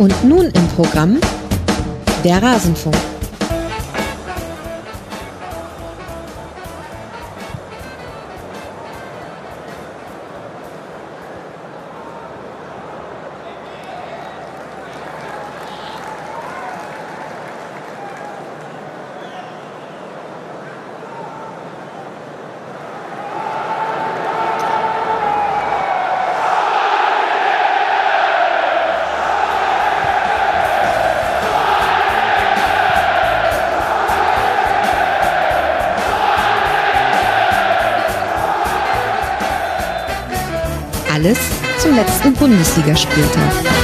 [0.00, 1.20] Und nun im Programm
[2.24, 3.09] der Rasenfunk.
[42.50, 43.79] Bundesligaspieltag.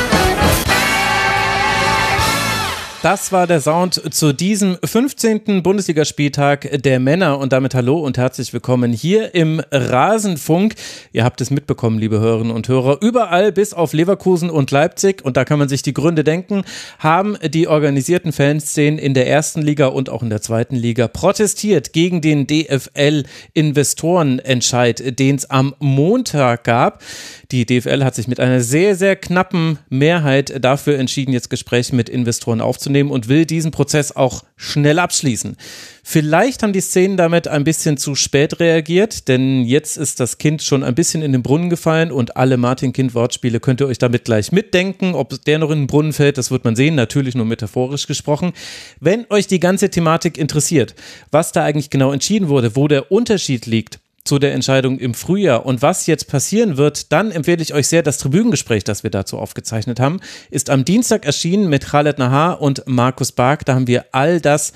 [3.06, 5.62] Das war der Sound zu diesem 15.
[5.62, 10.74] Bundesligaspieltag der Männer und damit hallo und herzlich willkommen hier im Rasenfunk.
[11.12, 15.36] Ihr habt es mitbekommen, liebe Hörerinnen und Hörer, überall bis auf Leverkusen und Leipzig und
[15.36, 16.64] da kann man sich die Gründe denken,
[16.98, 21.92] haben die organisierten Fanszenen in der ersten Liga und auch in der zweiten Liga protestiert
[21.92, 23.22] gegen den DFL
[23.54, 27.04] Investorenentscheid, den es am Montag gab.
[27.52, 32.08] Die DFL hat sich mit einer sehr, sehr knappen Mehrheit dafür entschieden, jetzt Gespräche mit
[32.08, 35.56] Investoren aufzunehmen und will diesen Prozess auch schnell abschließen.
[36.02, 40.62] Vielleicht haben die Szenen damit ein bisschen zu spät reagiert, denn jetzt ist das Kind
[40.62, 44.52] schon ein bisschen in den Brunnen gefallen und alle Martin-Kind-Wortspiele könnt ihr euch damit gleich
[44.52, 45.14] mitdenken.
[45.14, 48.52] Ob der noch in den Brunnen fällt, das wird man sehen, natürlich nur metaphorisch gesprochen.
[49.00, 50.94] Wenn euch die ganze Thematik interessiert,
[51.30, 55.64] was da eigentlich genau entschieden wurde, wo der Unterschied liegt, zu der Entscheidung im Frühjahr.
[55.64, 59.38] Und was jetzt passieren wird, dann empfehle ich euch sehr das Tribünengespräch, das wir dazu
[59.38, 63.64] aufgezeichnet haben, ist am Dienstag erschienen mit Khaled Nahar und Markus Bark.
[63.64, 64.72] Da haben wir all das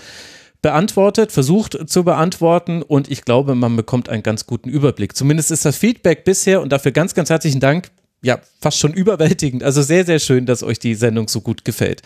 [0.62, 5.16] beantwortet, versucht zu beantworten und ich glaube, man bekommt einen ganz guten Überblick.
[5.16, 7.90] Zumindest ist das Feedback bisher und dafür ganz, ganz herzlichen Dank.
[8.22, 9.62] Ja, fast schon überwältigend.
[9.62, 12.02] Also sehr, sehr schön, dass euch die Sendung so gut gefällt.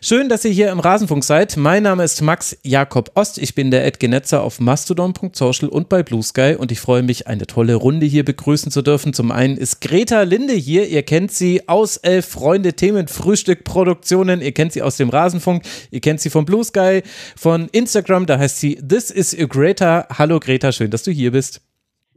[0.00, 1.56] Schön, dass ihr hier im Rasenfunk seid.
[1.56, 3.36] Mein Name ist Max Jakob Ost.
[3.36, 7.26] Ich bin der Ed Genetzer auf mastodon.social und bei Blue Sky und ich freue mich,
[7.26, 9.12] eine tolle Runde hier begrüßen zu dürfen.
[9.12, 10.86] Zum einen ist Greta Linde hier.
[10.86, 14.40] Ihr kennt sie aus Elf Freunde Themen Frühstück Produktionen.
[14.40, 15.64] Ihr kennt sie aus dem Rasenfunk.
[15.90, 17.02] Ihr kennt sie von Blue Sky,
[17.34, 18.26] von Instagram.
[18.26, 20.06] Da heißt sie This is Greta.
[20.16, 21.60] Hallo Greta, schön, dass du hier bist.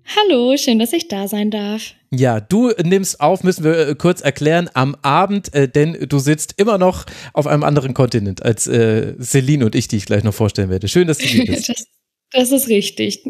[0.05, 1.93] Hallo, schön, dass ich da sein darf.
[2.13, 6.55] Ja, du nimmst auf, müssen wir äh, kurz erklären, am Abend, äh, denn du sitzt
[6.57, 10.33] immer noch auf einem anderen Kontinent als äh, Celine und ich, die ich gleich noch
[10.33, 10.87] vorstellen werde.
[10.87, 11.69] Schön, dass du hier bist.
[11.69, 11.85] das,
[12.31, 13.23] das ist richtig.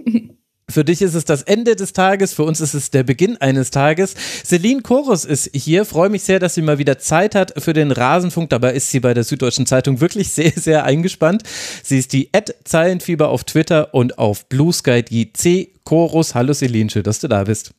[0.72, 3.72] Für dich ist es das Ende des Tages, für uns ist es der Beginn eines
[3.72, 4.16] Tages.
[4.44, 5.86] Celine Chorus ist hier.
[5.86, 8.50] Freue mich sehr, dass sie mal wieder Zeit hat für den Rasenfunk.
[8.50, 11.44] Dabei ist sie bei der Süddeutschen Zeitung wirklich sehr, sehr eingespannt.
[11.84, 16.36] Sie ist die Ad Zeilenfieber auf Twitter und auf Blue Sky die C Chorus.
[16.36, 17.72] Hallo Celine, schön, dass du da bist.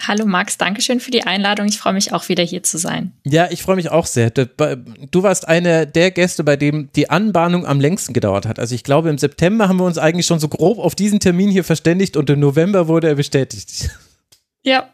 [0.00, 1.66] Hallo Max, danke schön für die Einladung.
[1.66, 3.12] Ich freue mich auch wieder hier zu sein.
[3.24, 4.30] Ja, ich freue mich auch sehr.
[4.30, 8.58] Du warst einer der Gäste, bei dem die Anbahnung am längsten gedauert hat.
[8.58, 11.50] Also ich glaube, im September haben wir uns eigentlich schon so grob auf diesen Termin
[11.50, 13.90] hier verständigt und im November wurde er bestätigt.
[14.64, 14.88] Ja,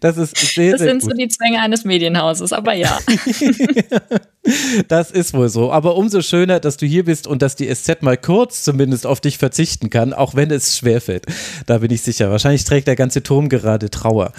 [0.00, 1.10] Das ist sehr, Das sehr sind gut.
[1.10, 2.98] so die Zwänge eines Medienhauses, aber ja.
[4.88, 5.70] Das ist wohl so.
[5.70, 9.20] Aber umso schöner, dass du hier bist und dass die SZ mal kurz zumindest auf
[9.20, 11.26] dich verzichten kann, auch wenn es schwerfällt.
[11.66, 12.30] Da bin ich sicher.
[12.30, 14.32] Wahrscheinlich trägt der ganze Turm gerade Trauer,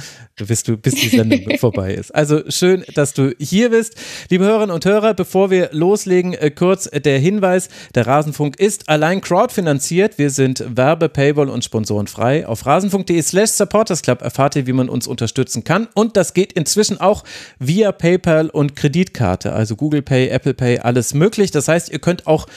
[0.47, 2.13] bis, du, bis die Sendung vorbei ist.
[2.15, 3.95] Also schön, dass du hier bist.
[4.29, 9.21] Liebe Hörerinnen und Hörer, bevor wir loslegen, äh, kurz der Hinweis: Der Rasenfunk ist allein
[9.21, 10.17] crowdfinanziert.
[10.17, 12.47] Wir sind Werbe-, Paywall und Sponsoren frei.
[12.47, 15.87] Auf rasenfunk.de/slash supportersclub erfahrt ihr, wie man uns unterstützen kann.
[15.93, 17.23] Und das geht inzwischen auch
[17.59, 19.53] via PayPal und Kreditkarte.
[19.53, 21.51] Also Google Pay, Apple Pay, alles möglich.
[21.51, 22.47] Das heißt, ihr könnt auch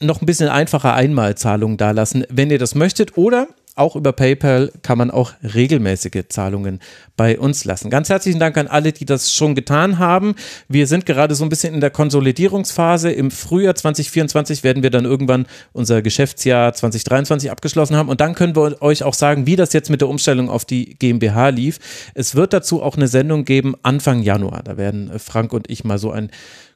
[0.00, 3.18] noch ein bisschen einfacher Einmalzahlungen dalassen, wenn ihr das möchtet.
[3.18, 6.80] Oder auch über PayPal kann man auch regelmäßige Zahlungen
[7.16, 7.90] bei uns lassen.
[7.90, 10.34] Ganz herzlichen Dank an alle, die das schon getan haben.
[10.68, 13.10] Wir sind gerade so ein bisschen in der Konsolidierungsphase.
[13.12, 18.56] Im Frühjahr 2024 werden wir dann irgendwann unser Geschäftsjahr 2023 abgeschlossen haben und dann können
[18.56, 21.78] wir euch auch sagen, wie das jetzt mit der Umstellung auf die GmbH lief.
[22.14, 24.62] Es wird dazu auch eine Sendung geben Anfang Januar.
[24.64, 26.30] Da werden Frank und ich mal so ein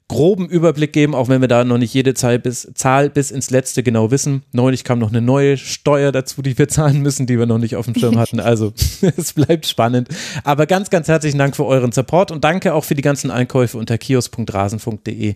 [0.08, 3.50] groben Überblick geben, auch wenn wir da noch nicht jede Zahl bis, Zahl bis ins
[3.50, 4.43] letzte genau wissen.
[4.52, 7.76] Neulich kam noch eine neue Steuer dazu, die wir zahlen müssen, die wir noch nicht
[7.76, 8.40] auf dem Schirm hatten.
[8.40, 8.72] Also
[9.16, 10.08] es bleibt spannend.
[10.44, 13.78] Aber ganz, ganz herzlichen Dank für euren Support und danke auch für die ganzen Einkäufe
[13.78, 15.34] unter kios.rasenfunk.de.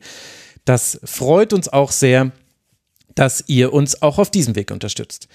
[0.64, 2.32] Das freut uns auch sehr,
[3.14, 5.28] dass ihr uns auch auf diesem Weg unterstützt.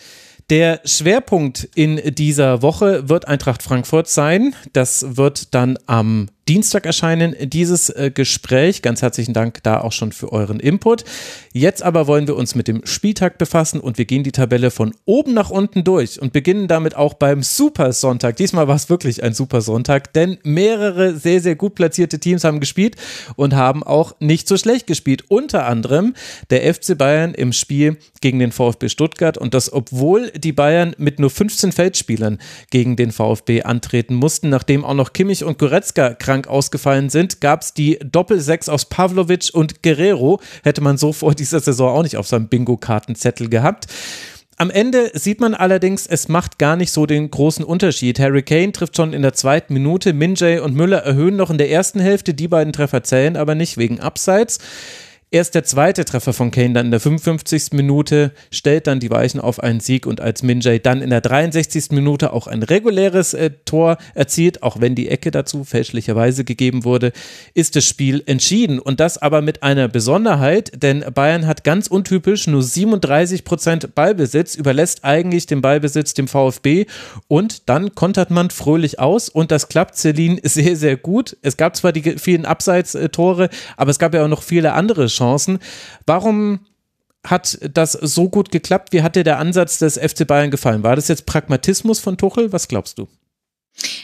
[0.50, 4.54] Der Schwerpunkt in dieser Woche wird Eintracht Frankfurt sein.
[4.74, 8.82] Das wird dann am Dienstag erscheinen, dieses äh, Gespräch.
[8.82, 11.06] Ganz herzlichen Dank da auch schon für euren Input.
[11.54, 14.94] Jetzt aber wollen wir uns mit dem Spieltag befassen und wir gehen die Tabelle von
[15.06, 18.36] oben nach unten durch und beginnen damit auch beim Super Sonntag.
[18.36, 22.60] Diesmal war es wirklich ein Super Sonntag, denn mehrere sehr, sehr gut platzierte Teams haben
[22.60, 22.98] gespielt
[23.38, 25.24] und haben auch nicht so schlecht gespielt.
[25.30, 26.16] Unter anderem
[26.50, 31.18] der FC Bayern im Spiel gegen den VfB Stuttgart und das, obwohl die Bayern mit
[31.18, 32.40] nur 15 Feldspielern
[32.72, 37.62] gegen den VfB antreten mussten, nachdem auch noch Kimmich und Goretzka krank ausgefallen sind, gab
[37.62, 40.40] es die Doppel-6 aus Pavlovic und Guerrero.
[40.64, 43.88] Hätte man so vor dieser Saison auch nicht auf seinem Bingo-Kartenzettel gehabt.
[44.58, 48.20] Am Ende sieht man allerdings, es macht gar nicht so den großen Unterschied.
[48.20, 51.72] Harry Kane trifft schon in der zweiten Minute, Minjay und Müller erhöhen noch in der
[51.72, 54.60] ersten Hälfte, die beiden Treffer zählen aber nicht wegen Abseits.
[55.34, 57.72] Erst der zweite Treffer von Kane dann in der 55.
[57.72, 61.92] Minute stellt dann die Weichen auf einen Sieg und als Minjay dann in der 63.
[61.92, 67.14] Minute auch ein reguläres äh, Tor erzielt, auch wenn die Ecke dazu fälschlicherweise gegeben wurde,
[67.54, 72.48] ist das Spiel entschieden und das aber mit einer Besonderheit, denn Bayern hat ganz untypisch
[72.48, 76.88] nur 37 Prozent Ballbesitz, überlässt eigentlich den Ballbesitz dem VfB
[77.30, 81.38] und dann kontert man fröhlich aus und das klappt Celine sehr, sehr gut.
[81.42, 85.21] Es gab zwar die vielen Abseits-Tore, aber es gab ja auch noch viele andere Chancen
[85.22, 85.60] Chancen.
[86.06, 86.60] Warum
[87.26, 88.92] hat das so gut geklappt?
[88.92, 90.84] Wie hat dir der Ansatz des FC Bayern gefallen?
[90.84, 92.52] War das jetzt Pragmatismus von Tuchel?
[92.52, 93.08] Was glaubst du?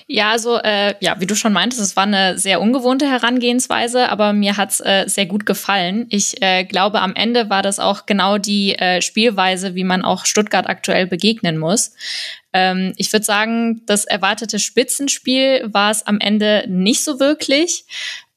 [0.07, 4.31] Ja, also äh, ja, wie du schon meintest, es war eine sehr ungewohnte Herangehensweise, aber
[4.31, 6.05] mir hat's äh, sehr gut gefallen.
[6.09, 10.25] Ich äh, glaube, am Ende war das auch genau die äh, Spielweise, wie man auch
[10.25, 11.91] Stuttgart aktuell begegnen muss.
[12.53, 17.85] Ähm, ich würde sagen, das erwartete Spitzenspiel war es am Ende nicht so wirklich.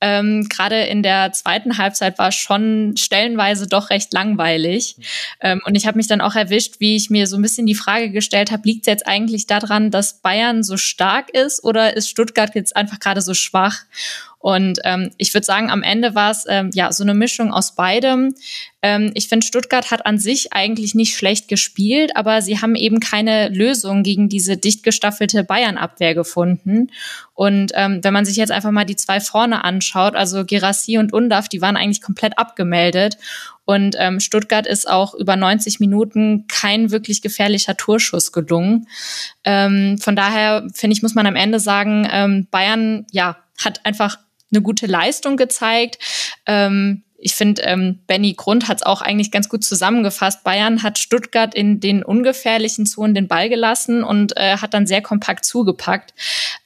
[0.00, 4.96] Ähm, Gerade in der zweiten Halbzeit war schon stellenweise doch recht langweilig.
[4.96, 5.02] Mhm.
[5.40, 7.74] Ähm, und ich habe mich dann auch erwischt, wie ich mir so ein bisschen die
[7.74, 12.08] Frage gestellt habe, liegt es jetzt eigentlich daran, dass Bayern so stark ist oder ist
[12.08, 13.84] Stuttgart jetzt einfach gerade so schwach?
[14.40, 17.74] Und ähm, ich würde sagen, am Ende war es ähm, ja so eine Mischung aus
[17.74, 18.34] beidem.
[18.82, 23.00] Ähm, ich finde, Stuttgart hat an sich eigentlich nicht schlecht gespielt, aber sie haben eben
[23.00, 26.90] keine Lösung gegen diese dicht gestaffelte Bayern-Abwehr gefunden.
[27.34, 31.12] Und ähm, wenn man sich jetzt einfach mal die zwei vorne anschaut, also Gerassi und
[31.12, 33.18] Undaf, die waren eigentlich komplett abgemeldet.
[33.64, 38.86] Und ähm, Stuttgart ist auch über 90 Minuten kein wirklich gefährlicher Torschuss gelungen.
[39.44, 44.18] Ähm, von daher finde ich, muss man am Ende sagen, ähm, Bayern ja hat einfach
[44.52, 45.98] eine gute Leistung gezeigt.
[46.46, 50.42] Ähm, ich finde, ähm, Benny Grund hat es auch eigentlich ganz gut zusammengefasst.
[50.42, 55.02] Bayern hat Stuttgart in den ungefährlichen Zonen den Ball gelassen und äh, hat dann sehr
[55.02, 56.14] kompakt zugepackt.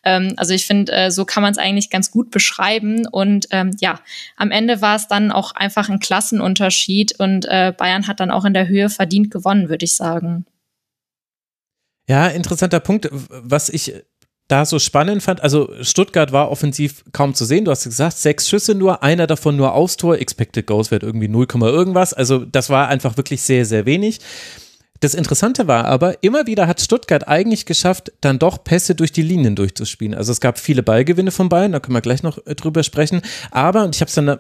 [0.04, 3.06] Ähm, also ich finde, äh, so kann man es eigentlich ganz gut beschreiben.
[3.06, 4.00] Und ähm, ja,
[4.36, 8.44] am Ende war es dann auch einfach ein Klassenunterschied und äh, Bayern hat dann auch
[8.44, 10.46] in der Höhe verdient gewonnen, würde ich sagen.
[12.06, 13.08] Ja, interessanter Punkt.
[13.10, 13.94] Was ich
[14.48, 17.64] da so spannend fand, also Stuttgart war offensiv kaum zu sehen.
[17.64, 20.18] Du hast gesagt, sechs Schüsse nur, einer davon nur aufs Tor.
[20.18, 22.12] Expected Goals wird irgendwie 0, irgendwas.
[22.12, 24.20] Also das war einfach wirklich sehr, sehr wenig.
[25.04, 29.20] Das Interessante war aber, immer wieder hat Stuttgart eigentlich geschafft, dann doch Pässe durch die
[29.20, 30.14] Linien durchzuspielen.
[30.14, 33.20] Also es gab viele Ballgewinne von Bayern, da können wir gleich noch äh, drüber sprechen.
[33.50, 34.38] Aber, und ich habe es dann äh,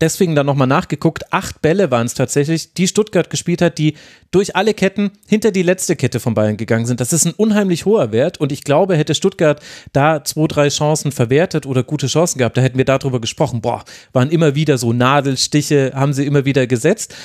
[0.00, 3.94] deswegen dann nochmal nachgeguckt, acht Bälle waren es tatsächlich, die Stuttgart gespielt hat, die
[4.30, 7.00] durch alle Ketten hinter die letzte Kette von Bayern gegangen sind.
[7.00, 9.60] Das ist ein unheimlich hoher Wert und ich glaube, hätte Stuttgart
[9.92, 13.62] da zwei, drei Chancen verwertet oder gute Chancen gehabt, da hätten wir darüber gesprochen.
[13.62, 13.82] Boah,
[14.12, 17.16] waren immer wieder so Nadelstiche, haben sie immer wieder gesetzt.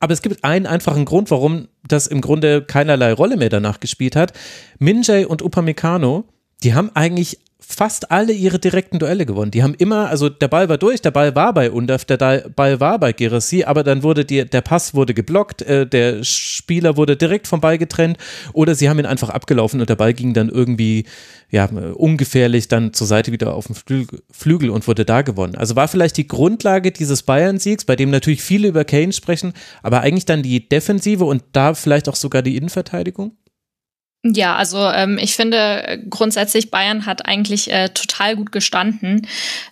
[0.00, 4.16] Aber es gibt einen einfachen Grund, warum das im Grunde keinerlei Rolle mehr danach gespielt
[4.16, 4.32] hat.
[4.78, 6.24] Minjay und Upamecano,
[6.62, 9.50] die haben eigentlich fast alle ihre direkten Duelle gewonnen.
[9.50, 12.80] Die haben immer, also der Ball war durch, der Ball war bei Undaf, der Ball
[12.80, 17.16] war bei Gerassi, aber dann wurde die, der Pass wurde geblockt, äh, der Spieler wurde
[17.16, 18.18] direkt vom Ball getrennt
[18.52, 21.06] oder sie haben ihn einfach abgelaufen und der Ball ging dann irgendwie
[21.50, 23.76] ja, ungefährlich dann zur Seite wieder auf den
[24.32, 25.54] Flügel und wurde da gewonnen.
[25.54, 30.02] Also war vielleicht die Grundlage dieses Bayern-Siegs, bei dem natürlich viele über Kane sprechen, aber
[30.02, 33.32] eigentlich dann die Defensive und da vielleicht auch sogar die Innenverteidigung?
[34.34, 39.26] Ja, also ähm, ich finde grundsätzlich Bayern hat eigentlich äh, total gut gestanden.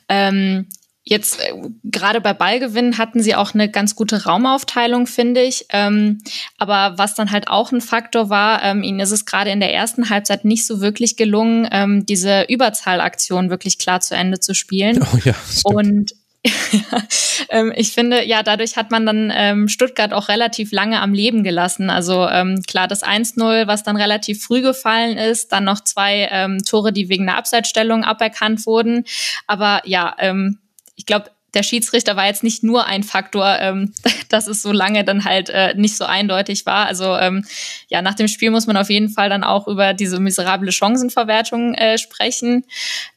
[0.08, 0.66] Ähm,
[1.06, 1.52] Jetzt äh,
[1.84, 5.66] gerade bei Ballgewinn hatten sie auch eine ganz gute Raumaufteilung, finde ich.
[5.68, 6.22] Ähm,
[6.56, 9.74] aber was dann halt auch ein Faktor war, ähm, ihnen ist es gerade in der
[9.74, 15.04] ersten Halbzeit nicht so wirklich gelungen, ähm, diese Überzahlaktion wirklich klar zu Ende zu spielen.
[15.14, 15.64] Oh ja, stimmt.
[15.64, 16.12] Und
[17.48, 21.42] ähm, ich finde, ja, dadurch hat man dann ähm, Stuttgart auch relativ lange am Leben
[21.42, 21.90] gelassen.
[21.90, 26.58] Also ähm, klar, das 1-0, was dann relativ früh gefallen ist, dann noch zwei ähm,
[26.58, 29.04] Tore, die wegen einer Abseitsstellung aberkannt wurden.
[29.46, 30.58] Aber ja, ähm,
[30.96, 33.92] ich glaube, der Schiedsrichter war jetzt nicht nur ein Faktor, ähm,
[34.28, 36.86] dass es so lange dann halt äh, nicht so eindeutig war.
[36.86, 37.44] Also ähm,
[37.88, 41.74] ja, nach dem Spiel muss man auf jeden Fall dann auch über diese miserable Chancenverwertung
[41.74, 42.64] äh, sprechen.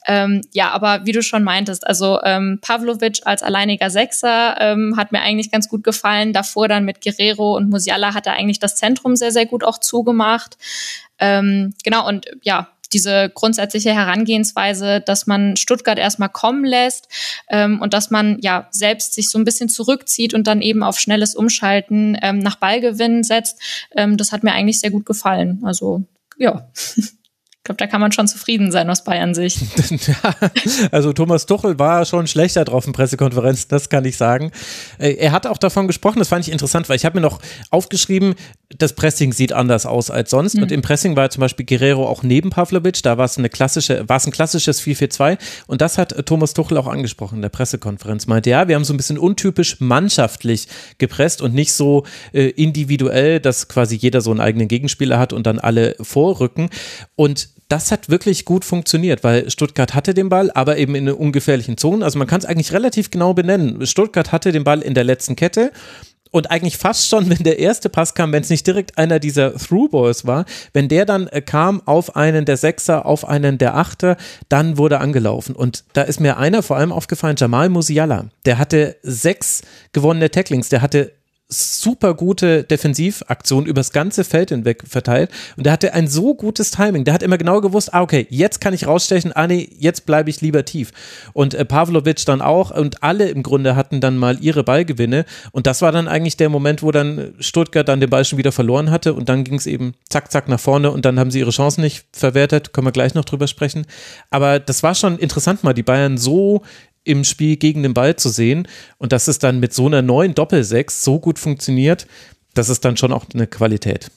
[0.07, 5.11] Ähm, ja, aber wie du schon meintest, also ähm, Pavlovic als alleiniger Sechser ähm, hat
[5.11, 6.33] mir eigentlich ganz gut gefallen.
[6.33, 9.79] Davor dann mit Guerrero und Musiala hat er eigentlich das Zentrum sehr, sehr gut auch
[9.79, 10.57] zugemacht.
[11.19, 17.07] Ähm, genau, und ja, diese grundsätzliche Herangehensweise, dass man Stuttgart erstmal kommen lässt
[17.49, 20.99] ähm, und dass man ja selbst sich so ein bisschen zurückzieht und dann eben auf
[20.99, 23.59] schnelles Umschalten ähm, nach Ballgewinn setzt,
[23.95, 25.61] ähm, das hat mir eigentlich sehr gut gefallen.
[25.63, 26.03] Also
[26.37, 26.69] ja.
[27.67, 29.61] glaube, da kann man schon zufrieden sein aus Bayern Sicht.
[30.07, 30.35] ja,
[30.91, 34.51] also Thomas Tuchel war schon schlechter drauf in Pressekonferenzen, das kann ich sagen.
[34.97, 37.39] Äh, er hat auch davon gesprochen, das fand ich interessant, weil ich habe mir noch
[37.69, 38.35] aufgeschrieben,
[38.77, 40.55] das Pressing sieht anders aus als sonst.
[40.55, 40.63] Mhm.
[40.63, 44.07] Und im Pressing war zum Beispiel Guerrero auch neben Pavlovic, da war es eine klassische,
[44.07, 45.37] war es ein klassisches 4-4-2.
[45.67, 48.27] Und das hat Thomas Tuchel auch angesprochen in der Pressekonferenz.
[48.27, 50.69] Meinte, ja, wir haben so ein bisschen untypisch mannschaftlich
[50.99, 55.45] gepresst und nicht so äh, individuell, dass quasi jeder so einen eigenen Gegenspieler hat und
[55.45, 56.69] dann alle vorrücken.
[57.15, 61.77] Und das hat wirklich gut funktioniert, weil Stuttgart hatte den Ball, aber eben in ungefährlichen
[61.77, 62.03] Zonen.
[62.03, 63.85] Also man kann es eigentlich relativ genau benennen.
[63.85, 65.71] Stuttgart hatte den Ball in der letzten Kette
[66.31, 69.55] und eigentlich fast schon, wenn der erste Pass kam, wenn es nicht direkt einer dieser
[69.55, 74.17] Through-Balls war, wenn der dann äh, kam auf einen der Sechser, auf einen der Achter,
[74.49, 75.55] dann wurde angelaufen.
[75.55, 78.25] Und da ist mir einer vor allem aufgefallen, Jamal Musiala.
[78.45, 79.61] Der hatte sechs
[79.93, 81.13] gewonnene Tacklings, der hatte
[81.49, 85.29] super gute Defensivaktion übers ganze Feld hinweg verteilt.
[85.55, 87.05] Und der hatte ein so gutes Timing.
[87.05, 90.29] Der hat immer genau gewusst, ah, okay, jetzt kann ich rausstechen, ah, nee, jetzt bleibe
[90.29, 90.91] ich lieber tief.
[91.31, 92.71] Und äh, Pavlovic dann auch.
[92.71, 95.25] Und alle im Grunde hatten dann mal ihre Ballgewinne.
[95.51, 98.51] Und das war dann eigentlich der Moment, wo dann Stuttgart dann den Ball schon wieder
[98.51, 99.13] verloren hatte.
[99.13, 100.91] Und dann ging es eben zack, zack nach vorne.
[100.91, 103.85] Und dann haben sie ihre Chancen nicht verwertet, können wir gleich noch drüber sprechen.
[104.31, 106.63] Aber das war schon interessant mal, die Bayern so
[107.07, 108.67] im Spiel gegen den Ball zu sehen.
[108.97, 112.05] Und dass es dann mit so einer neuen Doppelsechs so gut funktioniert,
[112.53, 114.11] das ist dann schon auch eine Qualität.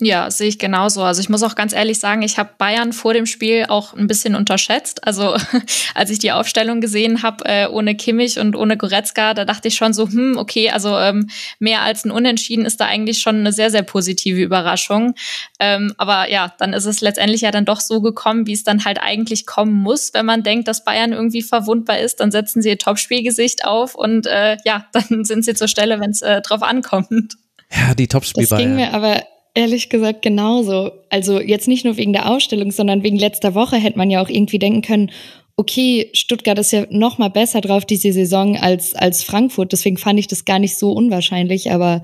[0.00, 1.02] Ja, sehe ich genauso.
[1.02, 4.06] Also ich muss auch ganz ehrlich sagen, ich habe Bayern vor dem Spiel auch ein
[4.06, 5.06] bisschen unterschätzt.
[5.06, 5.36] Also
[5.94, 9.74] als ich die Aufstellung gesehen habe, äh, ohne Kimmich und ohne Goretzka, da dachte ich
[9.74, 13.52] schon so, hm, okay, also ähm, mehr als ein Unentschieden ist da eigentlich schon eine
[13.52, 15.14] sehr, sehr positive Überraschung.
[15.60, 18.86] Ähm, aber ja, dann ist es letztendlich ja dann doch so gekommen, wie es dann
[18.86, 20.14] halt eigentlich kommen muss.
[20.14, 24.26] Wenn man denkt, dass Bayern irgendwie verwundbar ist, dann setzen sie ihr Topspielgesicht auf und
[24.26, 27.36] äh, ja, dann sind sie zur Stelle, wenn es äh, drauf ankommt.
[27.70, 29.22] Ja, die Topspiel Das ging mir aber
[29.54, 30.92] Ehrlich gesagt genauso.
[31.10, 34.30] Also jetzt nicht nur wegen der Ausstellung, sondern wegen letzter Woche hätte man ja auch
[34.30, 35.10] irgendwie denken können,
[35.56, 40.18] okay, Stuttgart ist ja noch mal besser drauf diese Saison als als Frankfurt, deswegen fand
[40.18, 42.02] ich das gar nicht so unwahrscheinlich, aber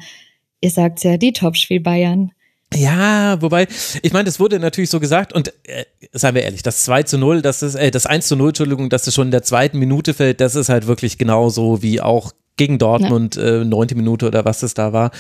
[0.61, 2.33] ihr sagt's ja, die Topspiel Bayern.
[2.75, 3.67] Ja, wobei,
[4.03, 7.17] ich meine, das wurde natürlich so gesagt und äh, seien wir ehrlich, das 2 zu
[7.17, 9.79] 0, das ist, äh, das 1 zu 0, Entschuldigung, dass es schon in der zweiten
[9.79, 13.63] Minute fällt, das ist halt wirklich genauso wie auch gegen Dortmund, ja.
[13.63, 15.13] äh, neunte Minute oder was es da war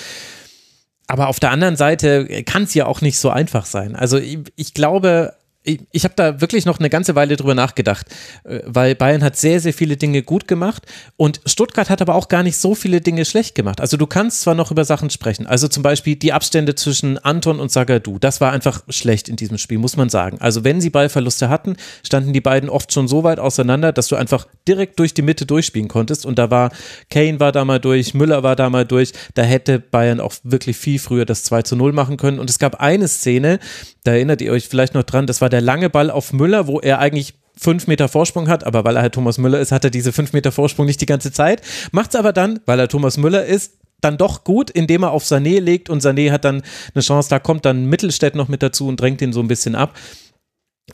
[1.09, 3.97] aber auf der anderen Seite kann es ja auch nicht so einfach sein.
[3.97, 5.33] Also ich, ich glaube,
[5.69, 8.07] ich, ich habe da wirklich noch eine ganze Weile drüber nachgedacht,
[8.45, 10.85] äh, weil Bayern hat sehr, sehr viele Dinge gut gemacht
[11.17, 13.81] und Stuttgart hat aber auch gar nicht so viele Dinge schlecht gemacht.
[13.81, 17.61] Also du kannst zwar noch über Sachen sprechen, also zum Beispiel die Abstände zwischen Anton
[17.61, 20.39] und Sagadu, das war einfach schlecht in diesem Spiel, muss man sagen.
[20.41, 24.17] Also wenn sie Ballverluste hatten, standen die beiden oft schon so weit auseinander, dass du
[24.17, 26.71] einfach direkt durch die Mitte durchspielen konntest und da war,
[27.11, 30.77] Kane war da mal durch, Müller war da mal durch, da hätte Bayern auch wirklich
[30.77, 33.59] viel früher das 2 zu 0 machen können und es gab eine Szene,
[34.05, 36.81] da erinnert ihr euch vielleicht noch dran, das war der lange Ball auf Müller, wo
[36.81, 39.91] er eigentlich fünf Meter Vorsprung hat, aber weil er halt Thomas Müller ist, hat er
[39.91, 41.63] diese fünf Meter Vorsprung nicht die ganze Zeit.
[41.91, 45.25] Macht es aber dann, weil er Thomas Müller ist, dann doch gut, indem er auf
[45.25, 46.63] Sané legt und Sané hat dann
[46.95, 49.75] eine Chance, da kommt dann Mittelstädt noch mit dazu und drängt ihn so ein bisschen
[49.75, 49.95] ab.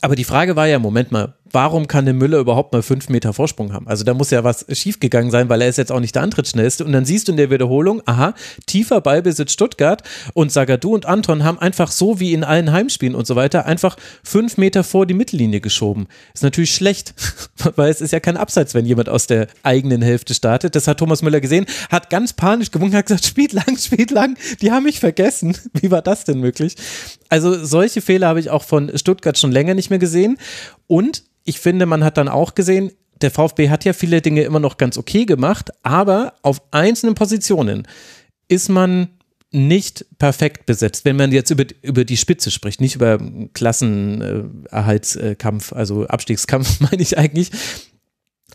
[0.01, 3.33] Aber die Frage war ja, Moment mal, warum kann der Müller überhaupt mal fünf Meter
[3.33, 3.87] Vorsprung haben?
[3.87, 6.85] Also da muss ja was schiefgegangen sein, weil er ist jetzt auch nicht der Antrittsschnellste.
[6.85, 8.35] Und dann siehst du in der Wiederholung, aha,
[8.67, 13.27] tiefer Ballbesitz Stuttgart und Sagadu und Anton haben einfach so wie in allen Heimspielen und
[13.27, 16.07] so weiter einfach fünf Meter vor die Mittellinie geschoben.
[16.33, 17.15] Ist natürlich schlecht,
[17.77, 20.75] weil es ist ja kein Abseits, wenn jemand aus der eigenen Hälfte startet.
[20.75, 24.37] Das hat Thomas Müller gesehen, hat ganz panisch gewunken, hat gesagt, spielt lang, spielt lang,
[24.61, 25.57] die haben mich vergessen.
[25.75, 26.77] Wie war das denn möglich?
[27.29, 30.39] Also solche Fehler habe ich auch von Stuttgart schon länger nicht mehr gesehen.
[30.87, 34.59] Und ich finde, man hat dann auch gesehen, der VfB hat ja viele Dinge immer
[34.61, 37.87] noch ganz okay gemacht, aber auf einzelnen Positionen
[38.49, 39.09] ist man
[39.51, 43.21] nicht perfekt besetzt, wenn man jetzt über, über die Spitze spricht, nicht über
[43.53, 47.53] Klassenerhaltskampf, also Abstiegskampf meine ich eigentlich.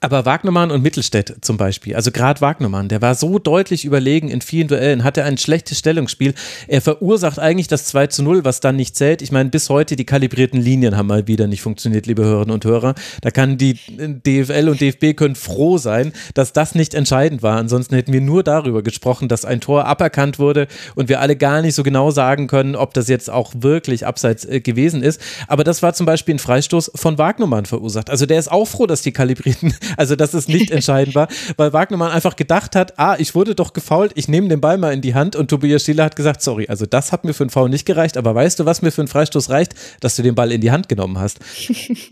[0.01, 4.39] Aber Wagnermann und Mittelstädt zum Beispiel, also gerade Wagnermann, der war so deutlich überlegen in
[4.39, 6.33] vielen Duellen, hatte ein schlechtes Stellungsspiel.
[6.67, 9.21] Er verursacht eigentlich das 2 zu 0, was dann nicht zählt.
[9.21, 12.63] Ich meine, bis heute die kalibrierten Linien haben mal wieder nicht funktioniert, liebe Hörerinnen und
[12.63, 12.95] Hörer.
[13.21, 17.57] Da kann die DFL und DFB können froh sein, dass das nicht entscheidend war.
[17.57, 21.61] Ansonsten hätten wir nur darüber gesprochen, dass ein Tor aberkannt wurde und wir alle gar
[21.61, 25.19] nicht so genau sagen können, ob das jetzt auch wirklich abseits äh, gewesen ist.
[25.47, 28.09] Aber das war zum Beispiel ein Freistoß von Wagnermann verursacht.
[28.09, 31.27] Also der ist auch froh, dass die kalibrierten also, dass es nicht entscheidend war,
[31.57, 34.93] weil Wagnermann einfach gedacht hat, ah, ich wurde doch gefault, ich nehme den Ball mal
[34.93, 37.49] in die Hand und Tobias Schieler hat gesagt, sorry, also das hat mir für einen
[37.49, 39.75] Foul nicht gereicht, aber weißt du, was mir für einen Freistoß reicht?
[39.99, 41.39] Dass du den Ball in die Hand genommen hast.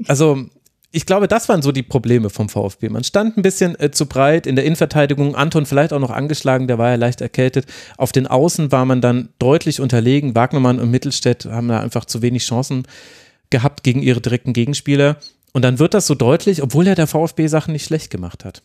[0.08, 0.46] Also,
[0.92, 2.90] ich glaube, das waren so die Probleme vom VfB.
[2.90, 5.36] Man stand ein bisschen äh, zu breit in der Innenverteidigung.
[5.36, 7.66] Anton vielleicht auch noch angeschlagen, der war ja leicht erkältet.
[7.98, 10.34] Auf den Außen war man dann deutlich unterlegen.
[10.34, 12.84] Wagnermann und Mittelstädt haben da einfach zu wenig Chancen
[13.50, 15.18] gehabt gegen ihre direkten Gegenspieler.
[15.54, 18.64] Und dann wird das so deutlich, obwohl er der VfB Sachen nicht schlecht gemacht hat.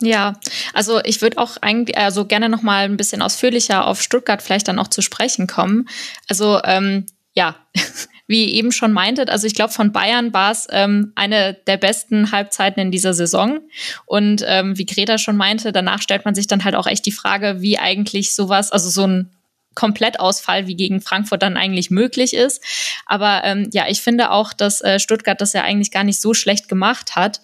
[0.00, 0.34] Ja,
[0.74, 4.68] also ich würde auch eigentlich also gerne noch mal ein bisschen ausführlicher auf Stuttgart vielleicht
[4.68, 5.88] dann auch zu sprechen kommen.
[6.28, 7.56] Also ähm, ja,
[8.26, 11.76] wie ihr eben schon meintet, also ich glaube von Bayern war es ähm, eine der
[11.76, 13.60] besten Halbzeiten in dieser Saison
[14.06, 17.12] und ähm, wie Greta schon meinte, danach stellt man sich dann halt auch echt die
[17.12, 19.30] Frage, wie eigentlich sowas, also so ein
[19.74, 22.62] Komplettausfall wie gegen Frankfurt dann eigentlich möglich ist.
[23.06, 26.34] Aber ähm, ja, ich finde auch, dass äh, Stuttgart das ja eigentlich gar nicht so
[26.34, 27.40] schlecht gemacht hat.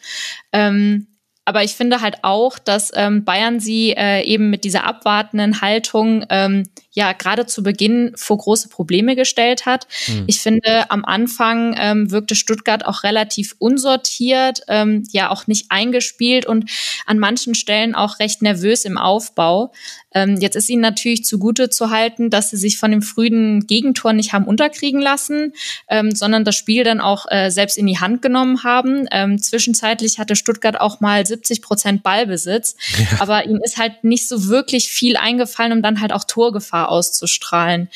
[0.52, 1.06] Ähm,
[1.48, 6.26] aber ich finde halt auch, dass ähm, Bayern sie äh, eben mit dieser abwartenden Haltung
[6.28, 6.68] ähm,
[6.98, 9.86] ja gerade zu Beginn vor große Probleme gestellt hat.
[10.08, 10.24] Mhm.
[10.26, 16.44] Ich finde, am Anfang ähm, wirkte Stuttgart auch relativ unsortiert, ähm, ja auch nicht eingespielt
[16.44, 16.68] und
[17.06, 19.72] an manchen Stellen auch recht nervös im Aufbau.
[20.12, 24.12] Ähm, jetzt ist ihnen natürlich zugute zu halten, dass sie sich von dem frühen Gegentor
[24.12, 25.52] nicht haben unterkriegen lassen,
[25.88, 29.06] ähm, sondern das Spiel dann auch äh, selbst in die Hand genommen haben.
[29.12, 33.20] Ähm, zwischenzeitlich hatte Stuttgart auch mal 70 Prozent Ballbesitz, ja.
[33.20, 37.88] aber ihnen ist halt nicht so wirklich viel eingefallen, um dann halt auch Torgefahr auszustrahlen.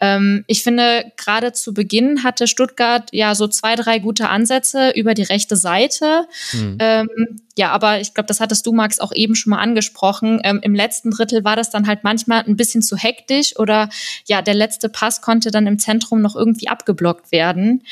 [0.00, 5.14] Ähm, ich finde, gerade zu Beginn hatte Stuttgart ja so zwei, drei gute Ansätze über
[5.14, 6.26] die rechte Seite.
[6.52, 6.76] Mhm.
[6.78, 7.08] Ähm,
[7.56, 10.40] ja, aber ich glaube, das hattest du, Max, auch eben schon mal angesprochen.
[10.44, 13.88] Ähm, Im letzten Drittel war das dann halt manchmal ein bisschen zu hektisch oder
[14.26, 17.82] ja, der letzte Pass konnte dann im Zentrum noch irgendwie abgeblockt werden.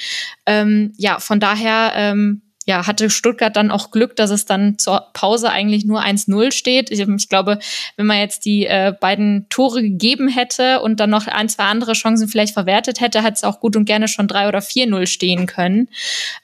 [0.47, 5.07] Ähm, ja, von daher ähm, ja, hatte Stuttgart dann auch Glück, dass es dann zur
[5.13, 6.91] Pause eigentlich nur 1-0 steht.
[6.91, 7.61] Ich, ich, glaube,
[7.97, 11.93] wenn man jetzt die äh, beiden Tore gegeben hätte und dann noch ein, zwei andere
[11.93, 15.47] Chancen vielleicht verwertet hätte, hätte es auch gut und gerne schon 3 oder 4-0 stehen
[15.47, 15.89] können.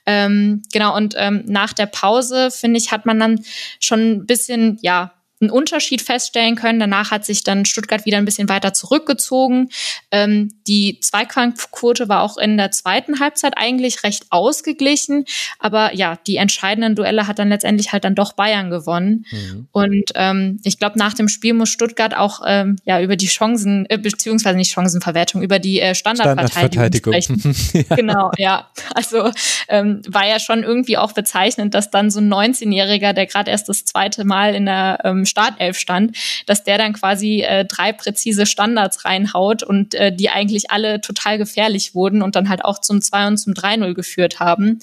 [0.07, 3.45] Ähm, genau, und ähm, nach der Pause, finde ich, hat man dann
[3.81, 6.81] schon ein bisschen, ja, einen Unterschied feststellen können.
[6.81, 9.69] Danach hat sich dann Stuttgart wieder ein bisschen weiter zurückgezogen.
[10.11, 15.27] Ähm, die Zweikampfquote war auch in der zweiten Halbzeit eigentlich recht ausgeglichen.
[15.59, 19.27] Aber ja, die entscheidenden Duelle hat dann letztendlich halt dann doch Bayern gewonnen.
[19.31, 19.69] Mhm.
[19.73, 23.87] Und ähm, ich glaube, nach dem Spiel muss Stuttgart auch ähm, ja über die Chancen,
[23.89, 27.85] äh, beziehungsweise nicht Chancenverwertung, über die äh, Standardverteidigung, Standardverteidigung sprechen.
[27.91, 27.97] ja.
[27.97, 28.71] Genau, ja.
[28.95, 29.31] Also
[29.69, 33.69] ähm, war ja schon irgendwie auch bezeichnend, dass dann so ein 19-Jähriger, der gerade erst
[33.69, 36.17] das zweite Mal in der ähm, Startelf stand,
[36.47, 41.39] dass der dann quasi äh, drei präzise Standards reinhaut und äh, die eigentlich alle total
[41.39, 44.79] gefährlich wurden und dann halt auch zum 2 und zum 3-0 geführt haben.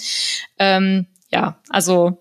[0.58, 2.18] Ähm, ja, also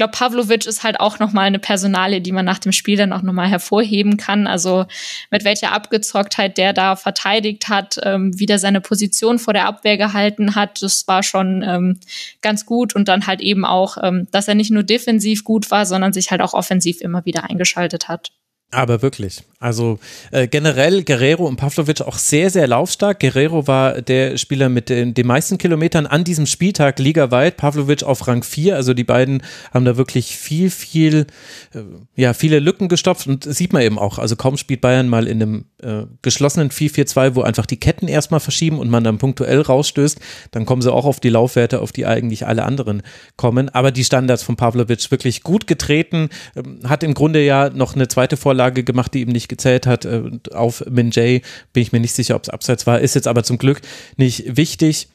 [0.00, 3.20] glaube, Pavlovic ist halt auch nochmal eine Personalie, die man nach dem Spiel dann auch
[3.20, 4.46] nochmal hervorheben kann.
[4.46, 4.86] Also
[5.30, 9.98] mit welcher Abgezocktheit der da verteidigt hat, ähm, wie der seine Position vor der Abwehr
[9.98, 12.00] gehalten hat, das war schon ähm,
[12.40, 12.96] ganz gut.
[12.96, 16.30] Und dann halt eben auch, ähm, dass er nicht nur defensiv gut war, sondern sich
[16.30, 18.32] halt auch offensiv immer wieder eingeschaltet hat.
[18.70, 19.42] Aber wirklich.
[19.62, 19.98] Also
[20.30, 23.20] äh, generell Guerrero und Pavlovic auch sehr, sehr laufstark.
[23.20, 27.58] Guerrero war der Spieler mit den, den meisten Kilometern an diesem Spieltag ligaweit.
[27.58, 28.74] Pavlovic auf Rang 4.
[28.74, 29.42] Also die beiden
[29.72, 31.26] haben da wirklich viel, viel,
[31.74, 31.80] äh,
[32.16, 33.26] ja, viele Lücken gestopft.
[33.26, 34.18] Und sieht man eben auch.
[34.18, 38.40] Also kaum spielt Bayern mal in einem äh, geschlossenen 4-4-2, wo einfach die Ketten erstmal
[38.40, 40.18] verschieben und man dann punktuell rausstößt.
[40.52, 43.02] Dann kommen sie auch auf die Laufwerte, auf die eigentlich alle anderen
[43.36, 43.68] kommen.
[43.68, 46.30] Aber die Standards von Pavlovic wirklich gut getreten.
[46.56, 49.86] Ähm, hat im Grunde ja noch eine zweite Vorlage Vorlage gemacht, die ihm nicht gezählt
[49.86, 50.06] hat.
[50.06, 51.42] Äh, auf Min Jay
[51.74, 53.00] bin ich mir nicht sicher, ob es abseits war.
[53.00, 53.82] Ist jetzt aber zum Glück
[54.16, 55.08] nicht wichtig.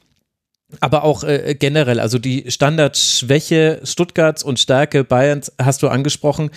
[0.80, 6.52] Aber auch äh, generell, also die Standardschwäche Stuttgarts und Stärke Bayerns hast du angesprochen.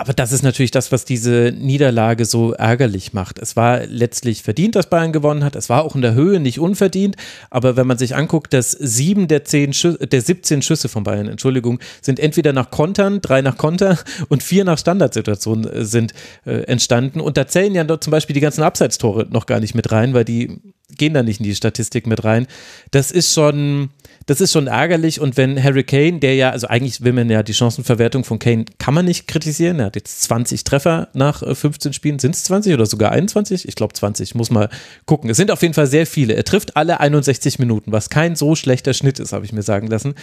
[0.00, 3.38] Aber das ist natürlich das, was diese Niederlage so ärgerlich macht.
[3.38, 5.56] Es war letztlich verdient, dass Bayern gewonnen hat.
[5.56, 7.16] Es war auch in der Höhe nicht unverdient.
[7.50, 11.28] Aber wenn man sich anguckt, dass sieben der, zehn Schüsse, der 17 Schüsse von Bayern,
[11.28, 13.98] Entschuldigung, sind entweder nach Kontern, drei nach Konter
[14.30, 16.14] und vier nach Standardsituationen äh, sind
[16.46, 17.20] äh, entstanden.
[17.20, 20.24] Und da zählen ja zum Beispiel die ganzen Abseitstore noch gar nicht mit rein, weil
[20.24, 20.62] die
[20.96, 22.46] gehen da nicht in die Statistik mit rein.
[22.90, 23.90] Das ist schon,
[24.26, 25.20] das ist schon ärgerlich.
[25.20, 28.64] Und wenn Harry Kane, der ja, also eigentlich will man ja die Chancenverwertung von Kane,
[28.78, 29.80] kann man nicht kritisieren.
[29.80, 32.18] Er hat jetzt 20 Treffer nach 15 äh, Spielen.
[32.18, 33.66] Sind es 20 oder sogar 21?
[33.66, 34.34] Ich glaube 20.
[34.34, 34.68] Muss mal
[35.06, 35.30] gucken.
[35.30, 36.34] Es sind auf jeden Fall sehr viele.
[36.34, 39.86] Er trifft alle 61 Minuten, was kein so schlechter Schnitt ist, habe ich mir sagen
[39.86, 40.14] lassen.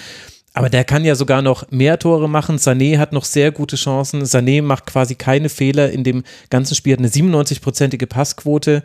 [0.58, 2.58] Aber der kann ja sogar noch mehr Tore machen.
[2.58, 4.24] Sané hat noch sehr gute Chancen.
[4.24, 8.82] Sané macht quasi keine Fehler in dem ganzen Spiel, hat eine 97-prozentige Passquote.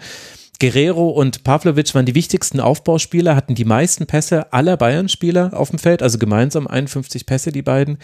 [0.62, 5.80] Guerrero und Pavlovic waren die wichtigsten Aufbauspieler, hatten die meisten Pässe aller Bayern-Spieler auf dem
[5.80, 7.98] Feld, also gemeinsam 51 Pässe, die beiden.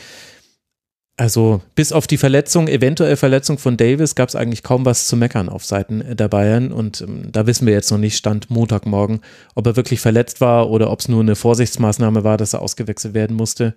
[1.17, 5.17] Also bis auf die Verletzung, eventuell Verletzung von Davis, gab es eigentlich kaum was zu
[5.17, 6.73] meckern auf Seiten der Bayern.
[6.73, 9.21] Und ähm, da wissen wir jetzt noch nicht, Stand Montagmorgen,
[9.55, 13.15] ob er wirklich verletzt war oder ob es nur eine Vorsichtsmaßnahme war, dass er ausgewechselt
[13.15, 13.75] werden musste.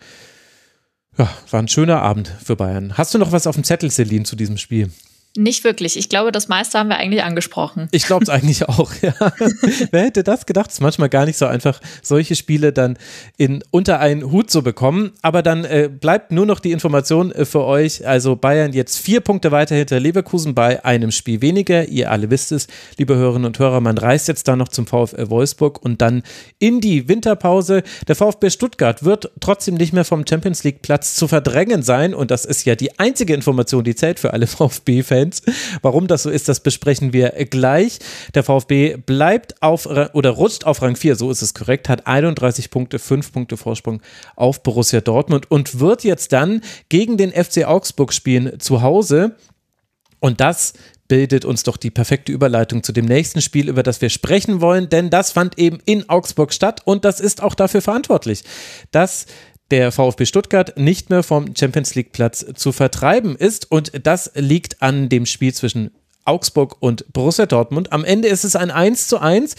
[1.20, 2.98] Ja, war ein schöner Abend für Bayern.
[2.98, 4.90] Hast du noch was auf dem Zettel, Celine, zu diesem Spiel?
[5.38, 5.96] Nicht wirklich.
[5.98, 7.88] Ich glaube, das meiste haben wir eigentlich angesprochen.
[7.92, 9.14] Ich glaube es eigentlich auch, ja.
[9.92, 10.70] Wer hätte das gedacht?
[10.70, 12.98] Es ist manchmal gar nicht so einfach, solche Spiele dann
[13.38, 15.14] in unter einen Hut zu bekommen.
[15.22, 18.06] Aber dann äh, bleibt nur noch die Information äh, für euch.
[18.06, 21.88] Also Bayern jetzt vier Punkte weiter hinter Leverkusen bei einem Spiel weniger.
[21.88, 22.68] Ihr alle wisst es,
[22.98, 26.24] liebe Hörerinnen und Hörer, man reist jetzt da noch zum VfL Wolfsburg und dann
[26.60, 27.84] in die Winterpause.
[28.06, 32.14] Der VfB Stuttgart wird trotzdem nicht mehr vom Champions League Platz zu verdrängen sein.
[32.14, 35.21] Und das ist ja die einzige Information, die zählt für alle VfB-Fans.
[35.22, 35.42] Fans.
[35.82, 38.00] Warum das so ist, das besprechen wir gleich.
[38.34, 42.70] Der VfB bleibt auf oder rutscht auf Rang 4, so ist es korrekt, hat 31
[42.70, 44.02] Punkte, 5 Punkte Vorsprung
[44.36, 49.36] auf Borussia Dortmund und wird jetzt dann gegen den FC Augsburg spielen zu Hause.
[50.20, 50.74] Und das
[51.08, 54.88] bildet uns doch die perfekte Überleitung zu dem nächsten Spiel, über das wir sprechen wollen,
[54.88, 58.46] denn das fand eben in Augsburg statt und das ist auch dafür verantwortlich,
[58.92, 59.26] dass
[59.72, 63.72] der VfB Stuttgart nicht mehr vom Champions League Platz zu vertreiben ist.
[63.72, 65.92] Und das liegt an dem Spiel zwischen
[66.26, 67.92] Augsburg und Borussia Dortmund.
[67.92, 69.56] Am Ende ist es ein 1 zu 1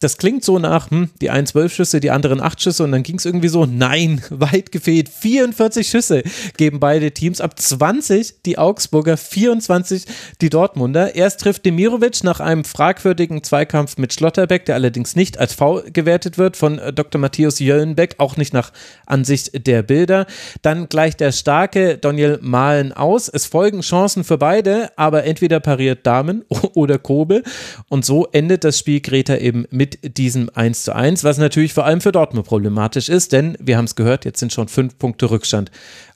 [0.00, 3.02] das klingt so nach, hm, die einen zwölf Schüsse, die anderen acht Schüsse und dann
[3.02, 5.08] ging es irgendwie so, nein, weit gefehlt.
[5.08, 6.22] 44 Schüsse
[6.56, 10.04] geben beide Teams ab 20 die Augsburger, 24
[10.40, 11.16] die Dortmunder.
[11.16, 16.38] Erst trifft Demirovic nach einem fragwürdigen Zweikampf mit Schlotterbeck, der allerdings nicht als V gewertet
[16.38, 17.20] wird von äh, Dr.
[17.20, 18.72] Matthias Jöllenbeck, auch nicht nach
[19.06, 20.26] Ansicht der Bilder.
[20.62, 23.28] Dann gleicht der starke Daniel Mahlen aus.
[23.28, 27.42] Es folgen Chancen für beide, aber entweder pariert Damen oder Kobel
[27.88, 31.72] und so endet das Spiel Greta eben mit mit diesem 1 zu 1, was natürlich
[31.72, 34.98] vor allem für Dortmund problematisch ist, denn wir haben es gehört, jetzt sind schon fünf
[34.98, 35.70] Punkte Rückstand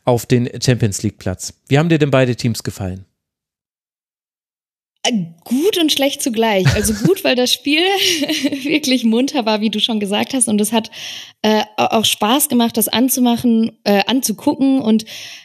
[0.04, 1.54] auf den Champions League Platz.
[1.68, 3.06] Wie haben dir denn beide Teams gefallen?
[5.04, 6.66] Äh, gut und schlecht zugleich.
[6.74, 7.80] Also gut, weil das Spiel
[8.62, 10.90] wirklich munter war, wie du schon gesagt hast, und es hat
[11.42, 14.80] äh, auch Spaß gemacht, das anzumachen, äh, anzugucken.
[14.80, 15.04] Und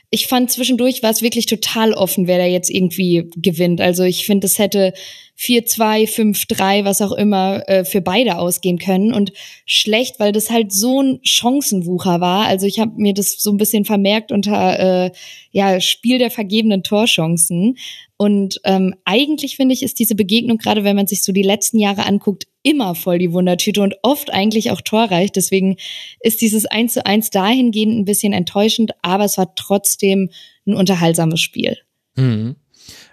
[0.09, 3.81] ich fand zwischendurch war es wirklich total offen, wer da jetzt irgendwie gewinnt.
[3.81, 4.93] Also ich finde, es hätte
[5.37, 9.13] 4-2, 5-3, was auch immer, äh, für beide ausgehen können.
[9.13, 9.33] Und
[9.65, 12.45] schlecht, weil das halt so ein Chancenwucher war.
[12.47, 15.11] Also ich habe mir das so ein bisschen vermerkt unter äh,
[15.51, 17.77] ja, Spiel der vergebenen Torchancen.
[18.15, 21.79] Und ähm, eigentlich finde ich, ist diese Begegnung, gerade wenn man sich so die letzten
[21.79, 25.31] Jahre anguckt, immer voll die Wundertüte und oft eigentlich auch torreich.
[25.31, 25.77] Deswegen
[26.19, 30.29] ist dieses 1 zu 1 dahingehend ein bisschen enttäuschend, aber es war trotzdem
[30.65, 31.77] ein unterhaltsames Spiel.
[32.15, 32.57] Mhm.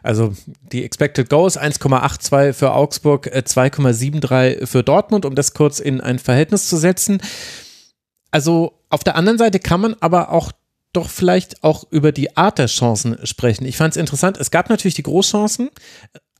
[0.02, 0.34] Also
[0.72, 6.18] die Expected Goals 1,82 für Augsburg, 2,73 äh, für Dortmund, um das kurz in ein
[6.18, 7.22] Verhältnis zu setzen.
[8.30, 10.50] Also auf der anderen Seite kann man aber auch
[10.92, 13.66] doch vielleicht auch über die Art der Chancen sprechen.
[13.66, 14.36] Ich fand es interessant.
[14.36, 15.70] Es gab natürlich die Großchancen,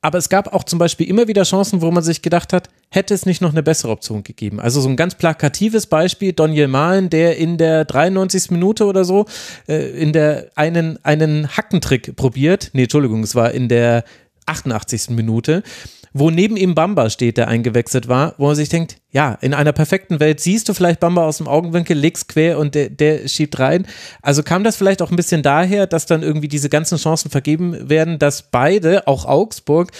[0.05, 3.15] aber es gab auch zum Beispiel immer wieder Chancen, wo man sich gedacht hat, hätte
[3.15, 4.61] es nicht noch eine bessere Option gegeben.
[4.61, 8.51] Also so ein ganz plakatives Beispiel, Daniel Mahlen, der in der 93.
[8.51, 9.25] Minute oder so
[9.67, 12.69] äh, in der einen, einen Hackentrick probiert.
[12.75, 14.05] Nee, Entschuldigung, es war in der
[14.45, 15.09] 88.
[15.09, 15.63] Minute
[16.17, 19.73] wo neben ihm Bamba steht, der eingewechselt war, wo man sich denkt, ja, in einer
[19.73, 23.59] perfekten Welt siehst du vielleicht Bamba aus dem Augenwinkel, legst quer und der, der schiebt
[23.59, 23.85] rein.
[24.23, 27.91] Also kam das vielleicht auch ein bisschen daher, dass dann irgendwie diese ganzen Chancen vergeben
[27.91, 29.91] werden, dass beide, auch Augsburg,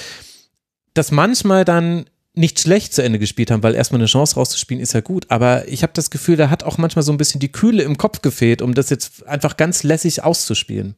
[0.95, 4.93] das manchmal dann nicht schlecht zu Ende gespielt haben, weil erstmal eine Chance rauszuspielen ist
[4.93, 7.51] ja gut, aber ich habe das Gefühl, da hat auch manchmal so ein bisschen die
[7.51, 10.95] Kühle im Kopf gefehlt, um das jetzt einfach ganz lässig auszuspielen.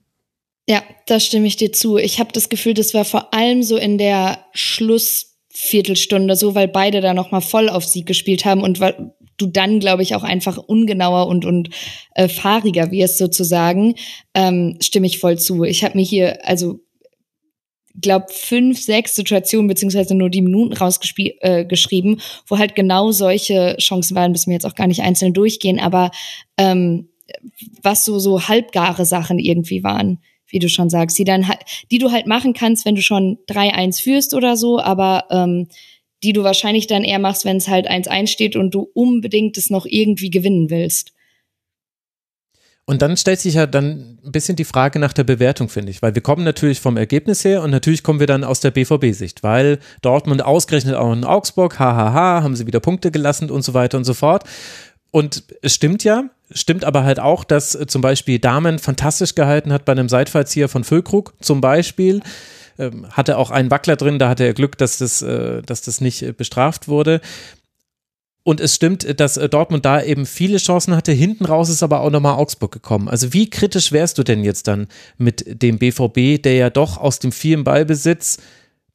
[0.69, 1.97] Ja, da stimme ich dir zu.
[1.97, 7.01] Ich habe das Gefühl, das war vor allem so in der Schlussviertelstunde so, weil beide
[7.01, 10.25] da noch mal voll auf Sieg gespielt haben und weil du dann, glaube ich, auch
[10.25, 11.71] einfach ungenauer und und
[12.15, 13.95] äh, fahriger wirst sozusagen,
[14.35, 15.63] ähm, stimme ich voll zu.
[15.63, 16.81] Ich habe mir hier also
[18.01, 24.17] glaube fünf, sechs Situationen beziehungsweise nur die Minuten rausgeschrieben, äh, wo halt genau solche Chancen
[24.17, 26.11] waren, müssen wir jetzt auch gar nicht einzeln durchgehen, aber
[26.59, 27.09] ähm,
[27.83, 31.47] was so so halbgare Sachen irgendwie waren wie du schon sagst, die dann
[31.91, 35.69] die du halt machen kannst, wenn du schon 3-1 führst oder so, aber ähm,
[36.23, 39.71] die du wahrscheinlich dann eher machst, wenn es halt 1-1 steht und du unbedingt es
[39.71, 41.13] noch irgendwie gewinnen willst.
[42.89, 46.03] Und dann stellt sich ja dann ein bisschen die Frage nach der Bewertung, finde ich,
[46.03, 49.43] weil wir kommen natürlich vom Ergebnis her und natürlich kommen wir dann aus der BVB-Sicht,
[49.43, 53.99] weil Dortmund ausgerechnet auch in Augsburg, hahaha, haben sie wieder Punkte gelassen und so weiter
[53.99, 54.45] und so fort.
[55.17, 59.73] Und es stimmt ja, stimmt aber halt auch, dass äh, zum Beispiel Damen fantastisch gehalten
[59.73, 62.21] hat bei einem Seitfallzieher von Füllkrug zum Beispiel.
[62.79, 66.03] Ähm, hatte auch einen Wackler drin, da hatte er Glück, dass das, äh, dass das
[66.03, 67.23] nicht äh, bestraft wurde.
[68.43, 71.13] Und es stimmt, dass Dortmund da eben viele Chancen hatte.
[71.13, 73.09] Hinten raus ist aber auch nochmal Augsburg gekommen.
[73.09, 77.21] Also wie kritisch wärst du denn jetzt dann mit dem BVB, der ja doch aus
[77.21, 78.37] dem vielen Ballbesitz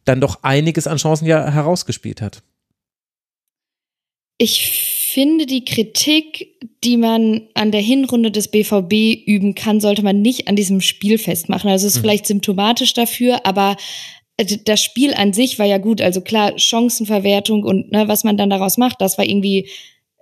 [0.06, 2.44] dann doch einiges an Chancen ja herausgespielt hat?
[4.44, 10.24] Ich finde die Kritik, die man an der Hinrunde des BVB üben kann, sollte man
[10.24, 11.70] nicht an diesem Spiel festmachen.
[11.70, 12.02] Also es ist mhm.
[12.02, 13.78] vielleicht symptomatisch dafür, aber
[14.38, 16.02] äh, das Spiel an sich war ja gut.
[16.02, 19.70] Also klar, Chancenverwertung und ne, was man dann daraus macht, das war irgendwie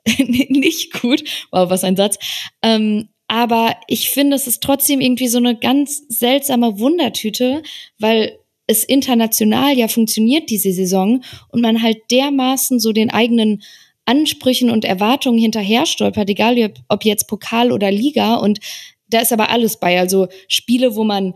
[0.49, 1.23] nicht gut.
[1.51, 2.17] Wow, was ein Satz.
[2.61, 7.63] Ähm, aber ich finde, es ist trotzdem irgendwie so eine ganz seltsame Wundertüte,
[7.99, 13.63] weil es international ja funktioniert diese Saison und man halt dermaßen so den eigenen
[14.09, 18.35] Ansprüchen und Erwartungen hinterher stolpert, egal ob jetzt Pokal oder Liga.
[18.35, 18.59] Und
[19.07, 19.99] da ist aber alles bei.
[19.99, 21.35] Also Spiele, wo man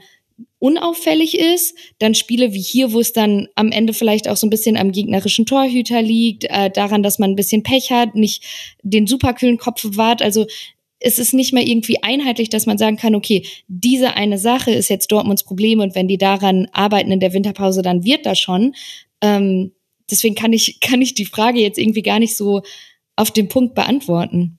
[0.57, 4.49] unauffällig ist, dann Spiele wie hier, wo es dann am Ende vielleicht auch so ein
[4.49, 8.43] bisschen am gegnerischen Torhüter liegt, äh, daran, dass man ein bisschen Pech hat, nicht
[8.81, 10.23] den superkühlen Kopf bewahrt.
[10.23, 10.47] Also
[10.99, 14.89] es ist nicht mehr irgendwie einheitlich, dass man sagen kann, okay, diese eine Sache ist
[14.89, 18.73] jetzt Dortmunds Problem und wenn die daran arbeiten in der Winterpause, dann wird das schon.
[19.21, 19.73] Ähm,
[20.09, 22.63] deswegen kann ich, kann ich die Frage jetzt irgendwie gar nicht so
[23.15, 24.57] auf den Punkt beantworten.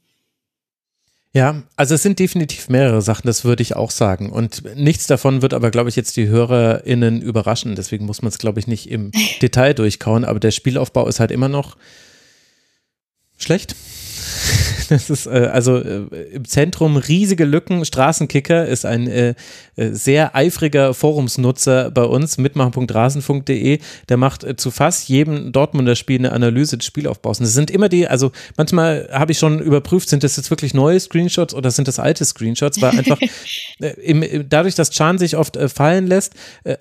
[1.33, 4.31] Ja, also es sind definitiv mehrere Sachen, das würde ich auch sagen.
[4.31, 7.75] Und nichts davon wird aber, glaube ich, jetzt die HörerInnen überraschen.
[7.75, 9.11] Deswegen muss man es, glaube ich, nicht im
[9.43, 10.25] Detail durchkauen.
[10.25, 11.77] Aber der Spielaufbau ist halt immer noch
[13.37, 13.75] schlecht.
[14.95, 17.85] Das ist äh, also äh, im Zentrum riesige Lücken.
[17.85, 19.35] Straßenkicker ist ein äh,
[19.77, 23.79] äh sehr eifriger Forumsnutzer bei uns, mitmachen.rasenfunk.de.
[24.09, 27.41] Der macht äh, zu fast jedem Dortmunder Spiel eine Analyse des Spielaufbaus.
[27.41, 30.75] Und das sind immer die, also manchmal habe ich schon überprüft, sind das jetzt wirklich
[30.75, 33.21] neue Screenshots oder sind das alte Screenshots, weil einfach
[33.81, 36.35] äh, im, dadurch, dass Chan sich oft fallen lässt,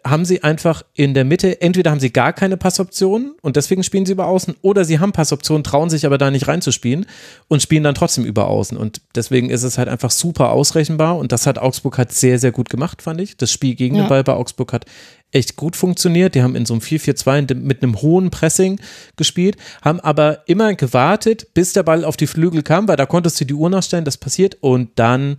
[0.05, 4.05] haben sie einfach in der Mitte, entweder haben sie gar keine Passoptionen und deswegen spielen
[4.05, 7.05] sie über außen oder sie haben Passoptionen, trauen sich aber da nicht reinzuspielen
[7.47, 8.77] und spielen dann dann trotzdem über außen.
[8.77, 11.17] Und deswegen ist es halt einfach super ausrechenbar.
[11.17, 13.37] Und das hat Augsburg halt sehr, sehr gut gemacht, fand ich.
[13.37, 14.03] Das Spiel gegen ja.
[14.03, 14.85] den Ball bei Augsburg hat
[15.31, 16.35] echt gut funktioniert.
[16.35, 18.79] Die haben in so einem 4-4-2 mit einem hohen Pressing
[19.15, 23.39] gespielt, haben aber immer gewartet, bis der Ball auf die Flügel kam, weil da konntest
[23.41, 24.57] du die Uhr nachstellen, das passiert.
[24.61, 25.37] Und dann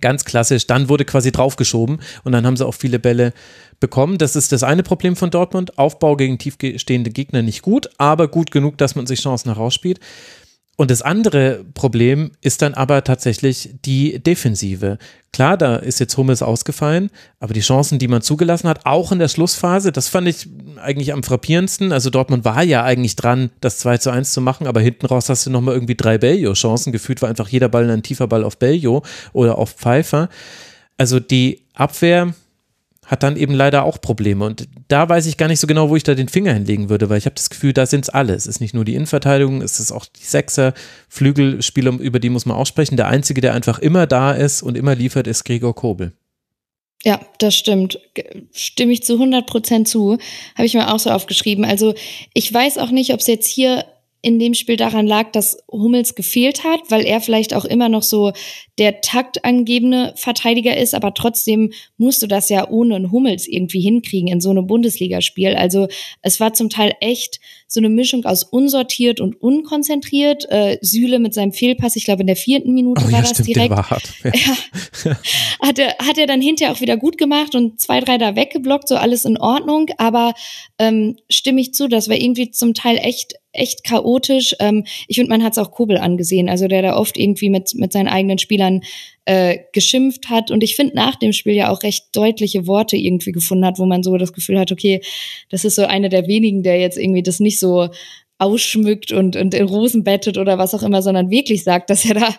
[0.00, 3.32] ganz klassisch, dann wurde quasi draufgeschoben und dann haben sie auch viele Bälle
[3.80, 4.18] bekommen.
[4.18, 5.78] Das ist das eine Problem von Dortmund.
[5.78, 10.00] Aufbau gegen tiefstehende Gegner nicht gut, aber gut genug, dass man sich Chancen herausspielt.
[10.76, 14.98] Und das andere Problem ist dann aber tatsächlich die Defensive.
[15.32, 17.10] Klar, da ist jetzt Hummels ausgefallen,
[17.40, 21.14] aber die Chancen, die man zugelassen hat, auch in der Schlussphase, das fand ich eigentlich
[21.14, 21.92] am frappierendsten.
[21.92, 25.30] Also Dortmund war ja eigentlich dran, das 2 zu 1 zu machen, aber hinten raus
[25.30, 26.92] hast du nochmal irgendwie drei Bellio-Chancen.
[26.92, 30.28] Gefühlt war einfach jeder Ball ein tiefer Ball auf Bellio oder auf Pfeiffer.
[30.98, 32.34] Also die Abwehr,
[33.06, 34.44] hat dann eben leider auch Probleme.
[34.44, 37.08] Und da weiß ich gar nicht so genau, wo ich da den Finger hinlegen würde,
[37.08, 38.34] weil ich habe das Gefühl, da sind es alle.
[38.34, 40.74] Es ist nicht nur die Innenverteidigung, es ist auch die Sechser,
[41.08, 42.96] Flügelspieler, über die muss man auch sprechen.
[42.96, 46.12] Der Einzige, der einfach immer da ist und immer liefert, ist Gregor Kobel.
[47.04, 48.00] Ja, das stimmt.
[48.52, 50.18] Stimme ich zu 100 Prozent zu.
[50.56, 51.64] Habe ich mir auch so aufgeschrieben.
[51.64, 51.94] Also
[52.34, 53.84] ich weiß auch nicht, ob es jetzt hier
[54.26, 58.02] in dem Spiel daran lag, dass Hummels gefehlt hat, weil er vielleicht auch immer noch
[58.02, 58.32] so
[58.76, 64.26] der taktangebende Verteidiger ist, aber trotzdem musst du das ja ohne einen Hummels irgendwie hinkriegen
[64.26, 65.54] in so einem Bundesligaspiel.
[65.54, 65.86] Also
[66.22, 70.48] es war zum Teil echt so eine Mischung aus unsortiert und unkonzentriert.
[70.50, 73.30] Äh, Süle mit seinem Fehlpass, ich glaube in der vierten Minute oh, war ja, das
[73.30, 73.70] stimmt, direkt.
[73.70, 74.12] war hart.
[74.22, 74.32] Ja.
[75.04, 75.16] ja.
[75.62, 78.88] hat, er, hat er dann hinterher auch wieder gut gemacht und zwei, drei da weggeblockt,
[78.88, 79.90] so alles in Ordnung.
[79.98, 80.34] Aber
[80.78, 84.54] ähm, stimme ich zu, das war irgendwie zum Teil echt echt chaotisch.
[84.60, 87.74] Ähm, ich finde, man hat es auch Kobel angesehen, also der da oft irgendwie mit,
[87.74, 88.82] mit seinen eigenen Spielern
[89.26, 90.50] äh, geschimpft hat.
[90.50, 93.84] Und ich finde nach dem Spiel ja auch recht deutliche Worte irgendwie gefunden hat, wo
[93.84, 95.02] man so das Gefühl hat, okay,
[95.50, 97.88] das ist so einer der wenigen, der jetzt irgendwie das nicht so
[98.38, 102.14] ausschmückt und, und in Rosen bettet oder was auch immer, sondern wirklich sagt, dass er
[102.14, 102.34] da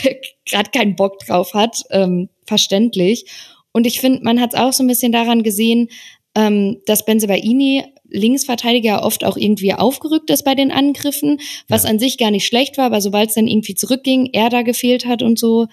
[0.46, 1.82] gerade keinen Bock drauf hat.
[1.90, 3.26] Ähm, verständlich.
[3.72, 5.88] Und ich finde, man hat es auch so ein bisschen daran gesehen,
[6.34, 11.90] ähm, dass Benzebaini Linksverteidiger oft auch irgendwie aufgerückt ist bei den Angriffen, was ja.
[11.90, 15.06] an sich gar nicht schlecht war, aber sobald es dann irgendwie zurückging, er da gefehlt
[15.06, 15.68] hat und so,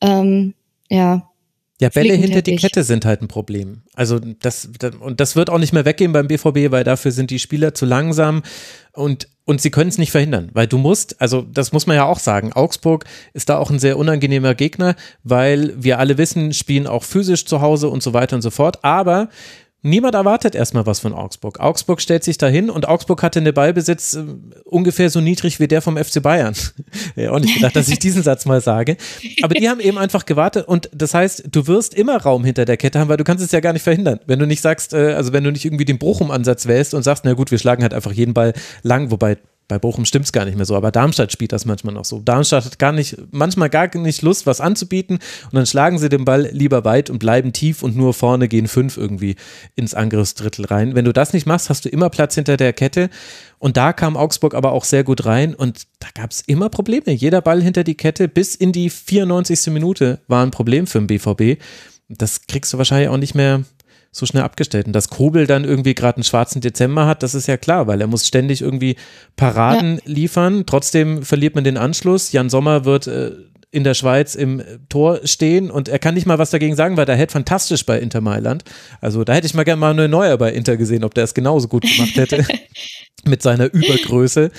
[0.00, 0.54] ähm,
[0.88, 1.30] ja,
[1.80, 3.82] Ja, Bälle hinter die Kette sind halt ein Problem.
[3.94, 7.30] Also das, das, und das wird auch nicht mehr weggehen beim BVB, weil dafür sind
[7.30, 8.42] die Spieler zu langsam
[8.92, 12.04] und und sie können es nicht verhindern, weil du musst, also das muss man ja
[12.04, 16.88] auch sagen, Augsburg ist da auch ein sehr unangenehmer Gegner, weil wir alle wissen, spielen
[16.88, 19.28] auch physisch zu Hause und so weiter und so fort, aber
[19.86, 21.60] Niemand erwartet erstmal was von Augsburg.
[21.60, 24.24] Augsburg stellt sich dahin und Augsburg hatte den Ballbesitz äh,
[24.64, 26.54] ungefähr so niedrig wie der vom FC Bayern.
[27.16, 28.96] ja, auch nicht gedacht, dass ich diesen Satz mal sage.
[29.42, 32.76] Aber die haben eben einfach gewartet und das heißt, du wirst immer Raum hinter der
[32.76, 34.18] Kette haben, weil du kannst es ja gar nicht verhindern.
[34.26, 37.24] Wenn du nicht sagst, äh, also wenn du nicht irgendwie den Bruchum-Ansatz wählst und sagst,
[37.24, 40.44] na gut, wir schlagen halt einfach jeden Ball lang, wobei bei Bochum stimmt es gar
[40.44, 42.20] nicht mehr so, aber Darmstadt spielt das manchmal noch so.
[42.20, 46.24] Darmstadt hat gar nicht, manchmal gar nicht Lust, was anzubieten und dann schlagen sie den
[46.24, 49.36] Ball lieber weit und bleiben tief und nur vorne gehen fünf irgendwie
[49.74, 50.94] ins Angriffsdrittel rein.
[50.94, 53.10] Wenn du das nicht machst, hast du immer Platz hinter der Kette
[53.58, 57.10] und da kam Augsburg aber auch sehr gut rein und da gab es immer Probleme.
[57.10, 59.72] Jeder Ball hinter die Kette bis in die 94.
[59.72, 61.60] Minute war ein Problem für den BVB.
[62.08, 63.64] Das kriegst du wahrscheinlich auch nicht mehr
[64.16, 64.86] so schnell abgestellt.
[64.86, 68.00] Und dass Kobel dann irgendwie gerade einen schwarzen Dezember hat, das ist ja klar, weil
[68.00, 68.96] er muss ständig irgendwie
[69.36, 70.00] Paraden ja.
[70.06, 70.64] liefern.
[70.66, 72.32] Trotzdem verliert man den Anschluss.
[72.32, 73.32] Jan Sommer wird äh,
[73.70, 77.04] in der Schweiz im Tor stehen und er kann nicht mal was dagegen sagen, weil
[77.04, 78.64] der hätte fantastisch bei Inter Mailand.
[79.02, 81.34] Also da hätte ich mal gerne mal eine neue bei Inter gesehen, ob der es
[81.34, 82.44] genauso gut gemacht hätte.
[83.24, 84.50] mit seiner Übergröße.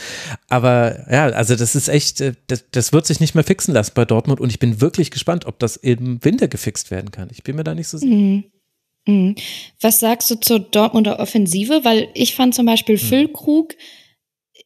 [0.50, 3.94] Aber ja, also das ist echt, äh, das, das, wird sich nicht mehr fixen lassen
[3.96, 7.30] bei Dortmund und ich bin wirklich gespannt, ob das im Winter gefixt werden kann.
[7.32, 8.14] Ich bin mir da nicht so sicher.
[8.14, 8.44] Mhm.
[9.08, 9.36] Mhm.
[9.82, 11.84] Was sagst du zur Dortmunder Offensive?
[11.84, 13.00] Weil ich fand zum Beispiel mhm.
[13.00, 13.74] Füllkrug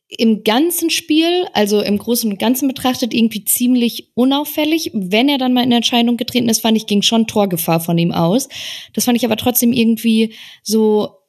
[0.09, 4.91] im ganzen Spiel, also im Großen und Ganzen betrachtet, irgendwie ziemlich unauffällig.
[4.93, 8.11] Wenn er dann mal in Entscheidung getreten ist, fand ich, ging schon Torgefahr von ihm
[8.11, 8.49] aus.
[8.91, 11.21] Das fand ich aber trotzdem irgendwie so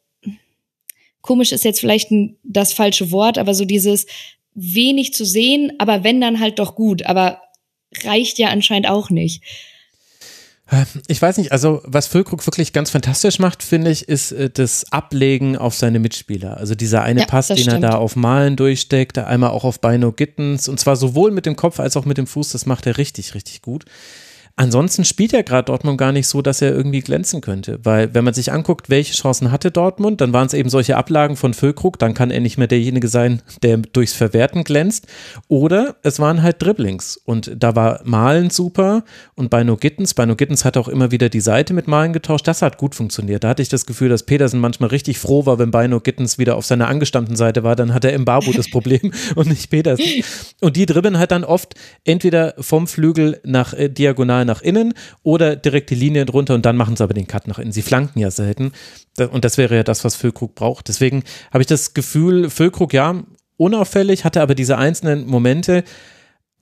[1.20, 2.10] komisch ist jetzt vielleicht
[2.42, 4.06] das falsche Wort, aber so dieses
[4.54, 7.40] wenig zu sehen, aber wenn dann halt doch gut, aber
[8.02, 9.42] reicht ja anscheinend auch nicht.
[11.06, 14.90] Ich weiß nicht, also was Füllkrug wirklich ganz fantastisch macht, finde ich, ist äh, das
[14.90, 16.56] Ablegen auf seine Mitspieler.
[16.56, 17.84] Also dieser eine ja, Pass, den stimmt.
[17.84, 21.56] er da auf Malen durchsteckt, einmal auch auf Beino Gittens und zwar sowohl mit dem
[21.56, 23.84] Kopf als auch mit dem Fuß, das macht er richtig, richtig gut.
[24.56, 28.24] Ansonsten spielt ja gerade Dortmund gar nicht so, dass er irgendwie glänzen könnte, weil wenn
[28.24, 31.98] man sich anguckt, welche Chancen hatte Dortmund, dann waren es eben solche Ablagen von Füllkrug,
[31.98, 35.06] dann kann er nicht mehr derjenige sein, der durchs Verwerten glänzt.
[35.48, 37.16] Oder es waren halt Dribblings.
[37.16, 41.10] Und da war Malen super und bei No Gittens, bei No Gittens hat auch immer
[41.10, 43.44] wieder die Seite mit Malen getauscht, das hat gut funktioniert.
[43.44, 46.56] Da hatte ich das Gefühl, dass Petersen manchmal richtig froh war, wenn Beino Gittens wieder
[46.56, 50.04] auf seiner angestammten Seite war, dann hat er im Barbu das Problem und nicht Petersen.
[50.60, 54.94] Und die dribbeln halt dann oft entweder vom Flügel nach äh, diagonal diagonal nach innen
[55.22, 57.72] oder direkt die Linie drunter und dann machen sie aber den Cut nach innen.
[57.72, 58.72] Sie flanken ja selten.
[59.30, 60.88] Und das wäre ja das, was Füllkrug braucht.
[60.88, 63.22] Deswegen habe ich das Gefühl, Füllkrug, ja,
[63.56, 65.84] unauffällig, hatte aber diese einzelnen Momente.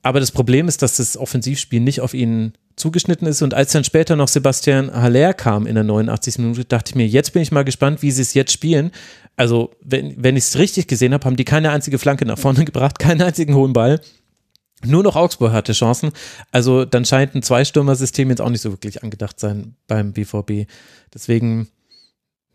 [0.03, 3.41] Aber das Problem ist, dass das Offensivspiel nicht auf ihn zugeschnitten ist.
[3.41, 6.39] Und als dann später noch Sebastian Haller kam in der 89.
[6.39, 8.91] Minute, dachte ich mir, jetzt bin ich mal gespannt, wie sie es jetzt spielen.
[9.35, 12.65] Also, wenn, wenn ich es richtig gesehen habe, haben die keine einzige Flanke nach vorne
[12.65, 14.01] gebracht, keinen einzigen hohen Ball.
[14.85, 16.11] Nur noch Augsburg hatte Chancen.
[16.51, 20.67] Also dann scheint ein Zweistürmer-System jetzt auch nicht so wirklich angedacht sein beim BVB.
[21.13, 21.67] Deswegen,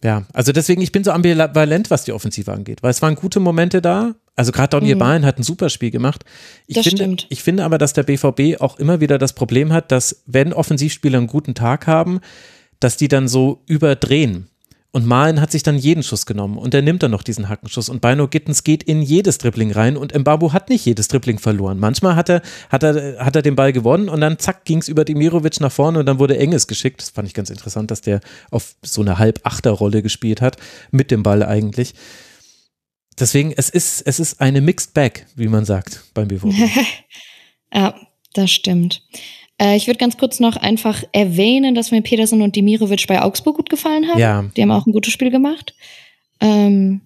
[0.03, 3.41] ja, also deswegen, ich bin so ambivalent, was die Offensive angeht, weil es waren gute
[3.41, 4.15] Momente da.
[4.35, 4.99] Also gerade Donny mhm.
[4.99, 6.25] Bahn hat ein super Spiel gemacht.
[6.67, 7.27] Ich das finde, stimmt.
[7.31, 11.19] ich finde aber, dass der BVB auch immer wieder das Problem hat, dass wenn Offensivspieler
[11.19, 12.21] einen guten Tag haben,
[12.79, 14.49] dass die dann so überdrehen.
[14.93, 17.89] Und Malen hat sich dann jeden Schuss genommen und er nimmt dann noch diesen Hackenschuss.
[17.89, 21.79] Und Bino Gittens geht in jedes Dribbling rein und Mbabu hat nicht jedes Dribbling verloren.
[21.79, 24.89] Manchmal hat er, hat er, hat er den Ball gewonnen und dann zack ging es
[24.89, 27.03] über Dimirovic nach vorne und dann wurde Enges geschickt.
[27.03, 28.21] Das fand ich ganz interessant, dass der
[28.51, 30.57] auf so eine Halb-Achter-Rolle gespielt hat,
[30.91, 31.95] mit dem Ball eigentlich.
[33.19, 36.55] Deswegen, es ist, es ist eine Mixed Bag, wie man sagt beim BVB.
[37.73, 37.95] ja,
[38.35, 39.03] das stimmt.
[39.59, 43.57] Äh, ich würde ganz kurz noch einfach erwähnen, dass mir Petersen und Dimirovic bei Augsburg
[43.57, 44.19] gut gefallen haben.
[44.19, 44.45] Ja.
[44.57, 45.75] Die haben auch ein gutes Spiel gemacht.
[46.41, 47.01] Ähm,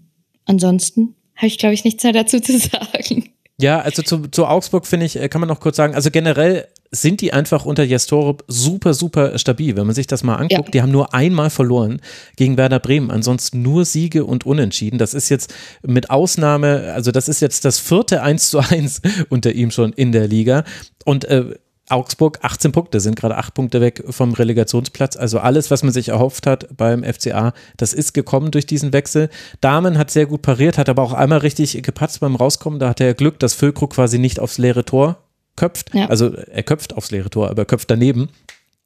[0.47, 3.31] ansonsten habe ich, glaube ich, nichts mehr dazu zu sagen.
[3.61, 6.67] Ja, also zu, zu Augsburg finde ich, äh, kann man noch kurz sagen, also generell
[6.93, 9.77] sind die einfach unter Jastorup super, super stabil.
[9.77, 10.71] Wenn man sich das mal anguckt, ja.
[10.73, 12.01] die haben nur einmal verloren
[12.37, 14.99] gegen Werder Bremen, ansonsten nur Siege und Unentschieden.
[14.99, 19.53] Das ist jetzt mit Ausnahme, also das ist jetzt das vierte 1 zu 1 unter
[19.53, 20.65] ihm schon in der Liga.
[21.05, 21.55] Und äh,
[21.91, 25.17] Augsburg 18 Punkte, sind gerade acht Punkte weg vom Relegationsplatz.
[25.17, 29.29] Also alles, was man sich erhofft hat beim FCA, das ist gekommen durch diesen Wechsel.
[29.61, 32.79] Damen hat sehr gut pariert, hat aber auch einmal richtig gepatzt beim Rauskommen.
[32.79, 35.19] Da hatte er Glück, dass Füllkrug quasi nicht aufs leere Tor
[35.57, 35.95] köpft.
[35.95, 36.07] Ja.
[36.07, 38.31] Also er köpft aufs leere Tor, aber er köpft daneben.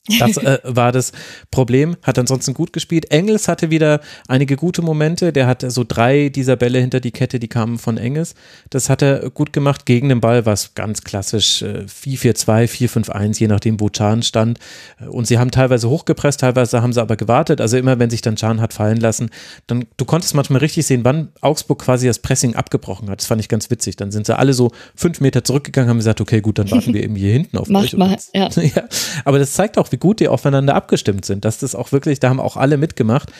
[0.06, 1.12] Das äh, war das
[1.50, 3.10] Problem, hat ansonsten gut gespielt.
[3.10, 5.32] Engels hatte wieder einige gute Momente.
[5.32, 8.34] Der hatte so drei dieser Bälle hinter die Kette, die kamen von Engels.
[8.68, 9.86] Das hat er gut gemacht.
[9.86, 14.58] Gegen den Ball war es ganz klassisch äh, 4-4-2, 4-5-1, je nachdem, wo Chan stand.
[15.08, 17.62] Und sie haben teilweise hochgepresst, teilweise haben sie aber gewartet.
[17.62, 19.30] Also immer, wenn sich dann Chan hat fallen lassen,
[19.66, 23.20] dann du konntest manchmal richtig sehen, wann Augsburg quasi das Pressing abgebrochen hat.
[23.20, 23.96] Das fand ich ganz witzig.
[23.96, 27.02] Dann sind sie alle so fünf Meter zurückgegangen, haben gesagt, okay, gut, dann warten wir
[27.02, 27.96] eben hier hinten auf Mach euch.
[27.96, 28.50] mal, ja.
[28.56, 28.82] ja.
[29.24, 31.44] Aber das zeigt auch, wie gut die aufeinander abgestimmt sind.
[31.44, 33.30] Dass das auch wirklich, da haben auch alle mitgemacht.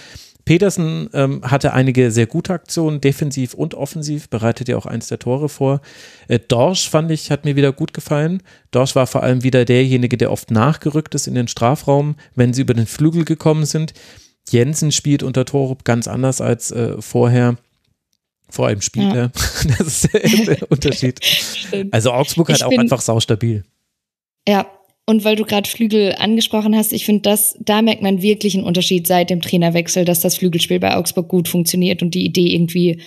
[0.45, 5.19] Petersen ähm, hatte einige sehr gute Aktionen, defensiv und offensiv, bereitet ja auch eins der
[5.19, 5.81] Tore vor.
[6.29, 8.41] Äh, Dorsch fand ich, hat mir wieder gut gefallen.
[8.71, 12.63] Dorsch war vor allem wieder derjenige, der oft nachgerückt ist in den Strafraum, wenn sie
[12.63, 13.95] über den Flügel gekommen sind.
[14.49, 17.57] Jensen spielt unter Torup ganz anders als äh, vorher.
[18.51, 19.17] Vor allem spielt Ja.
[19.17, 19.33] er.
[19.79, 21.21] Das ist der Unterschied.
[21.91, 23.65] Also Augsburg hat auch einfach saustabil.
[24.47, 24.67] Ja,
[25.07, 28.65] und weil du gerade Flügel angesprochen hast, ich finde, das, da merkt man wirklich einen
[28.65, 33.03] Unterschied seit dem Trainerwechsel, dass das Flügelspiel bei Augsburg gut funktioniert und die Idee irgendwie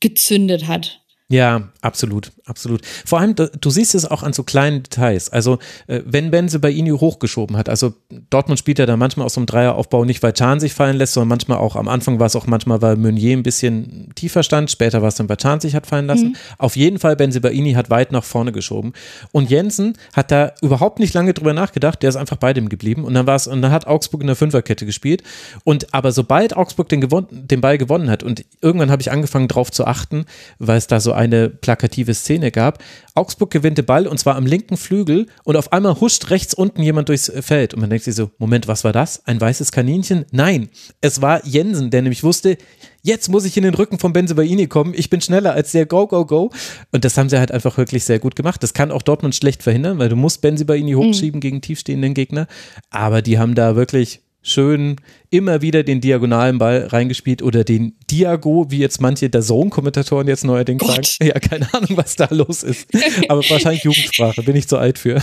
[0.00, 1.01] gezündet hat.
[1.28, 2.82] Ja, absolut, absolut.
[3.06, 5.30] Vor allem, du, du siehst es auch an so kleinen Details.
[5.30, 7.94] Also, äh, wenn Benze bei Ini hochgeschoben hat, also
[8.28, 11.14] Dortmund spielt ja da manchmal aus so einem Dreieraufbau nicht, weil Chan sich fallen lässt,
[11.14, 14.70] sondern manchmal auch, am Anfang war es auch manchmal, weil Meunier ein bisschen tiefer stand,
[14.70, 16.36] später war es dann, weil Chan sich hat fallen lassen.
[16.58, 18.92] Auf jeden Fall, Benze bei Ini hat weit nach vorne geschoben.
[19.30, 23.04] Und Jensen hat da überhaupt nicht lange drüber nachgedacht, der ist einfach bei dem geblieben.
[23.04, 25.22] Und dann war es, und dann hat Augsburg in der Fünferkette gespielt.
[25.64, 29.48] Und aber sobald Augsburg den, gewon den Ball gewonnen hat, und irgendwann habe ich angefangen
[29.48, 30.26] drauf zu achten,
[30.58, 32.82] weil es da so eine plakative Szene gab.
[33.14, 36.82] Augsburg gewinnt den Ball und zwar am linken Flügel und auf einmal huscht rechts unten
[36.82, 39.26] jemand durchs Feld und man denkt sich so, Moment, was war das?
[39.26, 40.24] Ein weißes Kaninchen?
[40.30, 40.68] Nein,
[41.00, 42.56] es war Jensen, der nämlich wusste,
[43.02, 46.06] jetzt muss ich in den Rücken von Benzebaini kommen, ich bin schneller als der, go,
[46.06, 46.50] go, go.
[46.90, 48.62] Und das haben sie halt einfach wirklich sehr gut gemacht.
[48.62, 52.46] Das kann auch Dortmund schlecht verhindern, weil du musst Benzebaini hochschieben gegen tiefstehenden Gegner,
[52.90, 54.96] aber die haben da wirklich schön
[55.30, 60.44] immer wieder den diagonalen Ball reingespielt oder den Diago, wie jetzt manche der Zone-Kommentatoren jetzt
[60.44, 61.06] neuerdings Gott.
[61.06, 61.30] sagen.
[61.32, 62.88] Ja, keine Ahnung, was da los ist.
[63.28, 65.22] Aber wahrscheinlich Jugendsprache, bin ich zu alt für.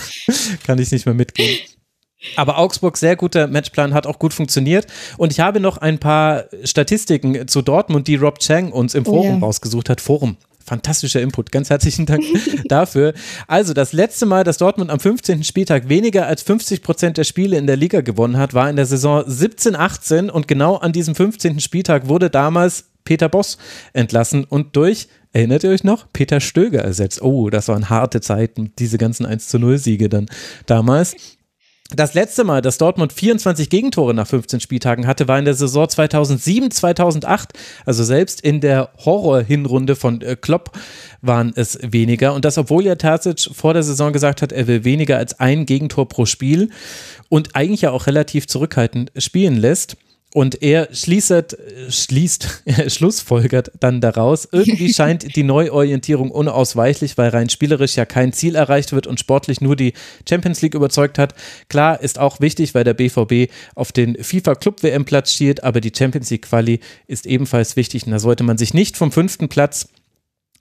[0.65, 1.59] Kann ich nicht mehr mitgehen.
[2.35, 4.87] Aber Augsburg, sehr guter Matchplan, hat auch gut funktioniert.
[5.17, 9.11] Und ich habe noch ein paar Statistiken zu Dortmund, die Rob Chang uns im Oh
[9.11, 9.45] Forum ja.
[9.45, 10.01] rausgesucht hat.
[10.01, 10.37] Forum.
[10.69, 11.51] Fantastischer Input.
[11.51, 12.23] Ganz herzlichen Dank
[12.65, 13.13] dafür.
[13.47, 15.43] Also, das letzte Mal, dass Dortmund am 15.
[15.43, 18.85] Spieltag weniger als 50 Prozent der Spiele in der Liga gewonnen hat, war in der
[18.85, 20.29] Saison 17-18.
[20.29, 21.59] Und genau an diesem 15.
[21.59, 23.57] Spieltag wurde damals Peter Boss
[23.93, 27.23] entlassen und durch, erinnert ihr euch noch, Peter Stöger ersetzt.
[27.23, 30.27] Oh, das waren harte Zeiten, diese ganzen 1 zu 0 Siege dann
[30.67, 31.15] damals.
[31.95, 35.89] Das letzte Mal, dass Dortmund 24 Gegentore nach 15 Spieltagen hatte, war in der Saison
[35.89, 37.53] 2007, 2008.
[37.83, 40.77] Also selbst in der Horror-Hinrunde von äh, Klopp
[41.23, 42.35] waren es weniger.
[42.35, 45.65] Und das, obwohl ja Terzic vor der Saison gesagt hat, er will weniger als ein
[45.65, 46.69] Gegentor pro Spiel
[47.27, 49.97] und eigentlich ja auch relativ zurückhaltend spielen lässt.
[50.31, 51.57] Und er schließt,
[51.89, 58.55] schließt, schlussfolgert dann daraus, irgendwie scheint die Neuorientierung unausweichlich, weil rein spielerisch ja kein Ziel
[58.55, 59.93] erreicht wird und sportlich nur die
[60.27, 61.33] Champions League überzeugt hat.
[61.67, 65.81] Klar, ist auch wichtig, weil der BVB auf den FIFA Club WM Platz schielt, aber
[65.81, 69.49] die Champions League Quali ist ebenfalls wichtig und da sollte man sich nicht vom fünften
[69.49, 69.89] Platz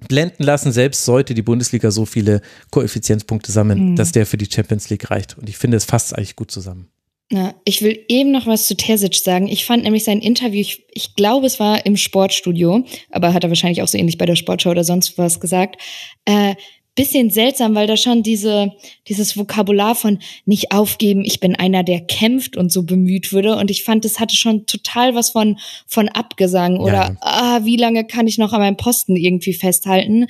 [0.09, 2.41] blenden lassen, selbst sollte die Bundesliga so viele
[2.71, 5.37] Koeffizienzpunkte sammeln, dass der für die Champions League reicht.
[5.37, 6.89] Und ich finde, es fasst eigentlich gut zusammen.
[7.31, 9.49] Na, ich will eben noch was zu Terzic sagen.
[9.49, 13.51] Ich fand nämlich sein Interview, ich, ich glaube, es war im Sportstudio, aber hat er
[13.51, 15.81] wahrscheinlich auch so ähnlich bei der Sportschau oder sonst was gesagt.
[16.25, 16.55] Äh,
[16.95, 18.73] bisschen seltsam, weil da schon diese,
[19.07, 23.57] dieses Vokabular von nicht aufgeben, ich bin einer, der kämpft und so bemüht würde.
[23.57, 27.17] Und ich fand, das hatte schon total was von, von Abgesang oder, Ja.
[27.21, 30.27] ah, wie lange kann ich noch an meinem Posten irgendwie festhalten?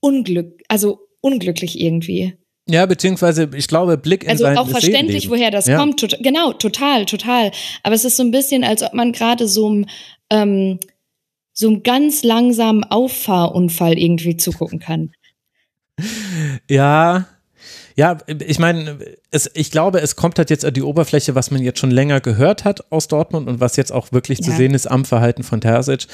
[0.00, 2.34] Unglück, also unglücklich irgendwie.
[2.68, 5.78] Ja, beziehungsweise ich glaube, Blick in Also sein auch verständlich, woher das Ja.
[5.78, 5.98] kommt.
[6.00, 7.50] Tot, genau, total, total.
[7.82, 9.86] Aber es ist so ein bisschen, als ob man gerade so einem,
[10.30, 10.78] ähm,
[11.52, 15.12] so einem ganz langsamen Auffahrunfall irgendwie zugucken kann.
[16.70, 17.26] Ja,
[17.94, 18.98] ja, ich meine,
[19.30, 22.20] es, ich glaube, es kommt halt jetzt an die Oberfläche, was man jetzt schon länger
[22.20, 24.56] gehört hat aus Dortmund und was jetzt auch wirklich zu Ja.
[24.56, 26.06] sehen ist am Verhalten von Terzic.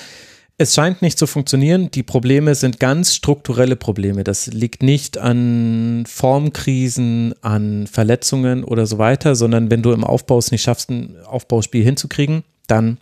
[0.60, 1.92] Es scheint nicht zu funktionieren.
[1.92, 4.24] Die Probleme sind ganz strukturelle Probleme.
[4.24, 10.36] Das liegt nicht an Formkrisen, an Verletzungen oder so weiter, sondern wenn du im Aufbau
[10.38, 12.98] es nicht schaffst, ein Aufbauspiel hinzukriegen, dann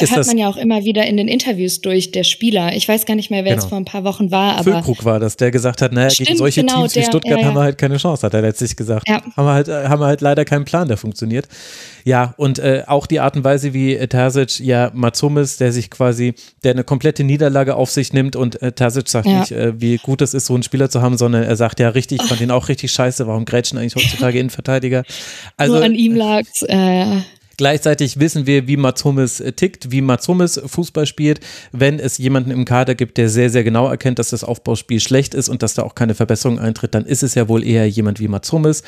[0.00, 2.74] ist hört man ja auch immer wieder in den Interviews durch, der Spieler.
[2.74, 3.62] Ich weiß gar nicht mehr, wer genau.
[3.62, 4.64] es vor ein paar Wochen war, aber.
[4.64, 7.32] Füllkrug war das, der gesagt hat, naja, Stimmt, gegen solche genau, Teams wie der, Stuttgart
[7.32, 7.46] ja, ja.
[7.46, 9.08] haben wir halt keine Chance, hat er letztlich gesagt.
[9.08, 9.22] Ja.
[9.36, 11.46] Haben, wir halt, äh, haben wir halt leider keinen Plan, der funktioniert.
[12.04, 15.90] Ja, und äh, auch die Art und Weise, wie äh, Terzic ja Matsumis, der sich
[15.90, 16.34] quasi,
[16.64, 20.22] der eine komplette Niederlage auf sich nimmt und äh, Terzic sagt nicht, äh, wie gut
[20.22, 22.50] es ist, so einen Spieler zu haben, sondern er sagt ja richtig, ich fand ihn
[22.50, 25.04] auch richtig scheiße, warum grätschen eigentlich heutzutage Innenverteidiger?
[25.56, 26.62] Also, Nur an ihm lag's.
[26.62, 27.20] Äh,
[27.56, 31.40] Gleichzeitig wissen wir, wie Mats Hummels äh, tickt, wie Mats Hummels Fußball spielt.
[31.72, 35.34] Wenn es jemanden im Kader gibt, der sehr, sehr genau erkennt, dass das Aufbauspiel schlecht
[35.34, 38.20] ist und dass da auch keine Verbesserung eintritt, dann ist es ja wohl eher jemand
[38.20, 38.82] wie Mats Hummels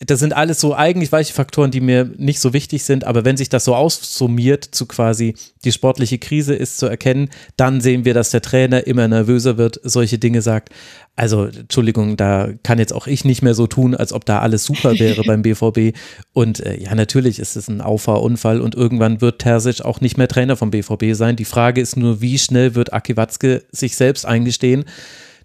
[0.00, 3.36] das sind alles so eigentlich weiche Faktoren, die mir nicht so wichtig sind, aber wenn
[3.36, 5.34] sich das so aussummiert zu quasi
[5.64, 9.80] die sportliche Krise ist zu erkennen, dann sehen wir, dass der Trainer immer nervöser wird,
[9.82, 10.70] solche Dinge sagt.
[11.16, 14.62] Also, Entschuldigung, da kann jetzt auch ich nicht mehr so tun, als ob da alles
[14.62, 15.98] super wäre beim BVB.
[16.32, 20.28] Und äh, ja, natürlich ist es ein Auffahrunfall und irgendwann wird Terzic auch nicht mehr
[20.28, 21.34] Trainer vom BVB sein.
[21.34, 24.84] Die Frage ist nur, wie schnell wird Aki Watzke sich selbst eingestehen,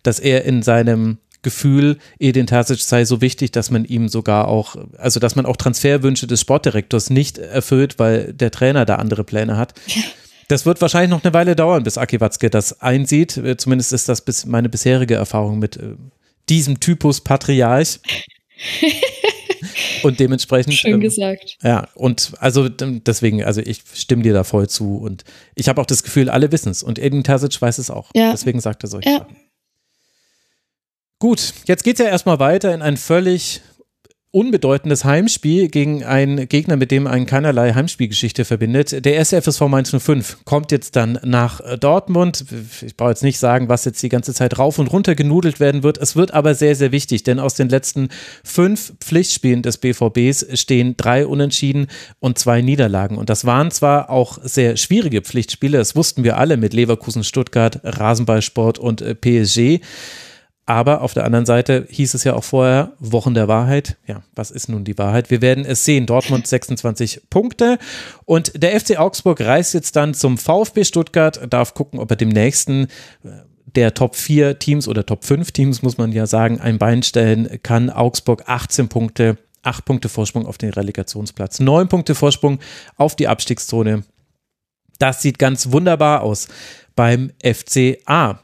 [0.03, 4.75] dass er in seinem Gefühl, Edin Terzic sei so wichtig, dass man ihm sogar auch,
[4.97, 9.57] also dass man auch Transferwünsche des Sportdirektors nicht erfüllt, weil der Trainer da andere Pläne
[9.57, 9.73] hat.
[10.47, 13.37] Das wird wahrscheinlich noch eine Weile dauern, bis Aki Watzke das einsieht.
[13.37, 15.95] Äh, zumindest ist das bis meine bisherige Erfahrung mit äh,
[16.49, 17.99] diesem Typus Patriarch.
[20.03, 20.73] und dementsprechend.
[20.73, 21.57] Schön ähm, gesagt.
[21.63, 25.23] Ja, und also deswegen, also ich stimme dir da voll zu und
[25.55, 28.09] ich habe auch das Gefühl, alle wissen es und Edin Terzic weiß es auch.
[28.15, 28.31] Ja.
[28.31, 29.17] Deswegen sagt er solche ja.
[29.19, 29.35] Sachen.
[31.23, 33.61] Gut, jetzt geht es ja erstmal weiter in ein völlig
[34.31, 39.05] unbedeutendes Heimspiel gegen einen Gegner, mit dem ein keinerlei Heimspielgeschichte verbindet.
[39.05, 42.43] Der erste FSV Mainz 05 kommt jetzt dann nach Dortmund.
[42.85, 45.81] Ich brauche jetzt nicht sagen, was jetzt die ganze Zeit rauf und runter genudelt werden
[45.81, 45.97] wird.
[45.97, 48.09] Es wird aber sehr, sehr wichtig, denn aus den letzten
[48.43, 51.87] fünf Pflichtspielen des BVBs stehen drei Unentschieden
[52.19, 53.17] und zwei Niederlagen.
[53.17, 57.79] Und das waren zwar auch sehr schwierige Pflichtspiele, das wussten wir alle mit Leverkusen, Stuttgart,
[57.81, 59.79] Rasenballsport und äh, PSG.
[60.65, 63.97] Aber auf der anderen Seite hieß es ja auch vorher, Wochen der Wahrheit.
[64.07, 65.29] Ja, was ist nun die Wahrheit?
[65.29, 66.05] Wir werden es sehen.
[66.05, 67.77] Dortmund 26 Punkte.
[68.23, 72.29] Und der FC Augsburg reist jetzt dann zum VfB Stuttgart, darf gucken, ob er dem
[72.29, 72.85] nächsten
[73.23, 73.29] äh,
[73.75, 77.59] der Top 4 Teams oder Top 5 Teams, muss man ja sagen, ein Bein stellen
[77.63, 77.89] kann.
[77.89, 82.59] Augsburg 18 Punkte, 8 Punkte Vorsprung auf den Relegationsplatz, 9 Punkte Vorsprung
[82.95, 84.03] auf die Abstiegszone.
[84.99, 86.47] Das sieht ganz wunderbar aus
[86.95, 88.39] beim FCA.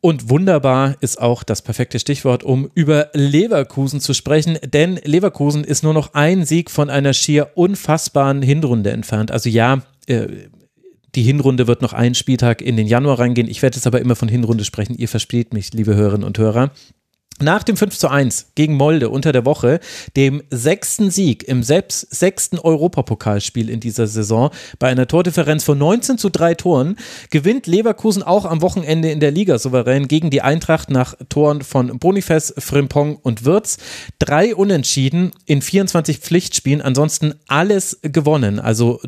[0.00, 5.82] Und wunderbar ist auch das perfekte Stichwort, um über Leverkusen zu sprechen, denn Leverkusen ist
[5.82, 9.32] nur noch ein Sieg von einer schier unfassbaren Hinrunde entfernt.
[9.32, 10.28] Also ja, äh,
[11.14, 13.48] die Hinrunde wird noch einen Spieltag in den Januar reingehen.
[13.48, 14.94] Ich werde jetzt aber immer von Hinrunde sprechen.
[14.96, 16.70] Ihr versteht mich, liebe Hörerinnen und Hörer.
[17.40, 19.80] Nach dem 5 zu 1 gegen Molde unter der Woche,
[20.16, 26.18] dem sechsten Sieg im selbst sechsten Europapokalspiel in dieser Saison, bei einer Tordifferenz von 19
[26.18, 26.96] zu 3 Toren,
[27.30, 31.98] gewinnt Leverkusen auch am Wochenende in der Liga souverän gegen die Eintracht nach Toren von
[31.98, 33.78] Boniface, Frimpong und Wirtz.
[34.18, 38.58] Drei Unentschieden in 24 Pflichtspielen, ansonsten alles gewonnen.
[38.58, 39.00] Also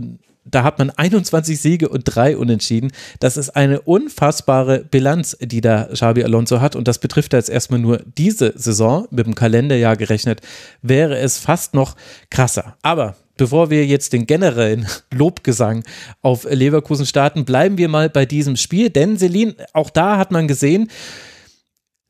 [0.45, 2.93] da hat man 21 Siege und drei Unentschieden.
[3.19, 6.77] Das ist eine unfassbare Bilanz, die da Xabi Alonso hat.
[6.77, 9.07] Und das betrifft jetzt erstmal nur diese Saison.
[9.11, 10.41] Mit dem Kalenderjahr gerechnet
[10.83, 11.97] wäre es fast noch
[12.31, 12.77] krasser.
[12.83, 15.85] Aber bevor wir jetzt den generellen Lobgesang
[16.23, 18.91] auf Leverkusen starten, bleiben wir mal bei diesem Spiel.
[18.91, 20.91] Denn Selin, auch da hat man gesehen,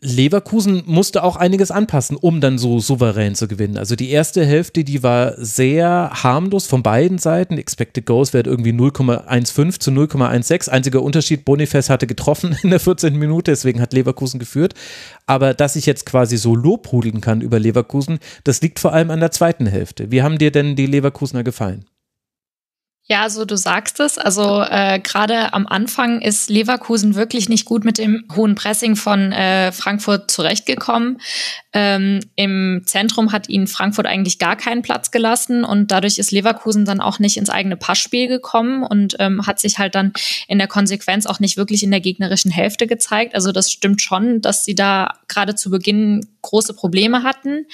[0.03, 3.77] Leverkusen musste auch einiges anpassen, um dann so souverän zu gewinnen.
[3.77, 7.59] Also die erste Hälfte, die war sehr harmlos von beiden Seiten.
[7.59, 10.71] Expected Goals wäre irgendwie 0,15 zu 0,16.
[10.71, 13.19] Einziger Unterschied, Boniface hatte getroffen in der 14.
[13.19, 14.75] Minute, deswegen hat Leverkusen geführt.
[15.27, 19.21] Aber dass ich jetzt quasi so lobhudeln kann über Leverkusen, das liegt vor allem an
[19.21, 20.11] der zweiten Hälfte.
[20.11, 21.85] Wie haben dir denn die Leverkusener gefallen?
[23.11, 24.19] Ja, also du sagst es.
[24.19, 29.33] Also äh, gerade am Anfang ist Leverkusen wirklich nicht gut mit dem hohen Pressing von
[29.33, 31.21] äh, Frankfurt zurechtgekommen.
[31.73, 36.85] Ähm, Im Zentrum hat ihnen Frankfurt eigentlich gar keinen Platz gelassen und dadurch ist Leverkusen
[36.85, 40.13] dann auch nicht ins eigene Passspiel gekommen und ähm, hat sich halt dann
[40.47, 43.35] in der Konsequenz auch nicht wirklich in der gegnerischen Hälfte gezeigt.
[43.35, 47.67] Also das stimmt schon, dass sie da gerade zu Beginn große Probleme hatten.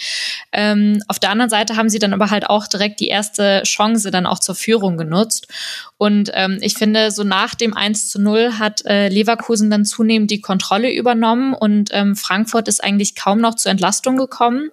[0.53, 4.11] Ähm, auf der anderen Seite haben sie dann aber halt auch direkt die erste Chance
[4.11, 5.49] dann auch zur Führung genutzt.
[5.99, 10.31] Und ähm, ich finde, so nach dem 1 zu 0 hat äh, Leverkusen dann zunehmend
[10.31, 14.71] die Kontrolle übernommen und ähm, Frankfurt ist eigentlich kaum noch zur Entlastung gekommen.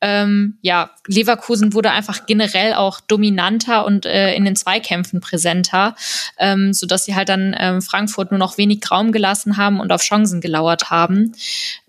[0.00, 5.94] Ähm, ja, Leverkusen wurde einfach generell auch dominanter und äh, in den Zweikämpfen präsenter,
[6.38, 9.92] ähm, so dass sie halt dann ähm, Frankfurt nur noch wenig Raum gelassen haben und
[9.92, 11.34] auf Chancen gelauert haben.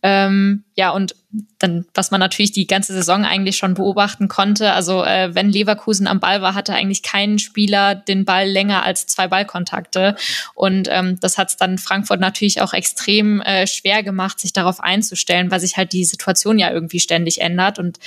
[0.03, 1.15] Ähm, ja, und
[1.63, 6.07] dann, was man natürlich die ganze Saison eigentlich schon beobachten konnte, also äh, wenn Leverkusen
[6.07, 10.15] am Ball war, hatte eigentlich kein Spieler den Ball länger als zwei Ballkontakte.
[10.53, 14.81] Und ähm, das hat es dann Frankfurt natürlich auch extrem äh, schwer gemacht, sich darauf
[14.81, 17.79] einzustellen, weil sich halt die Situation ja irgendwie ständig ändert.
[17.79, 17.97] Und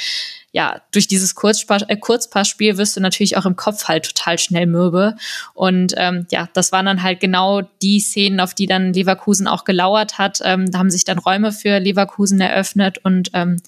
[0.56, 4.64] ja, durch dieses Kurzpass, äh, Kurzpassspiel wirst du natürlich auch im Kopf halt total schnell
[4.64, 5.14] mürbe.
[5.52, 9.64] Und ähm, ja, das waren dann halt genau die Szenen, auf die dann Leverkusen auch
[9.64, 10.40] gelauert hat.
[10.42, 13.58] Ähm, da haben sich dann Räume für Leverkusen eröffnet und ähm,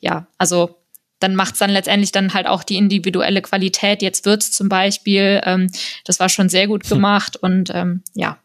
[0.00, 0.78] ja, also
[1.20, 4.00] dann macht's dann letztendlich dann halt auch die individuelle Qualität.
[4.00, 5.70] Jetzt wird's zum Beispiel, ähm,
[6.06, 8.38] das war schon sehr gut gemacht und ähm, ja,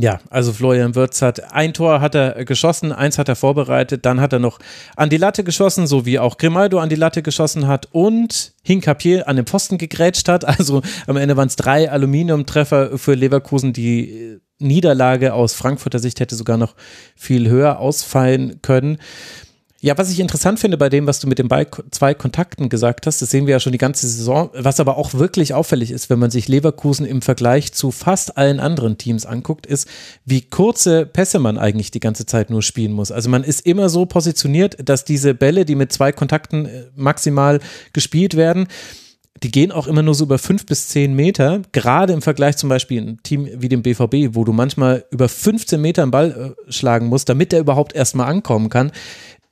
[0.00, 4.20] ja, also Florian Wirtz hat ein Tor hat er geschossen, eins hat er vorbereitet, dann
[4.20, 4.60] hat er noch
[4.94, 9.26] an die Latte geschossen, so wie auch Grimaldo an die Latte geschossen hat und Hinkapier
[9.26, 10.44] an den Pfosten gegrätscht hat.
[10.58, 13.72] Also am Ende waren es drei Aluminiumtreffer für Leverkusen.
[13.72, 16.74] Die Niederlage aus Frankfurter Sicht hätte sogar noch
[17.16, 18.98] viel höher ausfallen können.
[19.80, 21.48] Ja, was ich interessant finde bei dem, was du mit den
[21.92, 25.14] zwei Kontakten gesagt hast, das sehen wir ja schon die ganze Saison, was aber auch
[25.14, 29.66] wirklich auffällig ist, wenn man sich Leverkusen im Vergleich zu fast allen anderen Teams anguckt,
[29.66, 29.86] ist,
[30.24, 33.12] wie kurze Pässe man eigentlich die ganze Zeit nur spielen muss.
[33.12, 37.60] Also man ist immer so positioniert, dass diese Bälle, die mit zwei Kontakten äh, maximal
[37.92, 38.66] gespielt werden,
[39.44, 42.68] die gehen auch immer nur so über fünf bis zehn Meter, gerade im Vergleich zum
[42.68, 46.72] Beispiel ein Team wie dem BVB, wo du manchmal über 15 Meter einen Ball äh,
[46.72, 48.90] schlagen musst, damit der überhaupt erstmal ankommen kann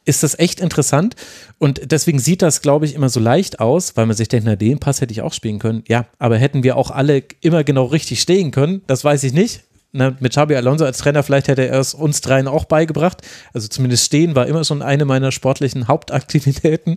[0.06, 1.16] ist das echt interessant
[1.58, 4.56] und deswegen sieht das, glaube ich, immer so leicht aus, weil man sich denkt, na,
[4.56, 5.84] den Pass hätte ich auch spielen können.
[5.88, 9.64] Ja, aber hätten wir auch alle immer genau richtig stehen können, das weiß ich nicht.
[9.92, 13.22] Na, mit Xabi Alonso als Trainer, vielleicht hätte er es uns dreien auch beigebracht.
[13.52, 16.96] Also zumindest stehen war immer schon eine meiner sportlichen Hauptaktivitäten.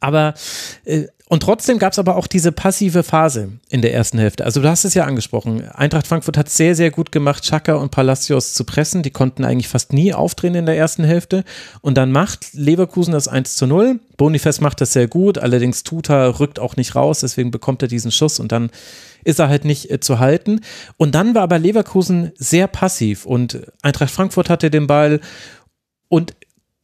[0.00, 0.34] Aber
[0.84, 4.46] äh, und trotzdem gab es aber auch diese passive Phase in der ersten Hälfte.
[4.46, 5.68] Also du hast es ja angesprochen.
[5.68, 9.02] Eintracht Frankfurt hat sehr, sehr gut gemacht, Chaka und Palacios zu pressen.
[9.02, 11.44] Die konnten eigentlich fast nie aufdrehen in der ersten Hälfte.
[11.82, 14.00] Und dann macht Leverkusen das 1 zu 0.
[14.16, 18.10] Bonifest macht das sehr gut, allerdings Tuta rückt auch nicht raus, deswegen bekommt er diesen
[18.10, 18.70] Schuss und dann
[19.22, 20.60] ist er halt nicht äh, zu halten.
[20.96, 25.20] Und dann war aber Leverkusen sehr passiv und Eintracht Frankfurt hatte den Ball
[26.08, 26.34] und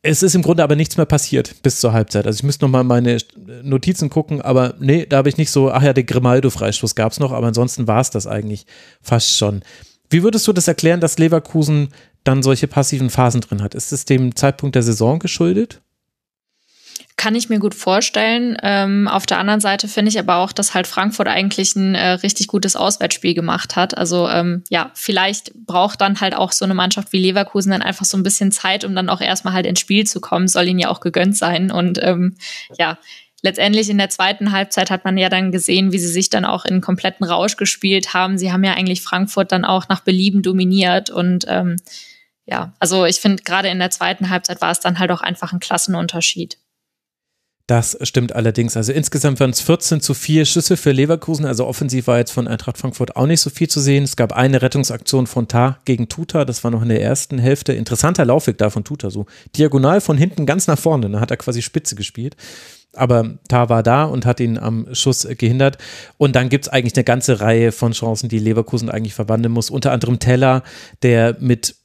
[0.05, 2.27] es ist im Grunde aber nichts mehr passiert bis zur Halbzeit.
[2.27, 3.17] Also ich müsste nochmal meine
[3.63, 7.21] Notizen gucken, aber nee, da habe ich nicht so, ach ja, den Grimaldo-Freistoß gab es
[7.21, 8.67] noch, aber ansonsten war es das eigentlich
[9.01, 9.63] fast schon.
[10.11, 11.89] Wie würdest du das erklären, dass Leverkusen
[12.23, 13.75] dann solche passiven Phasen drin hat?
[13.75, 15.81] Ist es dem Zeitpunkt der Saison geschuldet?
[17.17, 18.57] Kann ich mir gut vorstellen.
[18.63, 22.11] Ähm, auf der anderen Seite finde ich aber auch, dass halt Frankfurt eigentlich ein äh,
[22.11, 23.97] richtig gutes Auswärtsspiel gemacht hat.
[23.97, 28.05] Also ähm, ja, vielleicht braucht dann halt auch so eine Mannschaft wie Leverkusen dann einfach
[28.05, 30.49] so ein bisschen Zeit, um dann auch erstmal halt ins Spiel zu kommen.
[30.49, 31.71] Soll ihnen ja auch gegönnt sein.
[31.71, 32.37] Und ähm,
[32.79, 32.99] ja,
[33.43, 36.65] letztendlich in der zweiten Halbzeit hat man ja dann gesehen, wie sie sich dann auch
[36.65, 38.39] in kompletten Rausch gespielt haben.
[38.39, 41.77] Sie haben ja eigentlich Frankfurt dann auch nach Belieben dominiert und ähm,
[42.47, 45.53] ja, also ich finde, gerade in der zweiten Halbzeit war es dann halt auch einfach
[45.53, 46.59] ein Klassenunterschied.
[47.67, 48.77] Das stimmt allerdings.
[48.77, 51.47] Also insgesamt waren es 14 zu 4 Schüsse für Leverkusen.
[51.47, 54.05] Also offensiv war jetzt von Eintracht Frankfurt auch nicht so viel zu sehen.
[54.05, 56.45] Es gab eine Rettungsaktion von Tar gegen Tuta.
[56.45, 57.73] Das war noch in der ersten Hälfte.
[57.73, 59.09] Interessanter Laufweg da von Tuta.
[59.09, 59.25] So
[59.57, 61.09] diagonal von hinten ganz nach vorne.
[61.09, 62.37] Da hat er quasi Spitze gespielt.
[62.93, 65.79] Aber Tar war da und hat ihn am Schuss gehindert.
[66.19, 69.71] Und dann gibt es eigentlich eine ganze Reihe von Chancen, die Leverkusen eigentlich verwandeln muss.
[69.71, 70.65] Unter anderem Teller,
[71.03, 71.77] der mit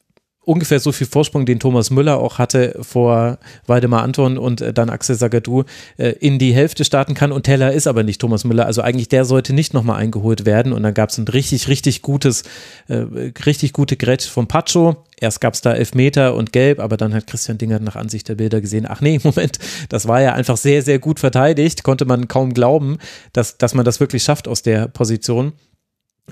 [0.46, 3.38] ungefähr so viel Vorsprung, den Thomas Müller auch hatte vor
[3.68, 5.64] Waldemar Anton und äh, dann Axel Sagadou
[5.98, 7.32] äh, in die Hälfte starten kann.
[7.32, 8.66] Und Teller ist aber nicht Thomas Müller.
[8.66, 10.74] Also eigentlich der sollte nicht nochmal eingeholt werden.
[10.74, 12.44] Und dann gab es ein richtig, richtig gutes,
[12.88, 13.06] äh,
[13.46, 15.06] richtig gute Grätsch von Pacho.
[15.20, 18.36] Erst gab es da Elfmeter und Gelb, aber dann hat Christian Dinger nach Ansicht der
[18.36, 19.60] Bilder gesehen, ach nee, Moment,
[19.90, 21.84] das war ja einfach sehr, sehr gut verteidigt.
[21.84, 22.98] Konnte man kaum glauben,
[23.34, 25.54] dass, dass man das wirklich schafft aus der Position.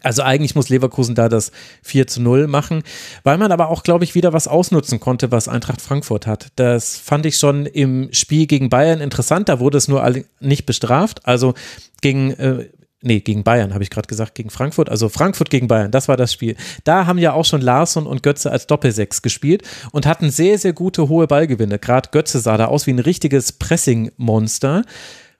[0.04, 1.52] Also eigentlich muss Leverkusen da das
[1.84, 2.84] 4 zu 0 machen,
[3.24, 6.48] weil man aber auch, glaube ich, wieder was ausnutzen konnte, was Eintracht Frankfurt hat.
[6.56, 10.04] Das fand ich schon im Spiel gegen Bayern interessant, da wurde es nur
[10.40, 11.26] nicht bestraft.
[11.26, 11.54] Also
[12.02, 12.70] gegen, äh,
[13.02, 14.90] nee, gegen Bayern habe ich gerade gesagt, gegen Frankfurt.
[14.90, 16.56] Also Frankfurt gegen Bayern, das war das Spiel.
[16.84, 20.74] Da haben ja auch schon Larsson und Götze als Doppelsechs gespielt und hatten sehr, sehr
[20.74, 21.80] gute hohe Ballgewinne.
[21.80, 24.84] Gerade Götze sah da aus wie ein richtiges Pressing-Monster.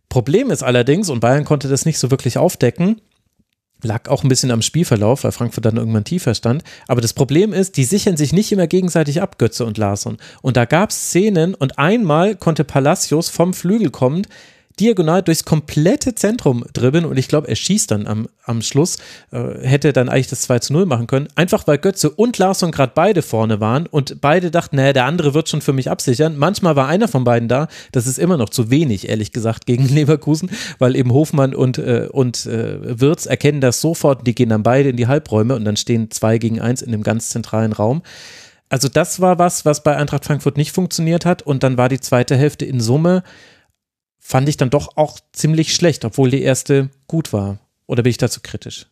[0.10, 3.02] Problem ist allerdings, und Bayern konnte das nicht so wirklich aufdecken,
[3.84, 6.64] Lag auch ein bisschen am Spielverlauf, weil Frankfurt dann irgendwann tiefer stand.
[6.88, 10.18] Aber das Problem ist, die sichern sich nicht immer gegenseitig ab, Götze und Larsson.
[10.42, 14.28] Und da gab es Szenen und einmal konnte Palacios vom Flügel kommend
[14.80, 18.98] diagonal durchs komplette Zentrum dribbeln und ich glaube, er schießt dann am, am Schluss,
[19.32, 21.28] äh, hätte dann eigentlich das 2 zu 0 machen können.
[21.36, 25.34] Einfach weil Götze und Larsson gerade beide vorne waren und beide dachten, naja, der andere
[25.34, 26.38] wird schon für mich absichern.
[26.38, 27.68] Manchmal war einer von beiden da.
[27.92, 30.50] Das ist immer noch zu wenig, ehrlich gesagt, gegen Leverkusen,
[30.80, 34.26] weil eben Hofmann und, äh, und äh, Wirtz erkennen das sofort.
[34.28, 37.04] Die gehen dann beide in die Halbräume und dann stehen zwei gegen eins in dem
[37.04, 38.04] ganz zentralen Raum.
[38.70, 42.02] Also das war was, was bei Eintracht Frankfurt nicht funktioniert hat und dann war die
[42.02, 43.24] zweite Hälfte in Summe
[44.28, 47.60] fand ich dann doch auch ziemlich schlecht, obwohl die erste gut war.
[47.86, 48.88] Oder bin ich dazu kritisch?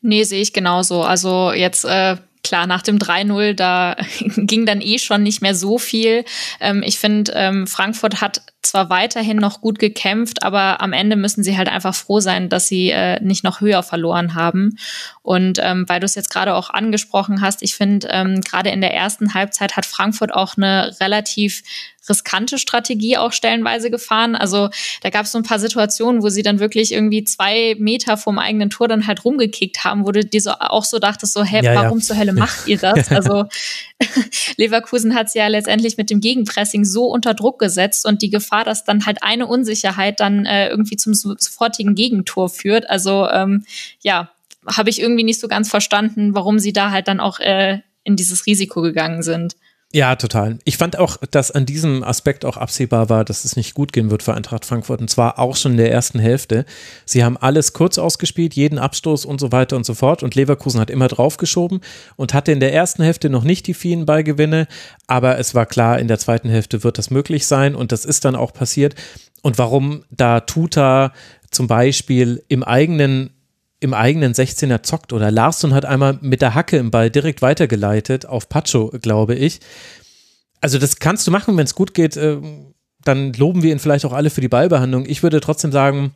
[0.00, 1.02] Nee, sehe ich genauso.
[1.02, 3.96] Also jetzt äh, klar, nach dem 3-0, da
[4.36, 6.24] ging dann eh schon nicht mehr so viel.
[6.58, 11.42] Ähm, ich finde, ähm, Frankfurt hat zwar weiterhin noch gut gekämpft, aber am Ende müssen
[11.42, 14.78] sie halt einfach froh sein, dass sie äh, nicht noch höher verloren haben.
[15.22, 18.80] Und ähm, weil du es jetzt gerade auch angesprochen hast, ich finde, ähm, gerade in
[18.80, 21.62] der ersten Halbzeit hat Frankfurt auch eine relativ
[22.08, 24.34] riskante Strategie auch stellenweise gefahren.
[24.34, 24.70] Also
[25.02, 28.38] da gab es so ein paar Situationen, wo sie dann wirklich irgendwie zwei Meter vom
[28.38, 31.60] eigenen Tor dann halt rumgekickt haben, wo du dir so auch so dachtest, so, hä,
[31.62, 32.04] ja, warum ja.
[32.04, 33.10] zur Hölle macht ihr das?
[33.20, 33.44] Also
[34.56, 38.64] Leverkusen hat es ja letztendlich mit dem Gegenpressing so unter Druck gesetzt und die Gefahr,
[38.64, 42.88] dass dann halt eine Unsicherheit dann äh, irgendwie zum sofortigen Gegentor führt.
[42.88, 43.64] Also ähm,
[44.00, 44.30] ja,
[44.66, 48.16] habe ich irgendwie nicht so ganz verstanden, warum sie da halt dann auch äh, in
[48.16, 49.56] dieses Risiko gegangen sind.
[49.92, 50.60] Ja, total.
[50.62, 54.12] Ich fand auch, dass an diesem Aspekt auch absehbar war, dass es nicht gut gehen
[54.12, 55.00] wird für Eintracht Frankfurt.
[55.00, 56.64] Und zwar auch schon in der ersten Hälfte.
[57.04, 60.22] Sie haben alles kurz ausgespielt, jeden Abstoß und so weiter und so fort.
[60.22, 61.80] Und Leverkusen hat immer draufgeschoben
[62.14, 64.68] und hatte in der ersten Hälfte noch nicht die vielen Beigewinne.
[65.08, 67.74] Aber es war klar, in der zweiten Hälfte wird das möglich sein.
[67.74, 68.94] Und das ist dann auch passiert.
[69.42, 71.12] Und warum da Tuta
[71.50, 73.30] zum Beispiel im eigenen
[73.80, 78.26] im eigenen 16er zockt oder Larsson hat einmal mit der Hacke im Ball direkt weitergeleitet
[78.26, 79.60] auf Pacho, glaube ich.
[80.60, 82.36] Also das kannst du machen, wenn es gut geht, äh,
[83.02, 85.06] dann loben wir ihn vielleicht auch alle für die Ballbehandlung.
[85.06, 86.14] Ich würde trotzdem sagen,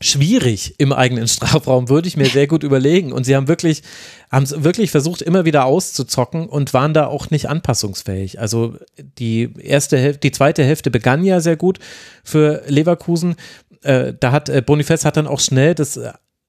[0.00, 3.12] schwierig im eigenen Strafraum, würde ich mir sehr gut überlegen.
[3.12, 3.82] Und sie haben wirklich,
[4.30, 8.38] haben wirklich versucht, immer wieder auszuzocken und waren da auch nicht anpassungsfähig.
[8.40, 8.76] Also
[9.18, 11.78] die erste Hälfte, die zweite Hälfte begann ja sehr gut
[12.22, 13.34] für Leverkusen.
[13.82, 15.98] Äh, da hat äh, Boniface hat dann auch schnell das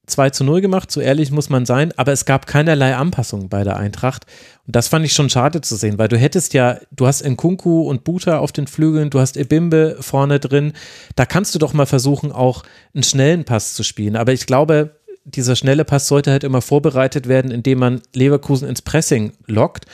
[0.07, 3.63] 2 zu 0 gemacht, so ehrlich muss man sein, aber es gab keinerlei Anpassung bei
[3.63, 4.25] der Eintracht.
[4.65, 7.81] Und das fand ich schon schade zu sehen, weil du hättest ja, du hast Nkunku
[7.81, 10.73] und Buta auf den Flügeln, du hast Ebimbe vorne drin.
[11.15, 14.15] Da kannst du doch mal versuchen, auch einen schnellen Pass zu spielen.
[14.15, 18.81] Aber ich glaube, dieser schnelle Pass sollte halt immer vorbereitet werden, indem man Leverkusen ins
[18.81, 19.85] Pressing lockt.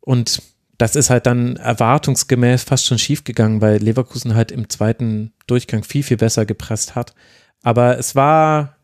[0.00, 0.42] Und
[0.78, 5.84] das ist halt dann erwartungsgemäß fast schon schief gegangen, weil Leverkusen halt im zweiten Durchgang
[5.84, 7.14] viel, viel besser gepresst hat.
[7.62, 8.76] Aber es war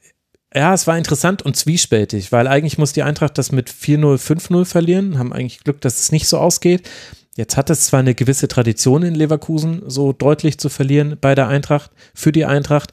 [0.54, 4.64] ja, es war interessant und zwiespältig, weil eigentlich muss die Eintracht das mit 4-0, 5-0
[4.64, 6.88] verlieren, haben eigentlich Glück, dass es nicht so ausgeht.
[7.36, 11.46] Jetzt hat es zwar eine gewisse Tradition in Leverkusen, so deutlich zu verlieren bei der
[11.46, 12.92] Eintracht, für die Eintracht,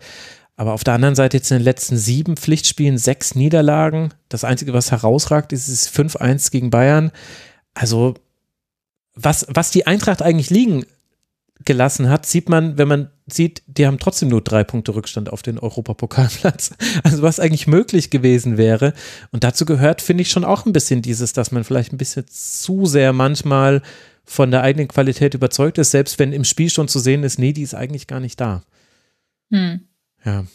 [0.56, 4.14] aber auf der anderen Seite jetzt in den letzten sieben Pflichtspielen sechs Niederlagen.
[4.30, 7.12] Das Einzige, was herausragt, ist es 5-1 gegen Bayern.
[7.74, 8.16] Also,
[9.14, 10.86] was, was die Eintracht eigentlich liegen
[11.66, 15.42] gelassen hat, sieht man, wenn man sieht, die haben trotzdem nur drei Punkte Rückstand auf
[15.42, 16.72] den Europapokalplatz.
[17.04, 18.94] Also was eigentlich möglich gewesen wäre.
[19.32, 22.26] Und dazu gehört, finde ich, schon auch ein bisschen dieses, dass man vielleicht ein bisschen
[22.28, 23.82] zu sehr manchmal
[24.26, 27.54] von der eigenen Qualität überzeugt ist, selbst wenn im Spiel schon zu sehen ist, nee,
[27.54, 28.64] die ist eigentlich gar nicht da.
[29.52, 29.82] Hm.
[30.26, 30.46] Ja.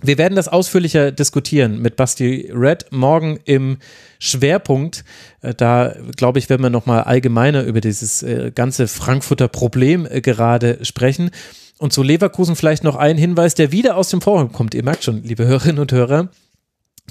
[0.00, 3.78] Wir werden das ausführlicher diskutieren mit Basti Red morgen im
[4.18, 5.04] Schwerpunkt.
[5.40, 10.20] Äh, da, glaube ich, werden wir nochmal allgemeiner über dieses äh, ganze Frankfurter Problem äh,
[10.20, 11.30] gerade sprechen.
[11.78, 14.74] Und zu Leverkusen vielleicht noch ein Hinweis, der wieder aus dem Forum kommt.
[14.74, 16.28] Ihr merkt schon, liebe Hörerinnen und Hörer,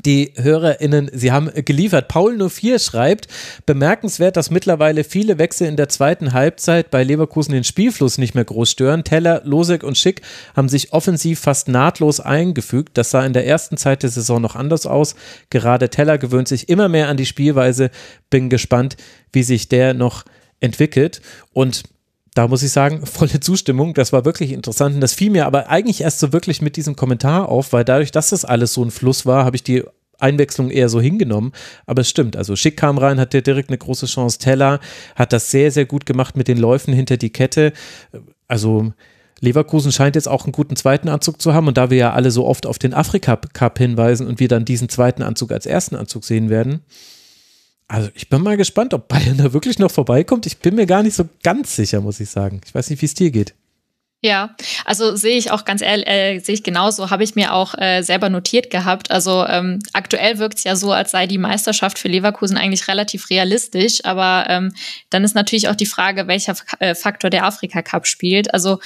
[0.05, 2.11] die HörerInnen, sie haben geliefert.
[2.11, 3.27] Paul04 schreibt,
[3.65, 8.45] bemerkenswert, dass mittlerweile viele Wechsel in der zweiten Halbzeit bei Leverkusen den Spielfluss nicht mehr
[8.45, 9.03] groß stören.
[9.03, 10.21] Teller, Losek und Schick
[10.55, 12.97] haben sich offensiv fast nahtlos eingefügt.
[12.97, 15.15] Das sah in der ersten Zeit der Saison noch anders aus.
[15.49, 17.89] Gerade Teller gewöhnt sich immer mehr an die Spielweise.
[18.29, 18.97] Bin gespannt,
[19.33, 20.25] wie sich der noch
[20.59, 21.21] entwickelt.
[21.53, 21.83] Und
[22.38, 23.93] da muss ich sagen, volle Zustimmung.
[23.93, 24.95] Das war wirklich interessant.
[24.95, 28.11] Und das fiel mir aber eigentlich erst so wirklich mit diesem Kommentar auf, weil dadurch,
[28.11, 29.83] dass das alles so ein Fluss war, habe ich die
[30.19, 31.51] Einwechslung eher so hingenommen.
[31.85, 32.35] Aber es stimmt.
[32.35, 34.39] Also Schick kam rein, hat der direkt eine große Chance.
[34.39, 34.79] Teller
[35.15, 37.73] hat das sehr, sehr gut gemacht mit den Läufen hinter die Kette.
[38.47, 38.93] Also
[39.39, 41.67] Leverkusen scheint jetzt auch einen guten zweiten Anzug zu haben.
[41.67, 44.65] Und da wir ja alle so oft auf den Afrika Cup hinweisen und wir dann
[44.65, 46.81] diesen zweiten Anzug als ersten Anzug sehen werden,
[47.88, 50.45] also ich bin mal gespannt, ob Bayern da wirklich noch vorbeikommt.
[50.45, 52.61] Ich bin mir gar nicht so ganz sicher, muss ich sagen.
[52.65, 53.53] Ich weiß nicht, wie es dir geht.
[54.23, 57.75] Ja, also sehe ich auch ganz ehrlich, äh, sehe ich genauso, habe ich mir auch
[57.77, 59.11] äh, selber notiert gehabt.
[59.11, 63.29] Also ähm, aktuell wirkt es ja so, als sei die Meisterschaft für Leverkusen eigentlich relativ
[63.29, 64.73] realistisch, aber ähm,
[65.11, 68.53] dann ist natürlich auch die Frage, welcher äh, Faktor der Afrika Cup spielt.
[68.55, 68.79] Also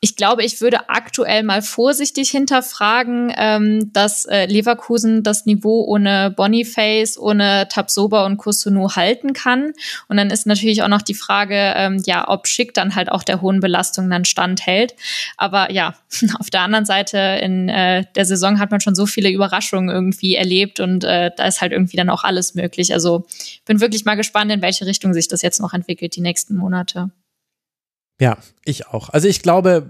[0.00, 6.30] ich glaube, ich würde aktuell mal vorsichtig hinterfragen, ähm, dass äh, Leverkusen das Niveau ohne
[6.30, 9.72] Boniface, ohne Tabsoba und Kusunu halten kann.
[10.06, 13.24] Und dann ist natürlich auch noch die Frage, ähm, ja, ob Schick dann halt auch
[13.24, 14.94] der hohen Belastung dann standhält.
[15.36, 15.94] Aber ja,
[16.38, 20.36] auf der anderen Seite in äh, der Saison hat man schon so viele Überraschungen irgendwie
[20.36, 22.92] erlebt und äh, da ist halt irgendwie dann auch alles möglich.
[22.92, 23.26] Also
[23.64, 27.10] bin wirklich mal gespannt, in welche Richtung sich das jetzt noch entwickelt die nächsten Monate.
[28.20, 29.10] Ja, ich auch.
[29.10, 29.86] Also ich glaube,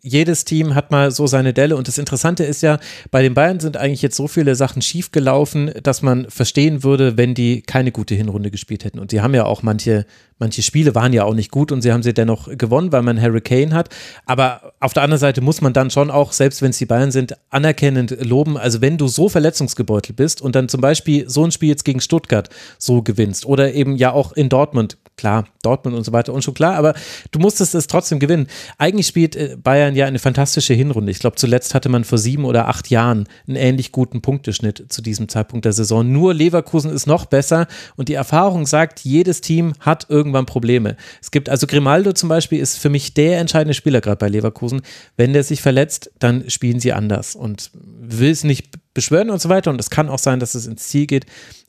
[0.00, 2.78] jedes Team hat mal so seine Delle und das Interessante ist ja,
[3.10, 7.34] bei den Bayern sind eigentlich jetzt so viele Sachen schiefgelaufen, dass man verstehen würde, wenn
[7.34, 8.98] die keine gute Hinrunde gespielt hätten.
[8.98, 10.06] Und sie haben ja auch manche,
[10.38, 13.20] manche Spiele waren ja auch nicht gut und sie haben sie dennoch gewonnen, weil man
[13.20, 13.90] Harry Kane hat.
[14.24, 17.10] Aber auf der anderen Seite muss man dann schon auch, selbst wenn es die Bayern
[17.10, 18.56] sind, anerkennend loben.
[18.56, 22.00] Also wenn du so verletzungsgebeutelt bist und dann zum Beispiel so ein Spiel jetzt gegen
[22.00, 22.48] Stuttgart
[22.78, 26.54] so gewinnst oder eben ja auch in Dortmund klar, Dortmund und so weiter und schon
[26.54, 26.94] klar, aber
[27.30, 28.46] du musstest es trotzdem gewinnen.
[28.78, 31.10] Eigentlich spielt äh, Bayern ja eine fantastische Hinrunde.
[31.10, 35.02] Ich glaube, zuletzt hatte man vor sieben oder acht Jahren einen ähnlich guten Punkteschnitt zu
[35.02, 36.10] diesem Zeitpunkt der Saison.
[36.10, 40.96] Nur Leverkusen ist noch besser und die Erfahrung sagt, jedes Team hat irgendwann Probleme.
[41.20, 44.82] Es gibt also Grimaldo zum Beispiel ist für mich der entscheidende Spieler gerade bei Leverkusen.
[45.16, 49.48] Wenn der sich verletzt, dann spielen sie anders und will es nicht beschwören und so
[49.48, 49.70] weiter.
[49.70, 51.26] Und es kann auch sein, dass es ins Ziel geht.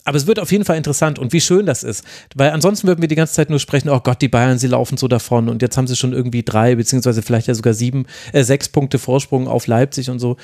[0.08, 2.02] Aber es wird auf jeden Fall interessant und wie schön das ist.
[2.34, 4.96] Weil ansonsten würden wir die ganze Zeit nur sprechen, oh Gott, die Bayern, sie laufen
[4.96, 8.46] so davon und jetzt haben sie schon irgendwie drei, beziehungsweise vielleicht ja sogar sieben, äh,
[8.46, 10.38] sechs Punkte Vorsprung auf Leipzig und so.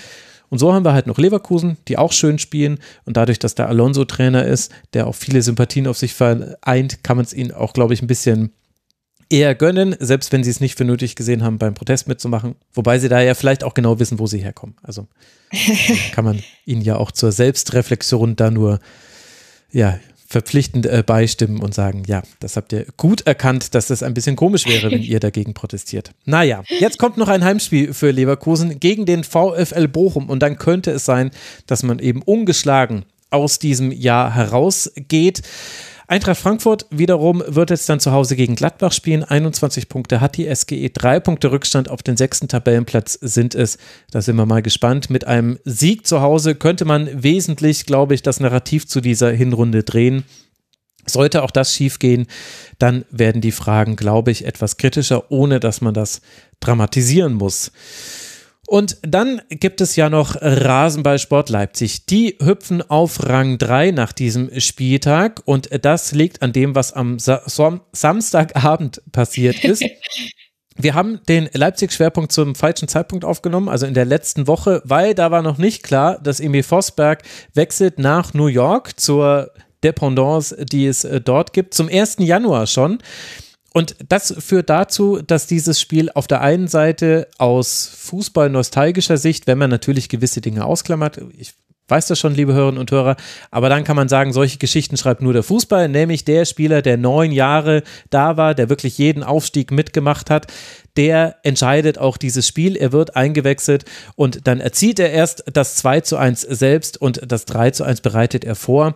[0.49, 2.79] Und so haben wir halt noch Leverkusen, die auch schön spielen.
[3.05, 7.15] Und dadurch, dass der Alonso Trainer ist, der auch viele Sympathien auf sich vereint, kann
[7.15, 8.51] man es ihnen auch, glaube ich, ein bisschen
[9.29, 12.55] eher gönnen, selbst wenn sie es nicht für nötig gesehen haben, beim Protest mitzumachen.
[12.73, 14.75] Wobei sie da ja vielleicht auch genau wissen, wo sie herkommen.
[14.83, 15.07] Also
[16.11, 18.79] kann man ihnen ja auch zur Selbstreflexion da nur
[19.73, 19.99] ja,
[20.33, 24.35] verpflichtend äh, beistimmen und sagen, ja, das habt ihr gut erkannt, dass das ein bisschen
[24.35, 26.11] komisch wäre, wenn ihr dagegen protestiert.
[26.25, 30.91] Naja, jetzt kommt noch ein Heimspiel für Leverkusen gegen den VfL Bochum und dann könnte
[30.91, 31.29] es sein,
[31.67, 35.43] dass man eben ungeschlagen aus diesem Jahr herausgeht.
[36.07, 39.23] Eintracht Frankfurt wiederum wird jetzt dann zu Hause gegen Gladbach spielen.
[39.23, 43.77] 21 Punkte hat die SGE, drei Punkte Rückstand auf den sechsten Tabellenplatz sind es.
[44.11, 45.09] Da sind wir mal gespannt.
[45.09, 49.83] Mit einem Sieg zu Hause könnte man wesentlich, glaube ich, das Narrativ zu dieser Hinrunde
[49.83, 50.25] drehen.
[51.05, 52.27] Sollte auch das schiefgehen,
[52.79, 56.21] dann werden die Fragen, glaube ich, etwas kritischer, ohne dass man das
[56.61, 57.71] dramatisieren muss.
[58.67, 62.05] Und dann gibt es ja noch Rasenballsport Leipzig.
[62.05, 67.19] Die hüpfen auf Rang 3 nach diesem Spieltag und das liegt an dem, was am
[67.19, 67.41] Sa
[67.91, 69.83] Samstagabend passiert ist.
[70.75, 75.29] Wir haben den Leipzig-Schwerpunkt zum falschen Zeitpunkt aufgenommen, also in der letzten Woche, weil da
[75.29, 77.21] war noch nicht klar, dass Emil Vosberg
[77.53, 79.51] wechselt nach New York zur
[79.83, 82.17] Dependance, die es äh, dort gibt, zum 1.
[82.19, 82.99] Januar schon.
[83.73, 89.57] Und das führt dazu, dass dieses Spiel auf der einen Seite aus Fußball-nostalgischer Sicht, wenn
[89.57, 91.53] man natürlich gewisse Dinge ausklammert, ich
[91.87, 93.17] weiß das schon, liebe Hörerinnen und Hörer,
[93.51, 96.97] aber dann kann man sagen, solche Geschichten schreibt nur der Fußball, nämlich der Spieler, der
[96.97, 100.47] neun Jahre da war, der wirklich jeden Aufstieg mitgemacht hat,
[100.95, 102.77] der entscheidet auch dieses Spiel.
[102.77, 107.45] Er wird eingewechselt und dann erzielt er erst das 2 zu 1 selbst und das
[107.45, 108.95] 3 zu 1 bereitet er vor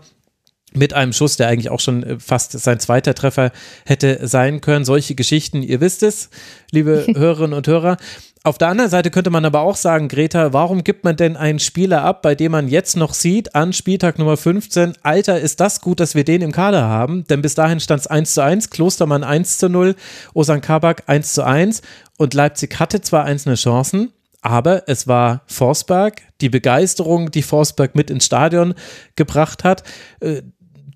[0.74, 3.52] mit einem Schuss, der eigentlich auch schon äh, fast sein zweiter Treffer
[3.86, 4.86] hätte sein können.
[4.86, 6.30] Solche Geschichten, ihr wisst es,
[6.72, 7.98] liebe Hörerinnen und Hörer.
[8.44, 11.60] Auf der anderen Seite könnte man aber auch sagen, Greta, warum gibt man denn einen
[11.60, 15.82] Spieler ab, bei dem man jetzt noch sieht, an Spieltag Nummer 15, Alter, ist das
[15.82, 17.26] gut, dass wir den im Kader haben?
[17.28, 19.96] Denn bis dahin stand es 1 zu 1, Klostermann 1 zu 0,
[20.34, 21.82] Osan Kabak 1 zu 1
[22.18, 28.10] und Leipzig hatte zwar einzelne Chancen, aber es war Forsberg, die Begeisterung, die Forsberg mit
[28.10, 28.76] ins Stadion
[29.18, 29.84] gebracht hat,
[30.22, 30.42] äh,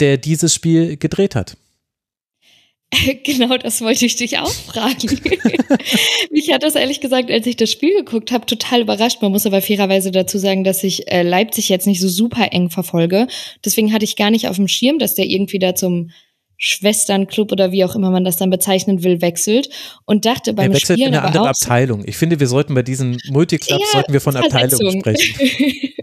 [0.01, 1.55] der dieses Spiel gedreht hat.
[3.23, 5.07] Genau, das wollte ich dich auch fragen.
[6.31, 9.21] Mich hat das ehrlich gesagt, als ich das Spiel geguckt habe, total überrascht.
[9.21, 12.69] Man muss aber fairerweise dazu sagen, dass ich äh, Leipzig jetzt nicht so super eng
[12.69, 13.27] verfolge.
[13.63, 16.11] Deswegen hatte ich gar nicht auf dem Schirm, dass der irgendwie da zum
[16.57, 19.69] Schwesternclub oder wie auch immer man das dann bezeichnen will, wechselt
[20.05, 22.03] und dachte beim er wechselt Spielen in eine andere Abteilung.
[22.05, 24.99] Ich finde, wir sollten bei diesen Multiclubs Ja, sollten wir von Abteilung Versetzung.
[24.99, 25.93] sprechen.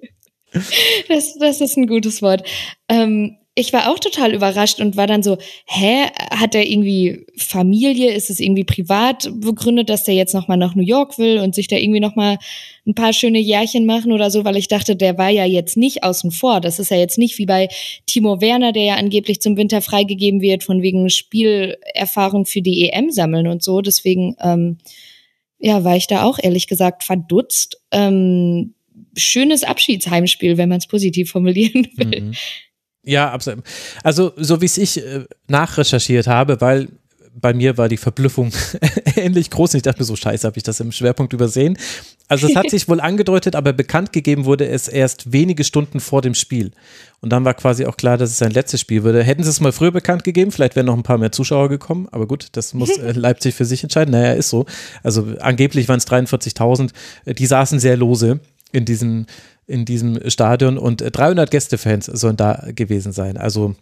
[1.09, 2.43] das, das ist ein gutes Wort.
[2.89, 5.37] Ähm, ich war auch total überrascht und war dann so,
[5.67, 8.13] hä, hat er irgendwie Familie?
[8.13, 11.67] Ist es irgendwie privat begründet, dass der jetzt nochmal nach New York will und sich
[11.67, 12.39] da irgendwie nochmal
[12.87, 14.45] ein paar schöne Jährchen machen oder so?
[14.45, 16.61] Weil ich dachte, der war ja jetzt nicht außen vor.
[16.61, 17.69] Das ist ja jetzt nicht wie bei
[18.07, 23.11] Timo Werner, der ja angeblich zum Winter freigegeben wird, von wegen Spielerfahrung für die EM
[23.11, 23.81] sammeln und so.
[23.81, 24.79] Deswegen, ähm,
[25.59, 27.83] ja, war ich da auch ehrlich gesagt verdutzt.
[27.91, 28.75] Ähm,
[29.17, 32.21] schönes Abschiedsheimspiel, wenn man es positiv formulieren will.
[32.21, 32.33] Mhm.
[33.09, 33.65] Ja, absolut.
[34.05, 36.89] Also, so wie es ich äh, nachrecherchiert habe, weil
[37.41, 38.53] bei mir war die Verblüffung
[39.17, 39.75] ähnlich groß.
[39.75, 41.79] Ich dachte mir so, scheiße, habe ich das im Schwerpunkt übersehen.
[42.27, 46.21] Also es hat sich wohl angedeutet, aber bekannt gegeben wurde es erst wenige Stunden vor
[46.21, 46.73] dem Spiel.
[47.21, 49.23] Und dann war quasi auch klar, dass es sein letztes Spiel würde.
[49.23, 52.09] Hätten sie es mal früher bekannt gegeben, vielleicht wären noch ein paar mehr Zuschauer gekommen.
[52.11, 54.13] Aber gut, das muss äh, Leipzig für sich entscheiden.
[54.13, 54.67] Naja, ist so.
[55.03, 56.91] Also angeblich waren es 43.000.
[57.27, 58.41] Die saßen sehr lose
[58.73, 59.25] in diesem,
[59.69, 63.37] in diesem Stadion und 300 Gästefans sollen da gewesen sein.
[63.37, 63.77] Also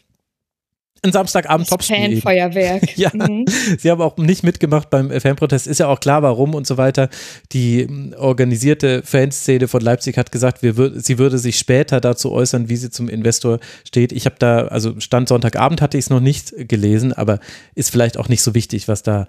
[1.03, 2.21] ein Samstagabend Topspiel.
[2.21, 2.97] Fanfeuerwerk.
[2.97, 3.45] ja, mhm.
[3.79, 5.67] sie haben auch nicht mitgemacht beim Fanprotest.
[5.67, 7.09] Ist ja auch klar, warum und so weiter.
[7.53, 7.87] Die
[8.17, 12.91] organisierte Fanszene von Leipzig hat gesagt, wir, sie würde sich später dazu äußern, wie sie
[12.91, 14.13] zum Investor steht.
[14.13, 17.41] Ich habe da, also Stand Sonntagabend hatte ich es noch nicht gelesen, aber
[17.75, 19.27] ist vielleicht auch nicht so wichtig, was da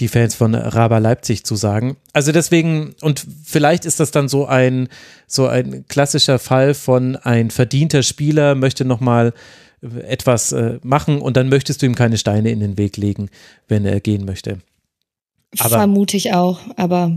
[0.00, 1.96] die Fans von Raba Leipzig zu sagen.
[2.12, 4.88] Also deswegen, und vielleicht ist das dann so ein,
[5.26, 9.32] so ein klassischer Fall von ein verdienter Spieler möchte nochmal mal
[9.80, 13.30] etwas äh, machen und dann möchtest du ihm keine Steine in den Weg legen,
[13.68, 14.58] wenn er gehen möchte.
[15.58, 17.12] Aber, Vermute ich auch, aber.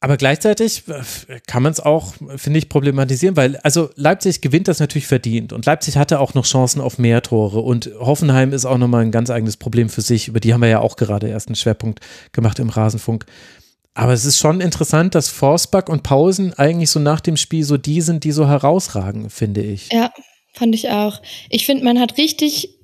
[0.00, 4.80] Aber gleichzeitig äh, kann man es auch, finde ich, problematisieren, weil also Leipzig gewinnt das
[4.80, 8.78] natürlich verdient und Leipzig hatte auch noch Chancen auf mehr Tore und Hoffenheim ist auch
[8.78, 10.28] nochmal ein ganz eigenes Problem für sich.
[10.28, 12.00] Über die haben wir ja auch gerade erst einen Schwerpunkt
[12.32, 13.26] gemacht im Rasenfunk.
[13.94, 17.76] Aber es ist schon interessant, dass Forsberg und Pausen eigentlich so nach dem Spiel so
[17.76, 19.92] die sind, die so herausragen, finde ich.
[19.92, 20.10] Ja,
[20.52, 21.20] Fand ich auch.
[21.50, 22.78] Ich finde, man hat richtig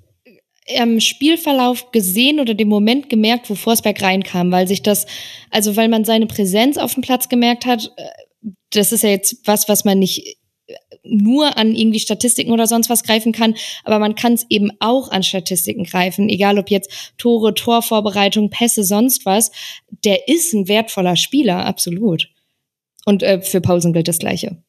[0.67, 5.07] im Spielverlauf gesehen oder den Moment gemerkt, wo Forsberg reinkam, weil sich das,
[5.51, 9.47] also weil man seine Präsenz auf dem Platz gemerkt hat, äh, das ist ja jetzt
[9.47, 10.39] was, was man nicht
[11.03, 13.55] nur an irgendwie Statistiken oder sonst was greifen kann,
[13.85, 18.85] aber man kann es eben auch an Statistiken greifen, egal ob jetzt Tore, Torvorbereitung, Pässe,
[18.85, 19.51] sonst was.
[20.05, 22.29] Der ist ein wertvoller Spieler, absolut.
[23.07, 24.63] Und äh, für Pausen gilt das Gleiche.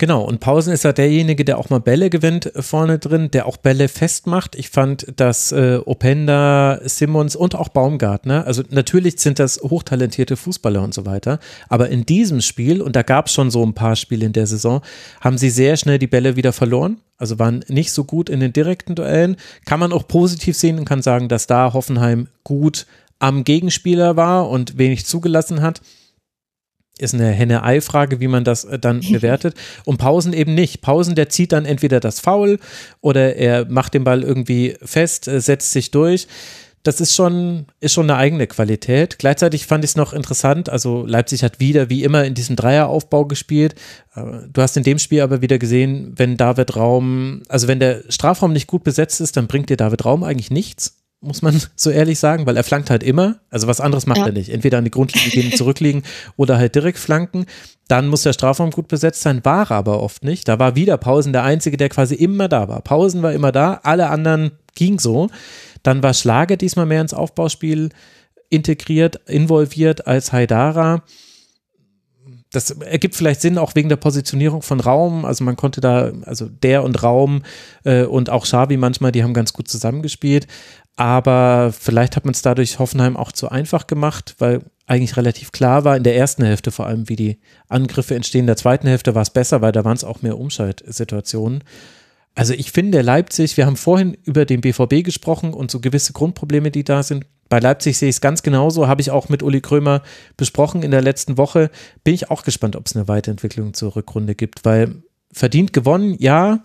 [0.00, 3.44] Genau, und Pausen ist ja derjenige, der auch mal Bälle gewinnt äh, vorne drin, der
[3.44, 4.54] auch Bälle festmacht.
[4.54, 10.82] Ich fand, dass äh, Openda, Simmons und auch Baumgartner, also natürlich sind das hochtalentierte Fußballer
[10.82, 11.38] und so weiter,
[11.68, 14.46] aber in diesem Spiel, und da gab es schon so ein paar Spiele in der
[14.46, 14.80] Saison,
[15.20, 16.96] haben sie sehr schnell die Bälle wieder verloren.
[17.18, 19.36] Also waren nicht so gut in den direkten Duellen.
[19.66, 22.86] Kann man auch positiv sehen und kann sagen, dass da Hoffenheim gut
[23.18, 25.82] am Gegenspieler war und wenig zugelassen hat
[27.00, 29.54] ist eine Henne-Ei-Frage, wie man das äh, dann bewertet.
[29.84, 30.80] Und Pausen eben nicht.
[30.82, 32.58] Pausen, der zieht dann entweder das Foul
[33.00, 36.26] oder er macht den Ball irgendwie fest, äh, setzt sich durch.
[36.82, 39.18] Das ist schon, ist schon eine eigene Qualität.
[39.18, 40.70] Gleichzeitig fand ich es noch interessant.
[40.70, 43.74] Also Leipzig hat wieder wie immer in diesem Dreieraufbau gespielt.
[44.14, 48.04] Äh, du hast in dem Spiel aber wieder gesehen, wenn David Raum, also wenn der
[48.08, 51.90] Strafraum nicht gut besetzt ist, dann bringt dir David Raum eigentlich nichts muss man so
[51.90, 53.40] ehrlich sagen, weil er flankt halt immer.
[53.50, 54.26] Also was anderes macht ja.
[54.26, 54.50] er nicht.
[54.50, 56.02] Entweder an die Grundlinie gehen, zurückliegen
[56.36, 57.46] oder halt direkt flanken.
[57.88, 60.48] Dann muss der Strafraum gut besetzt sein, war er aber oft nicht.
[60.48, 62.82] Da war wieder Pausen der Einzige, der quasi immer da war.
[62.82, 65.28] Pausen war immer da, alle anderen ging so.
[65.82, 67.90] Dann war Schlage diesmal mehr ins Aufbauspiel
[68.48, 71.02] integriert, involviert als Haidara
[72.52, 75.24] das ergibt vielleicht Sinn, auch wegen der Positionierung von Raum.
[75.24, 77.42] Also man konnte da, also der und Raum
[77.84, 80.48] äh, und auch Xavi manchmal, die haben ganz gut zusammengespielt.
[80.96, 85.84] Aber vielleicht hat man es dadurch Hoffenheim auch zu einfach gemacht, weil eigentlich relativ klar
[85.84, 87.38] war in der ersten Hälfte vor allem, wie die
[87.68, 88.40] Angriffe entstehen.
[88.40, 91.62] In der zweiten Hälfte war es besser, weil da waren es auch mehr Umschaltsituationen.
[92.34, 96.70] Also ich finde Leipzig, wir haben vorhin über den BVB gesprochen und so gewisse Grundprobleme,
[96.70, 97.26] die da sind.
[97.48, 100.02] Bei Leipzig sehe ich es ganz genauso, habe ich auch mit Uli Krömer
[100.36, 101.70] besprochen in der letzten Woche.
[102.04, 106.60] Bin ich auch gespannt, ob es eine Weiterentwicklung zur Rückrunde gibt, weil verdient gewonnen, ja,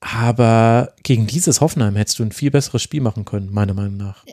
[0.00, 4.24] aber gegen dieses Hoffenheim hättest du ein viel besseres Spiel machen können, meiner Meinung nach.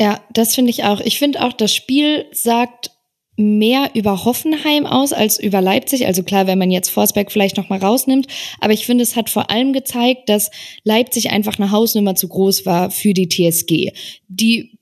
[0.00, 1.00] Ja, das finde ich auch.
[1.00, 2.90] Ich finde auch, das Spiel sagt
[3.36, 6.06] mehr über Hoffenheim aus als über Leipzig.
[6.06, 8.26] Also klar, wenn man jetzt Forsberg vielleicht noch mal rausnimmt,
[8.60, 10.50] aber ich finde, es hat vor allem gezeigt, dass
[10.84, 13.92] Leipzig einfach eine Hausnummer zu groß war für die TSG,
[14.28, 14.78] die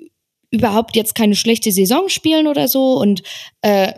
[0.51, 3.23] überhaupt jetzt keine schlechte Saison spielen oder so und
[3.63, 3.93] äh,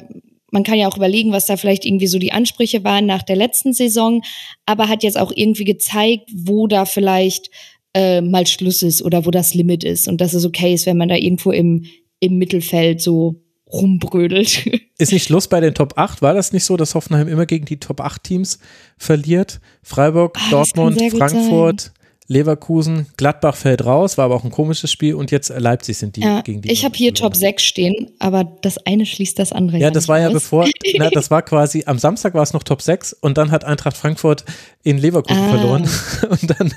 [0.54, 3.34] man kann ja auch überlegen, was da vielleicht irgendwie so die Ansprüche waren nach der
[3.34, 4.22] letzten Saison,
[4.66, 7.50] aber hat jetzt auch irgendwie gezeigt, wo da vielleicht
[7.92, 10.96] äh, mal Schluss ist oder wo das Limit ist und dass es okay ist, wenn
[10.96, 11.86] man da irgendwo im,
[12.20, 14.70] im Mittelfeld so rumbrödelt.
[14.98, 16.22] Ist nicht Schluss bei den Top 8?
[16.22, 18.60] War das nicht so, dass Hoffenheim immer gegen die Top 8 Teams
[18.96, 19.60] verliert?
[19.82, 21.92] Freiburg, ah, Dortmund, Frankfurt,
[22.26, 26.22] Leverkusen, Gladbach fällt raus, war aber auch ein komisches Spiel und jetzt Leipzig sind die
[26.22, 26.72] ja, gegen die.
[26.72, 29.76] Ich habe hier Top 6 stehen, aber das eine schließt das andere.
[29.76, 30.66] Ja, das war ja bevor,
[30.96, 33.98] na, das war quasi, am Samstag war es noch Top 6 und dann hat Eintracht
[33.98, 34.44] Frankfurt
[34.82, 35.48] in Leverkusen ah.
[35.50, 35.82] verloren
[36.30, 36.72] und dann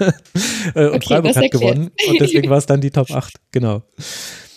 [0.76, 3.84] äh, und okay, Freiburg hat gewonnen und deswegen war es dann die Top 8, genau.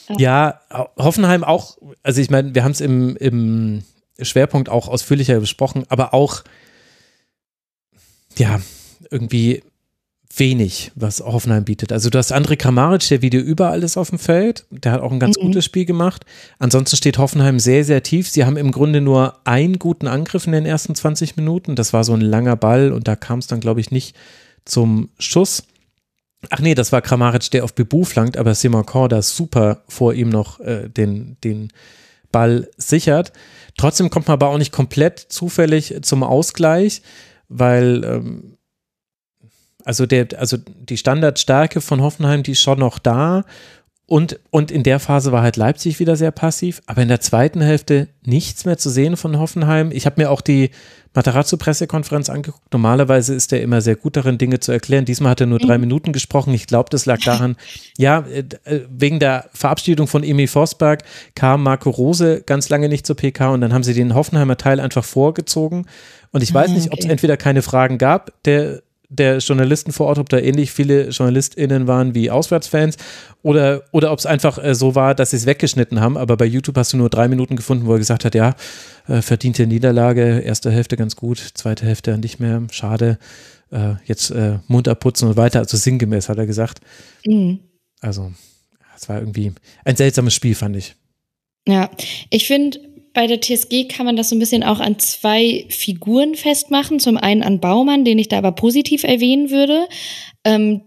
[0.09, 3.84] Ja, ja Hoffenheim auch, also ich meine, wir haben es im, im
[4.20, 6.43] Schwerpunkt auch ausführlicher besprochen, aber auch,
[8.36, 8.61] ja,
[9.12, 9.62] irgendwie
[10.37, 11.93] wenig, was Hoffenheim bietet.
[11.93, 14.64] Also du hast André Kramaric, der wieder überall ist auf dem Feld.
[14.70, 15.43] Der hat auch ein ganz mhm.
[15.43, 16.24] gutes Spiel gemacht.
[16.59, 18.28] Ansonsten steht Hoffenheim sehr, sehr tief.
[18.28, 21.74] Sie haben im Grunde nur einen guten Angriff in den ersten 20 Minuten.
[21.74, 24.16] Das war so ein langer Ball und da kam es dann, glaube ich, nicht
[24.64, 25.64] zum Schuss.
[26.49, 30.31] Ach nee, das war Kramaric, der auf Bibu flankt, aber Simon Korda super vor ihm
[30.31, 31.72] noch äh, den, den
[32.31, 33.33] Ball sichert.
[33.76, 37.03] Trotzdem kommt man aber auch nicht komplett zufällig zum Ausgleich,
[37.49, 38.57] weil ähm,
[39.85, 43.45] also, der, also die Standardstärke von Hoffenheim, die ist schon noch da.
[44.07, 47.61] Und, und in der Phase war halt Leipzig wieder sehr passiv, aber in der zweiten
[47.61, 49.93] Hälfte nichts mehr zu sehen von Hoffenheim.
[49.93, 50.70] Ich habe mir auch die
[51.14, 52.72] Matarazzo-Pressekonferenz angeguckt.
[52.72, 55.05] Normalerweise ist er immer sehr gut darin, Dinge zu erklären.
[55.05, 55.83] Diesmal hat er nur drei mhm.
[55.83, 56.53] Minuten gesprochen.
[56.55, 57.57] Ich glaube, das lag daran,
[57.99, 61.05] ja, äh, äh, wegen der Verabschiedung von Emil Forsberg
[61.37, 64.81] kam Marco Rose ganz lange nicht zur PK und dann haben sie den Hoffenheimer Teil
[64.81, 65.87] einfach vorgezogen.
[66.33, 70.06] Und ich weiß ah, nicht, ob es entweder keine Fragen gab, der der Journalisten vor
[70.06, 72.96] Ort, ob da ähnlich viele JournalistInnen waren wie Auswärtsfans
[73.42, 76.16] oder, oder ob es einfach äh, so war, dass sie es weggeschnitten haben.
[76.16, 78.54] Aber bei YouTube hast du nur drei Minuten gefunden, wo er gesagt hat, ja,
[79.08, 83.18] äh, verdiente Niederlage, erste Hälfte ganz gut, zweite Hälfte nicht mehr, schade,
[83.72, 84.32] äh, jetzt
[84.68, 85.58] Mund abputzen und weiter.
[85.58, 86.80] Also sinngemäß hat er gesagt.
[87.26, 87.58] Mhm.
[88.00, 88.32] Also,
[88.96, 89.52] es war irgendwie
[89.84, 90.94] ein seltsames Spiel, fand ich.
[91.68, 91.90] Ja,
[92.30, 92.80] ich finde,
[93.12, 97.00] bei der TSG kann man das so ein bisschen auch an zwei Figuren festmachen.
[97.00, 99.86] Zum einen an Baumann, den ich da aber positiv erwähnen würde,
[100.44, 100.82] ähm,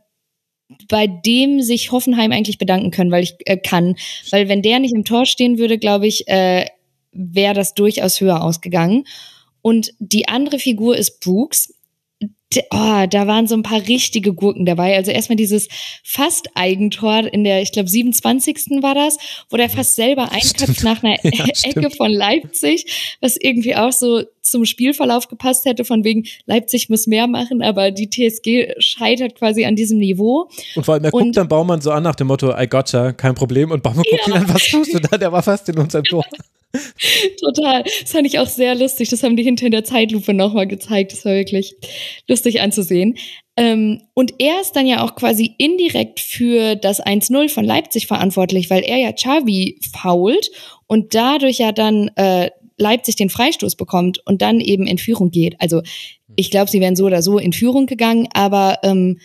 [0.89, 3.95] bei dem sich Hoffenheim eigentlich bedanken können, weil ich äh, kann.
[4.31, 6.65] Weil wenn der nicht im Tor stehen würde, glaube ich, äh,
[7.11, 9.05] wäre das durchaus höher ausgegangen.
[9.61, 11.73] Und die andere Figur ist Brooks
[12.71, 14.95] oh, da waren so ein paar richtige Gurken dabei.
[14.95, 15.67] Also erstmal dieses
[16.03, 18.81] fast Eigentor in der, ich glaube, 27.
[18.81, 19.17] war das,
[19.49, 24.23] wo der fast selber einköpft nach einer ja, Ecke von Leipzig, was irgendwie auch so
[24.43, 29.65] zum Spielverlauf gepasst hätte, von wegen Leipzig muss mehr machen, aber die TSG scheitert quasi
[29.65, 30.49] an diesem Niveau.
[30.75, 33.13] Und vor allem, er und, guckt dann Baumann so an nach dem Motto, I gotcha,
[33.13, 33.71] kein Problem.
[33.71, 34.17] Und Baumann ja.
[34.17, 35.17] guckt ihn an, was tust du da?
[35.17, 36.23] Der war fast in unserem Tor.
[37.39, 37.83] Total.
[37.83, 39.09] Das fand ich auch sehr lustig.
[39.09, 41.13] Das haben die hinter in der Zeitlupe nochmal gezeigt.
[41.13, 41.75] Das war wirklich
[42.27, 43.15] lustig anzusehen.
[43.55, 48.71] Ähm, und er ist dann ja auch quasi indirekt für das 1-0 von Leipzig verantwortlich,
[48.71, 50.49] weil er ja Xavi fault
[50.87, 55.59] und dadurch ja dann äh, Leipzig den Freistoß bekommt und dann eben in Führung geht.
[55.59, 55.81] Also
[56.35, 59.19] ich glaube, sie wären so oder so in Führung gegangen, aber ähm,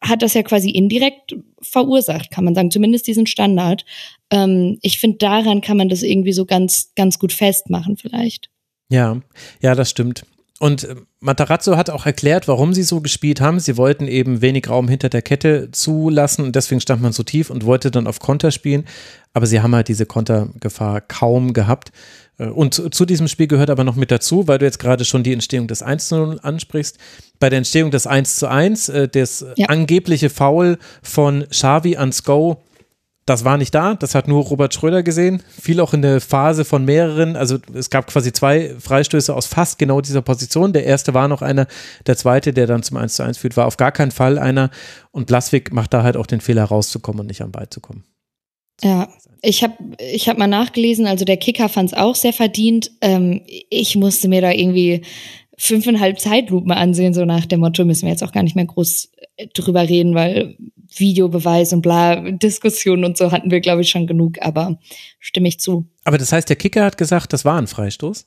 [0.00, 3.84] hat das ja quasi indirekt verursacht, kann man sagen, zumindest diesen Standard.
[4.30, 8.50] Ähm, ich finde, daran kann man das irgendwie so ganz, ganz gut festmachen, vielleicht.
[8.90, 9.20] Ja,
[9.60, 10.24] ja, das stimmt.
[10.60, 13.60] Und äh, Matarazzo hat auch erklärt, warum sie so gespielt haben.
[13.60, 17.50] Sie wollten eben wenig Raum hinter der Kette zulassen und deswegen stand man so tief
[17.50, 18.84] und wollte dann auf Konter spielen.
[19.32, 21.90] Aber sie haben halt diese Kontergefahr kaum gehabt.
[22.38, 25.22] Äh, und zu diesem Spiel gehört aber noch mit dazu, weil du jetzt gerade schon
[25.22, 26.98] die Entstehung des 1 zu 0 ansprichst.
[27.38, 29.66] Bei der Entstehung des 1 zu 1, äh, das ja.
[29.68, 32.62] angebliche Foul von Xavi an Sko,
[33.26, 35.42] das war nicht da, das hat nur Robert Schröder gesehen.
[35.48, 39.78] Fiel auch in der Phase von mehreren, also es gab quasi zwei Freistöße aus fast
[39.78, 40.74] genau dieser Position.
[40.74, 41.66] Der erste war noch einer,
[42.06, 44.70] der zweite, der dann zum 1 zu 1 führt, war auf gar keinen Fall einer.
[45.10, 48.04] Und Blaswig macht da halt auch den Fehler rauszukommen und nicht am Ball zu kommen.
[48.82, 49.08] Ja,
[49.42, 52.90] ich habe ich hab mal nachgelesen, also der Kicker fand es auch sehr verdient.
[53.00, 55.02] Ähm, ich musste mir da irgendwie
[55.56, 59.12] fünfeinhalb Zeitlupen ansehen, so nach dem Motto, müssen wir jetzt auch gar nicht mehr groß
[59.36, 60.56] äh, drüber reden, weil
[60.96, 64.78] Videobeweis und bla, Diskussionen und so hatten wir, glaube ich, schon genug, aber
[65.18, 65.86] stimme ich zu.
[66.04, 68.26] Aber das heißt, der Kicker hat gesagt, das war ein Freistoß?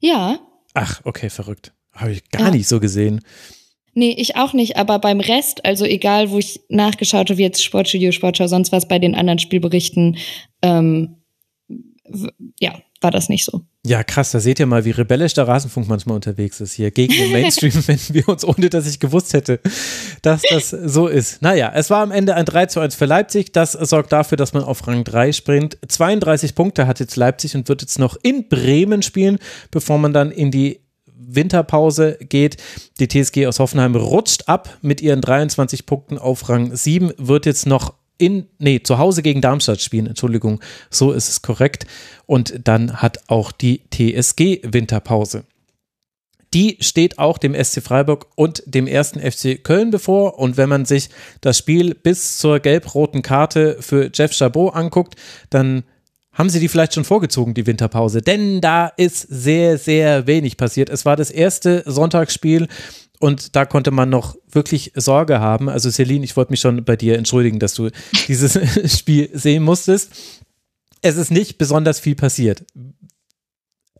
[0.00, 0.38] Ja.
[0.74, 1.72] Ach, okay, verrückt.
[1.92, 2.50] Habe ich gar ja.
[2.50, 3.20] nicht so gesehen.
[3.98, 7.64] Nee, ich auch nicht, aber beim Rest, also egal, wo ich nachgeschaut habe, wie jetzt
[7.64, 10.18] Sportstudio, Sportschau, sonst was bei den anderen Spielberichten,
[10.62, 11.16] ähm,
[12.60, 13.62] ja, war das nicht so.
[13.84, 16.92] Ja, krass, da seht ihr mal, wie rebellisch der Rasenfunk manchmal unterwegs ist hier.
[16.92, 19.58] Gegen den Mainstream wenden wir uns, ohne dass ich gewusst hätte,
[20.22, 21.42] dass das so ist.
[21.42, 23.52] Naja, es war am Ende ein 3 zu 1 für Leipzig.
[23.52, 25.76] Das sorgt dafür, dass man auf Rang 3 springt.
[25.88, 29.38] 32 Punkte hat jetzt Leipzig und wird jetzt noch in Bremen spielen,
[29.72, 30.82] bevor man dann in die
[31.28, 32.56] Winterpause geht.
[33.00, 37.66] Die TSG aus Hoffenheim rutscht ab mit ihren 23 Punkten auf Rang 7, wird jetzt
[37.66, 40.60] noch in, nee, zu Hause gegen Darmstadt spielen, Entschuldigung,
[40.90, 41.86] so ist es korrekt.
[42.26, 45.44] Und dann hat auch die TSG Winterpause.
[46.54, 50.38] Die steht auch dem SC Freiburg und dem ersten FC Köln bevor.
[50.38, 51.10] Und wenn man sich
[51.40, 55.14] das Spiel bis zur gelb-roten Karte für Jeff Chabot anguckt,
[55.50, 55.84] dann
[56.38, 58.22] haben sie die vielleicht schon vorgezogen, die Winterpause?
[58.22, 60.88] Denn da ist sehr, sehr wenig passiert.
[60.88, 62.68] Es war das erste Sonntagsspiel
[63.18, 65.68] und da konnte man noch wirklich Sorge haben.
[65.68, 67.90] Also Celine, ich wollte mich schon bei dir entschuldigen, dass du
[68.28, 68.56] dieses
[68.98, 70.12] Spiel sehen musstest.
[71.02, 72.64] Es ist nicht besonders viel passiert.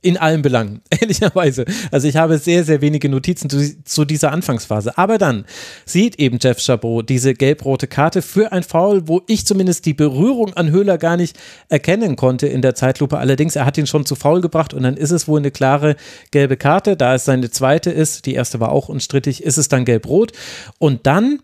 [0.02, 1.64] In allen Belangen, ehrlicherweise.
[1.90, 4.96] Also ich habe sehr, sehr wenige Notizen zu, zu, dieser Anfangsphase.
[4.96, 5.44] Aber dann
[5.84, 10.54] sieht eben Jeff Chabot diese gelb-rote Karte für ein Foul, wo ich zumindest die Berührung
[10.54, 11.38] an Höhler gar nicht
[11.68, 13.18] erkennen konnte in der Zeitlupe.
[13.18, 15.96] Allerdings, er hat ihn schon zu faul gebracht und dann ist es wohl eine klare
[16.30, 16.96] gelbe Karte.
[16.96, 20.32] Da es seine zweite ist, die erste war auch unstrittig, ist es dann gelb-rot.
[20.78, 21.40] Und dann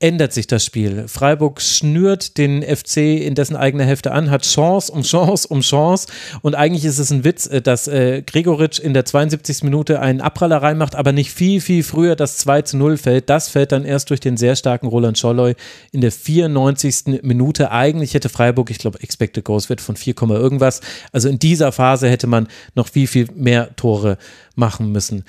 [0.00, 1.08] ändert sich das Spiel.
[1.08, 6.06] Freiburg schnürt den FC in dessen eigene Hälfte an, hat Chance um Chance um Chance
[6.40, 9.64] und eigentlich ist es ein Witz, äh, dass äh, Gregoritsch in der 72.
[9.64, 13.28] Minute einen Abpraller reinmacht, aber nicht viel, viel früher das 2 zu 0 fällt.
[13.28, 15.54] Das fällt dann erst durch den sehr starken Roland Scholloy
[15.90, 17.22] in der 94.
[17.22, 17.72] Minute.
[17.72, 20.80] Eigentlich hätte Freiburg, ich glaube, Expected Goals wird von 4, irgendwas.
[21.12, 24.18] Also in dieser Phase hätte man noch viel, viel mehr Tore
[24.54, 25.24] machen müssen.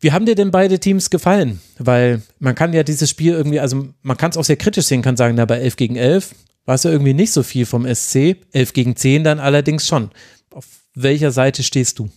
[0.00, 1.60] Wie haben dir denn beide Teams gefallen?
[1.78, 5.02] Weil man kann ja dieses Spiel irgendwie, also man kann es auch sehr kritisch sehen,
[5.02, 6.34] kann sagen, na, bei 11 gegen 11
[6.64, 10.10] war es ja irgendwie nicht so viel vom SC, 11 gegen 10 dann allerdings schon.
[10.50, 12.10] Auf welcher Seite stehst du?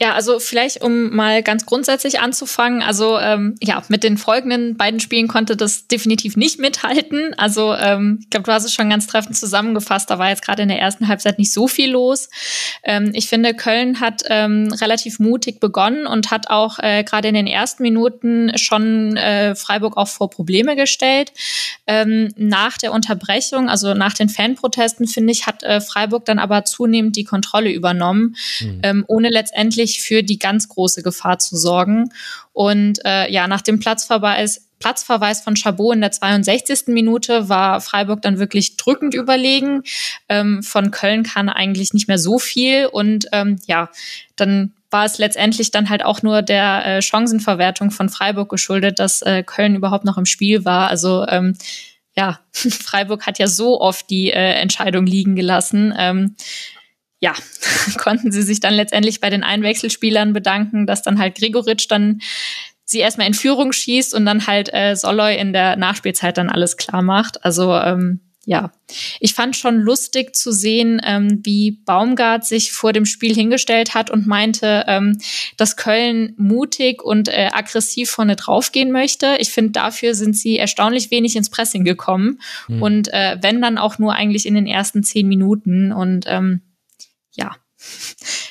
[0.00, 2.82] Ja, also vielleicht um mal ganz grundsätzlich anzufangen.
[2.82, 7.32] Also ähm, ja, mit den folgenden beiden Spielen konnte das definitiv nicht mithalten.
[7.36, 10.10] Also ähm, ich glaube, du hast es schon ganz treffend zusammengefasst.
[10.10, 12.28] Da war jetzt gerade in der ersten Halbzeit nicht so viel los.
[12.82, 17.34] Ähm, ich finde, Köln hat ähm, relativ mutig begonnen und hat auch äh, gerade in
[17.34, 21.32] den ersten Minuten schon äh, Freiburg auch vor Probleme gestellt.
[21.86, 26.64] Ähm, nach der Unterbrechung, also nach den Fanprotesten, finde ich, hat äh, Freiburg dann aber
[26.64, 28.80] zunehmend die Kontrolle übernommen, mhm.
[28.82, 32.10] ähm, ohne letztendlich für die ganz große Gefahr zu sorgen.
[32.52, 36.88] Und äh, ja, nach dem Platzverweis, Platzverweis von Chabot in der 62.
[36.88, 39.82] Minute war Freiburg dann wirklich drückend überlegen.
[40.28, 42.86] Ähm, von Köln kann eigentlich nicht mehr so viel.
[42.86, 43.90] Und ähm, ja,
[44.36, 49.22] dann war es letztendlich dann halt auch nur der äh, Chancenverwertung von Freiburg geschuldet, dass
[49.22, 50.88] äh, Köln überhaupt noch im Spiel war.
[50.88, 51.56] Also ähm,
[52.16, 55.92] ja, Freiburg hat ja so oft die äh, Entscheidung liegen gelassen.
[55.98, 56.36] Ähm,
[57.24, 57.32] ja,
[57.96, 62.20] konnten sie sich dann letztendlich bei den Einwechselspielern bedanken, dass dann halt Gregoritsch dann
[62.84, 66.76] sie erstmal in Führung schießt und dann halt äh, Soloy in der Nachspielzeit dann alles
[66.76, 67.42] klar macht.
[67.42, 68.72] Also ähm, ja,
[69.20, 74.10] ich fand schon lustig zu sehen, ähm, wie Baumgart sich vor dem Spiel hingestellt hat
[74.10, 75.16] und meinte, ähm,
[75.56, 79.36] dass Köln mutig und äh, aggressiv vorne draufgehen möchte.
[79.38, 82.38] Ich finde, dafür sind sie erstaunlich wenig ins Pressing gekommen
[82.68, 82.82] mhm.
[82.82, 86.60] und äh, wenn dann auch nur eigentlich in den ersten zehn Minuten und ähm,
[87.34, 87.56] ja.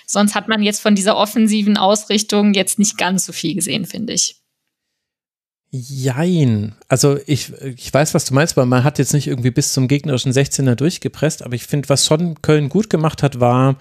[0.06, 4.14] Sonst hat man jetzt von dieser offensiven Ausrichtung jetzt nicht ganz so viel gesehen, finde
[4.14, 4.44] ich.
[5.72, 6.76] Jein.
[6.88, 9.88] Also ich, ich weiß, was du meinst, weil man hat jetzt nicht irgendwie bis zum
[9.88, 13.78] gegnerischen 16er durchgepresst, aber ich finde, was schon Köln gut gemacht hat, war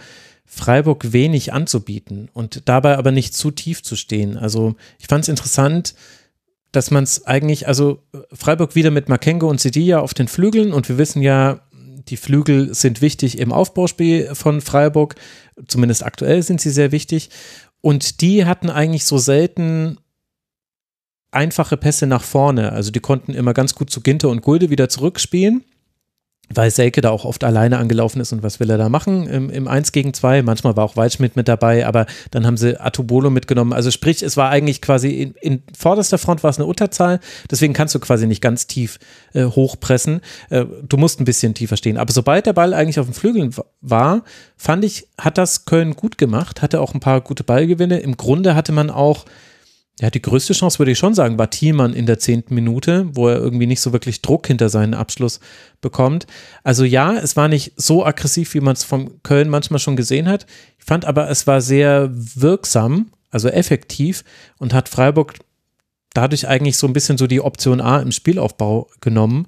[0.46, 4.38] Freiburg wenig anzubieten und dabei aber nicht zu tief zu stehen.
[4.38, 5.94] Also ich fand es interessant,
[6.72, 8.02] dass man es eigentlich, also
[8.32, 11.60] Freiburg wieder mit Makengo und Sedilla auf den Flügeln und wir wissen ja,
[12.08, 15.14] die Flügel sind wichtig im Aufbauspiel von Freiburg.
[15.66, 17.30] Zumindest aktuell sind sie sehr wichtig.
[17.80, 19.98] Und die hatten eigentlich so selten
[21.30, 22.72] einfache Pässe nach vorne.
[22.72, 25.64] Also die konnten immer ganz gut zu Ginter und Gulde wieder zurückspielen
[26.55, 29.51] weil Selke da auch oft alleine angelaufen ist und was will er da machen im,
[29.51, 30.43] im 1 gegen 2.
[30.43, 33.73] Manchmal war auch Waldschmidt mit dabei, aber dann haben sie Atubolo mitgenommen.
[33.73, 37.20] Also sprich, es war eigentlich quasi in, in vorderster Front war es eine Unterzahl,
[37.51, 38.98] deswegen kannst du quasi nicht ganz tief
[39.32, 40.20] äh, hochpressen.
[40.51, 41.97] Äh, du musst ein bisschen tiefer stehen.
[41.97, 44.23] Aber sobald der Ball eigentlich auf den Flügeln war,
[44.56, 48.01] fand ich, hat das Köln gut gemacht, hatte auch ein paar gute Ballgewinne.
[48.01, 49.24] Im Grunde hatte man auch
[50.01, 53.28] ja, die größte Chance würde ich schon sagen, war Thielmann in der zehnten Minute, wo
[53.28, 55.39] er irgendwie nicht so wirklich Druck hinter seinen Abschluss
[55.81, 56.27] bekommt.
[56.64, 60.28] Also ja, es war nicht so aggressiv, wie man es von Köln manchmal schon gesehen
[60.28, 60.47] hat.
[60.78, 64.24] Ich fand aber, es war sehr wirksam, also effektiv
[64.59, 65.35] und hat Freiburg
[66.14, 69.47] dadurch eigentlich so ein bisschen so die Option A im Spielaufbau genommen.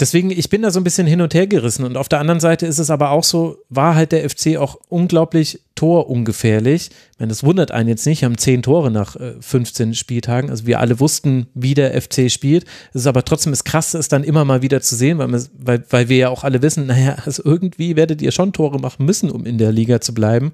[0.00, 1.84] Deswegen, ich bin da so ein bisschen hin und her gerissen.
[1.84, 4.80] Und auf der anderen Seite ist es aber auch so, war halt der FC auch
[4.88, 6.90] unglaublich torungefährlich.
[7.12, 10.48] Ich meine, das wundert einen jetzt nicht, haben zehn Tore nach 15 äh, Spieltagen.
[10.48, 12.64] Also wir alle wussten, wie der FC spielt.
[12.94, 15.84] Es ist aber trotzdem das Krasse, es dann immer mal wieder zu sehen, weil, weil,
[15.90, 19.30] weil wir ja auch alle wissen, naja, also irgendwie werdet ihr schon Tore machen müssen,
[19.30, 20.52] um in der Liga zu bleiben.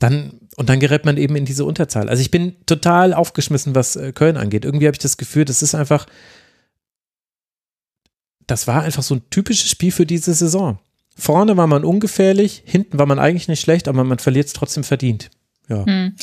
[0.00, 2.08] Dann, und dann gerät man eben in diese Unterzahl.
[2.08, 4.64] Also ich bin total aufgeschmissen, was äh, Köln angeht.
[4.64, 6.06] Irgendwie habe ich das Gefühl, das ist einfach
[8.48, 10.80] das war einfach so ein typisches Spiel für diese Saison.
[11.16, 14.84] Vorne war man ungefährlich, hinten war man eigentlich nicht schlecht, aber man verliert es trotzdem
[14.84, 15.30] verdient.
[15.68, 15.84] Ja.
[15.84, 16.16] Hm.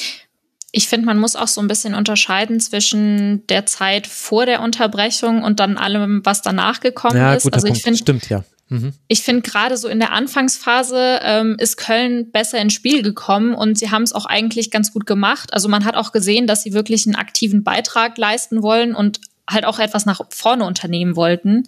[0.71, 5.43] Ich finde, man muss auch so ein bisschen unterscheiden zwischen der Zeit vor der Unterbrechung
[5.43, 7.53] und dann allem, was danach gekommen ja, ist.
[7.53, 8.43] Also ich finde, stimmt ja.
[8.67, 8.93] Mhm.
[9.07, 13.77] Ich finde gerade so in der Anfangsphase ähm, ist Köln besser ins Spiel gekommen und
[13.77, 15.53] sie haben es auch eigentlich ganz gut gemacht.
[15.53, 19.65] Also man hat auch gesehen, dass sie wirklich einen aktiven Beitrag leisten wollen und halt
[19.65, 21.63] auch etwas nach vorne unternehmen wollten.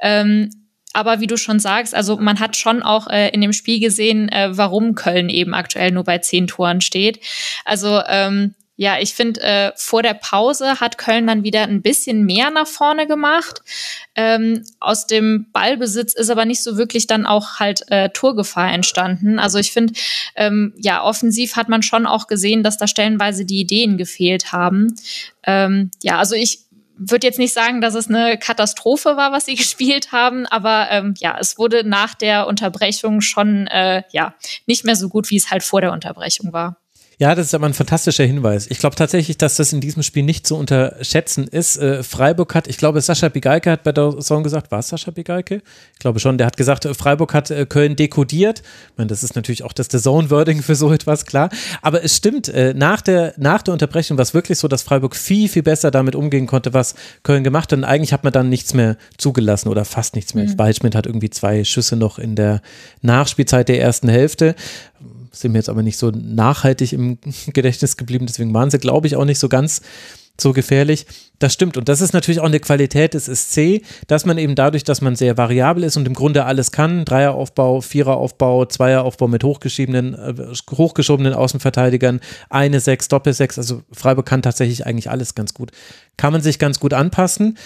[0.00, 0.50] Ähm,
[0.92, 4.28] aber wie du schon sagst, also man hat schon auch äh, in dem Spiel gesehen,
[4.28, 7.18] äh, warum Köln eben aktuell nur bei zehn Toren steht.
[7.64, 12.24] Also ähm, ja, ich finde, äh, vor der Pause hat Köln dann wieder ein bisschen
[12.24, 13.62] mehr nach vorne gemacht.
[14.16, 19.38] Ähm, aus dem Ballbesitz ist aber nicht so wirklich dann auch halt äh, Torgefahr entstanden.
[19.38, 19.94] Also ich finde,
[20.34, 24.96] ähm, ja, offensiv hat man schon auch gesehen, dass da stellenweise die Ideen gefehlt haben.
[25.44, 26.63] Ähm, ja, also ich
[26.96, 31.14] würde jetzt nicht sagen, dass es eine Katastrophe war, was sie gespielt haben, aber ähm,
[31.18, 34.34] ja, es wurde nach der Unterbrechung schon äh, ja
[34.66, 36.76] nicht mehr so gut, wie es halt vor der Unterbrechung war.
[37.18, 38.66] Ja, das ist aber ein fantastischer Hinweis.
[38.68, 41.76] Ich glaube tatsächlich, dass das in diesem Spiel nicht zu unterschätzen ist.
[41.76, 45.10] Äh, Freiburg hat, ich glaube, Sascha Bigalke hat bei der Song gesagt, war es Sascha
[45.12, 45.62] Bigalke?
[45.92, 48.60] Ich glaube schon, der hat gesagt, äh, Freiburg hat äh, Köln dekodiert.
[48.60, 51.50] Ich meine, das ist natürlich auch das The Zone-Wording für so etwas, klar.
[51.82, 55.14] Aber es stimmt, äh, nach, der, nach der Unterbrechung war es wirklich so, dass Freiburg
[55.14, 57.78] viel, viel besser damit umgehen konnte, was Köln gemacht hat.
[57.78, 60.46] Und eigentlich hat man dann nichts mehr zugelassen oder fast nichts mehr.
[60.46, 60.58] Mhm.
[60.58, 62.60] Waldschmidt hat irgendwie zwei Schüsse noch in der
[63.02, 64.56] Nachspielzeit der ersten Hälfte
[65.34, 67.18] sind mir jetzt aber nicht so nachhaltig im
[67.52, 69.80] Gedächtnis geblieben, deswegen waren sie, glaube ich, auch nicht so ganz
[70.40, 71.06] so gefährlich.
[71.38, 71.76] Das stimmt.
[71.76, 75.16] Und das ist natürlich auch eine Qualität des SC, dass man eben dadurch, dass man
[75.16, 80.34] sehr variabel ist und im Grunde alles kann, Dreieraufbau, Viereraufbau, Zweieraufbau mit hochgeschobenen, äh,
[80.72, 82.20] hochgeschobenen Außenverteidigern,
[82.50, 85.70] eine Sechs, Doppelsechs, also Freiburg kann tatsächlich eigentlich alles ganz gut.
[86.16, 87.58] Kann man sich ganz gut anpassen.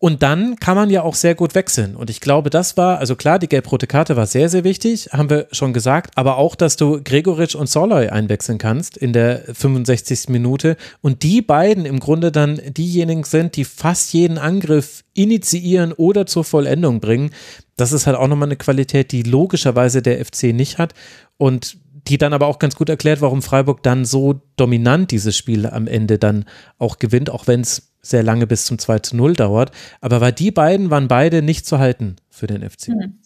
[0.00, 1.94] Und dann kann man ja auch sehr gut wechseln.
[1.94, 5.28] Und ich glaube, das war, also klar, die gelb-rote Karte war sehr, sehr wichtig, haben
[5.28, 10.30] wir schon gesagt, aber auch, dass du Gregoritsch und Soloy einwechseln kannst in der 65.
[10.30, 16.24] Minute und die beiden im Grunde dann diejenigen sind, die fast jeden Angriff initiieren oder
[16.24, 17.30] zur Vollendung bringen.
[17.76, 20.94] Das ist halt auch nochmal eine Qualität, die logischerweise der FC nicht hat
[21.36, 25.66] und die dann aber auch ganz gut erklärt, warum Freiburg dann so dominant dieses Spiel
[25.66, 26.44] am Ende dann
[26.78, 29.72] auch gewinnt, auch wenn es sehr lange bis zum 2 zu 0 dauert.
[30.00, 32.88] Aber weil die beiden waren beide nicht zu halten für den FC.
[32.88, 33.18] Mhm.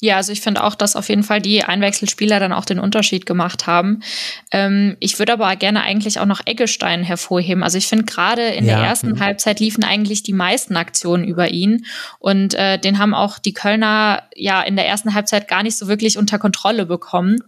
[0.00, 3.26] Ja, also ich finde auch, dass auf jeden Fall die Einwechselspieler dann auch den Unterschied
[3.26, 4.00] gemacht haben.
[4.52, 7.64] Ähm, ich würde aber gerne eigentlich auch noch Eggestein hervorheben.
[7.64, 8.76] Also ich finde gerade in ja.
[8.76, 9.18] der ersten.
[9.18, 11.86] Halbzeit liefen eigentlich die meisten Aktionen über ihn
[12.20, 15.88] und äh, den haben auch die Kölner ja in der ersten Halbzeit gar nicht so
[15.88, 17.42] wirklich unter Kontrolle bekommen.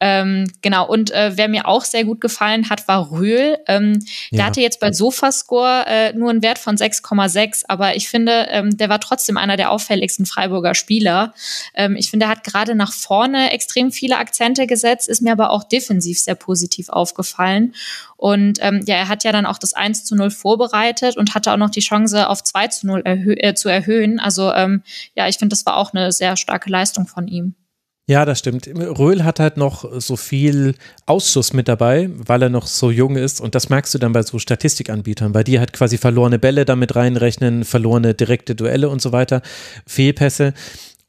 [0.00, 3.58] Ähm, genau, und äh, wer mir auch sehr gut gefallen hat, war Röhl.
[3.66, 8.46] Ähm, der hatte jetzt bei Sofascore äh, nur einen Wert von 6,6, aber ich finde,
[8.50, 11.34] ähm, der war trotzdem einer der auffälligsten Freiburger Spieler.
[11.74, 15.50] Ähm, ich finde, er hat gerade nach vorne extrem viele Akzente gesetzt, ist mir aber
[15.50, 17.74] auch defensiv sehr positiv aufgefallen.
[18.16, 21.52] Und ähm, ja, er hat ja dann auch das 1 zu 0 vorbereitet und hatte
[21.52, 24.20] auch noch die Chance, auf 2 zu 0 erhö äh, zu erhöhen.
[24.20, 24.82] Also ähm,
[25.14, 27.54] ja, ich finde, das war auch eine sehr starke Leistung von ihm.
[28.08, 28.66] Ja, das stimmt.
[28.66, 30.74] Röhl hat halt noch so viel
[31.04, 33.38] Ausschuss mit dabei, weil er noch so jung ist.
[33.38, 36.96] Und das merkst du dann bei so Statistikanbietern, weil die halt quasi verlorene Bälle damit
[36.96, 39.42] reinrechnen, verlorene direkte Duelle und so weiter,
[39.86, 40.54] Fehlpässe.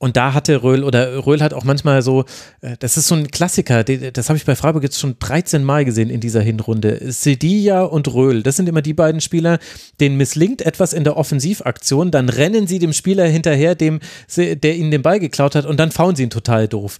[0.01, 2.23] Und da hatte Röhl oder Röhl hat auch manchmal so,
[2.61, 5.83] äh, das ist so ein Klassiker, das habe ich bei Freiburg jetzt schon 13 Mal
[5.83, 7.11] gesehen in dieser Hinrunde.
[7.11, 9.59] Sedilla und Röhl, das sind immer die beiden Spieler,
[9.99, 13.99] denen misslingt etwas in der Offensivaktion, dann rennen sie dem Spieler hinterher, dem,
[14.37, 16.97] der ihnen den Ball geklaut hat und dann fauen sie ihn total doof.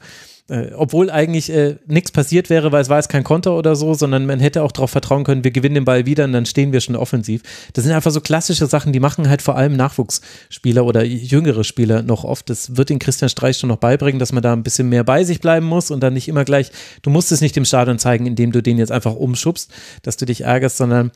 [0.49, 3.93] Äh, obwohl eigentlich äh, nichts passiert wäre, weil es war jetzt kein Konter oder so,
[3.93, 6.73] sondern man hätte auch darauf vertrauen können, wir gewinnen den Ball wieder und dann stehen
[6.73, 7.43] wir schon offensiv.
[7.73, 12.01] Das sind einfach so klassische Sachen, die machen halt vor allem Nachwuchsspieler oder jüngere Spieler
[12.01, 12.49] noch oft.
[12.49, 15.23] Das wird den Christian Streich schon noch beibringen, dass man da ein bisschen mehr bei
[15.23, 16.71] sich bleiben muss und dann nicht immer gleich,
[17.03, 19.71] du musst es nicht dem Stadion zeigen, indem du den jetzt einfach umschubst,
[20.01, 21.11] dass du dich ärgerst, sondern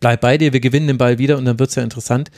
[0.00, 2.30] bleib bei dir, wir gewinnen den Ball wieder und dann wird es ja interessant.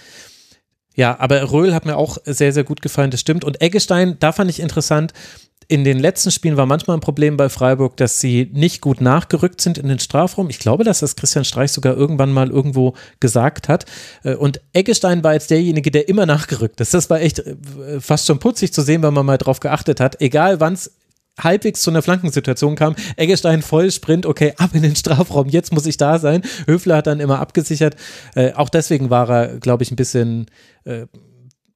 [0.97, 3.45] Ja, aber Röhl hat mir auch sehr, sehr gut gefallen, das stimmt.
[3.45, 5.13] Und Eggestein, da fand ich interessant,
[5.71, 9.61] in den letzten Spielen war manchmal ein Problem bei Freiburg, dass sie nicht gut nachgerückt
[9.61, 10.49] sind in den Strafraum.
[10.49, 13.85] Ich glaube, dass das Christian Streich sogar irgendwann mal irgendwo gesagt hat.
[14.25, 16.95] Äh, und Eggestein war jetzt derjenige, der immer nachgerückt ist.
[16.95, 17.57] Das war echt äh,
[18.01, 20.23] fast schon putzig zu sehen, wenn man mal drauf geachtet hat.
[20.23, 20.97] Egal wann es
[21.39, 22.97] halbwegs zu einer Flankensituation kam.
[23.17, 26.43] Eggestein voll Sprint, okay, ab in den Strafraum, jetzt muss ich da sein.
[26.67, 27.95] Höfler hat dann immer abgesichert.
[28.35, 30.47] Äh, auch deswegen war er, glaube ich, ein bisschen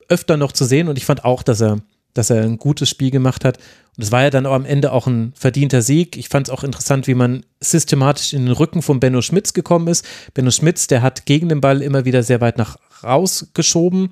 [0.09, 1.79] öfter noch zu sehen und ich fand auch, dass er
[2.15, 3.59] dass er ein gutes Spiel gemacht hat.
[3.97, 6.17] Und es war ja dann am Ende auch ein verdienter Sieg.
[6.17, 9.89] Ich fand es auch interessant, wie man systematisch in den Rücken von Benno Schmitz gekommen
[9.89, 10.07] ist.
[10.35, 14.11] Benno Schmitz, der hat gegen den Ball immer wieder sehr weit nach rausgeschoben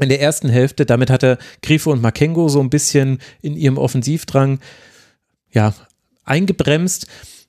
[0.00, 0.84] in der ersten Hälfte.
[0.84, 4.60] Damit hat er Grifo und Makengo so ein bisschen in ihrem Offensivdrang
[5.50, 5.74] ja,
[6.24, 7.06] eingebremst.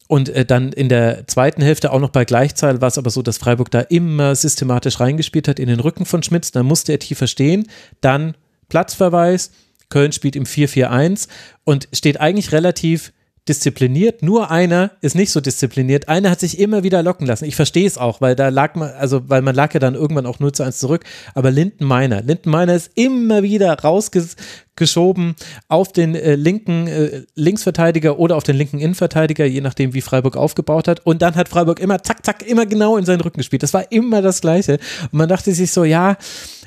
[0.07, 3.21] Und äh, dann in der zweiten Hälfte auch noch bei Gleichzahl war es aber so,
[3.21, 6.51] dass Freiburg da immer systematisch reingespielt hat in den Rücken von Schmitz.
[6.51, 7.67] Dann musste er tiefer stehen.
[7.99, 8.35] Dann
[8.69, 9.51] Platzverweis,
[9.89, 11.27] Köln spielt im 4-4-1
[11.63, 13.11] und steht eigentlich relativ
[13.47, 16.09] diszipliniert, nur einer ist nicht so diszipliniert.
[16.09, 17.45] Einer hat sich immer wieder locken lassen.
[17.45, 20.25] Ich verstehe es auch, weil da lag man, also weil man lag ja dann irgendwann
[20.25, 21.05] auch 0 zu 1 zurück.
[21.33, 25.35] Aber Linden Meiner, Linden Meiner ist immer wieder rausgeschoben
[25.67, 30.35] auf den äh, linken äh, Linksverteidiger oder auf den linken Innenverteidiger, je nachdem, wie Freiburg
[30.35, 31.05] aufgebaut hat.
[31.05, 33.63] Und dann hat Freiburg immer zack, zack, immer genau in seinen Rücken gespielt.
[33.63, 34.79] Das war immer das Gleiche.
[35.03, 36.17] Und man dachte sich so, ja,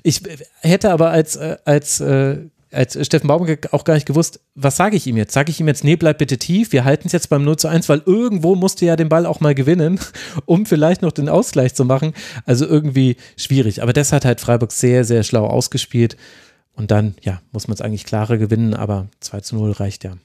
[0.02, 0.22] ich
[0.60, 2.38] hätte aber als, äh, als äh,
[2.72, 5.32] als Steffen Baumgart auch gar nicht gewusst, was sage ich ihm jetzt?
[5.32, 7.68] Sage ich ihm jetzt, nee, bleib bitte tief, wir halten es jetzt beim 0 zu
[7.68, 9.98] 1, weil irgendwo musste ja den Ball auch mal gewinnen,
[10.46, 12.14] um vielleicht noch den Ausgleich zu machen.
[12.46, 13.82] Also irgendwie schwierig.
[13.82, 16.16] Aber das hat halt Freiburg sehr, sehr schlau ausgespielt.
[16.74, 20.16] Und dann, ja, muss man es eigentlich klarer gewinnen, aber 2 zu 0 reicht ja.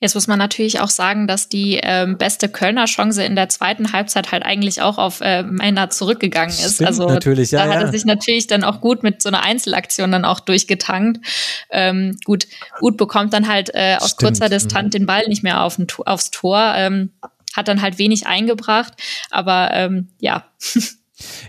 [0.00, 3.92] Jetzt muss man natürlich auch sagen, dass die ähm, beste Kölner Chance in der zweiten
[3.92, 6.76] Halbzeit halt eigentlich auch auf äh, Meiner zurückgegangen ist.
[6.76, 7.92] Stimmt, also natürlich, ja, da hat er ja.
[7.92, 11.26] sich natürlich dann auch gut mit so einer Einzelaktion dann auch durchgetankt.
[11.70, 12.46] Ähm, gut,
[12.80, 14.90] Uth bekommt dann halt äh, aus Stimmt, kurzer Distanz mhm.
[14.90, 16.74] den Ball nicht mehr auf aufs Tor.
[16.76, 17.10] Ähm,
[17.54, 18.92] hat dann halt wenig eingebracht,
[19.30, 20.44] aber ähm, ja,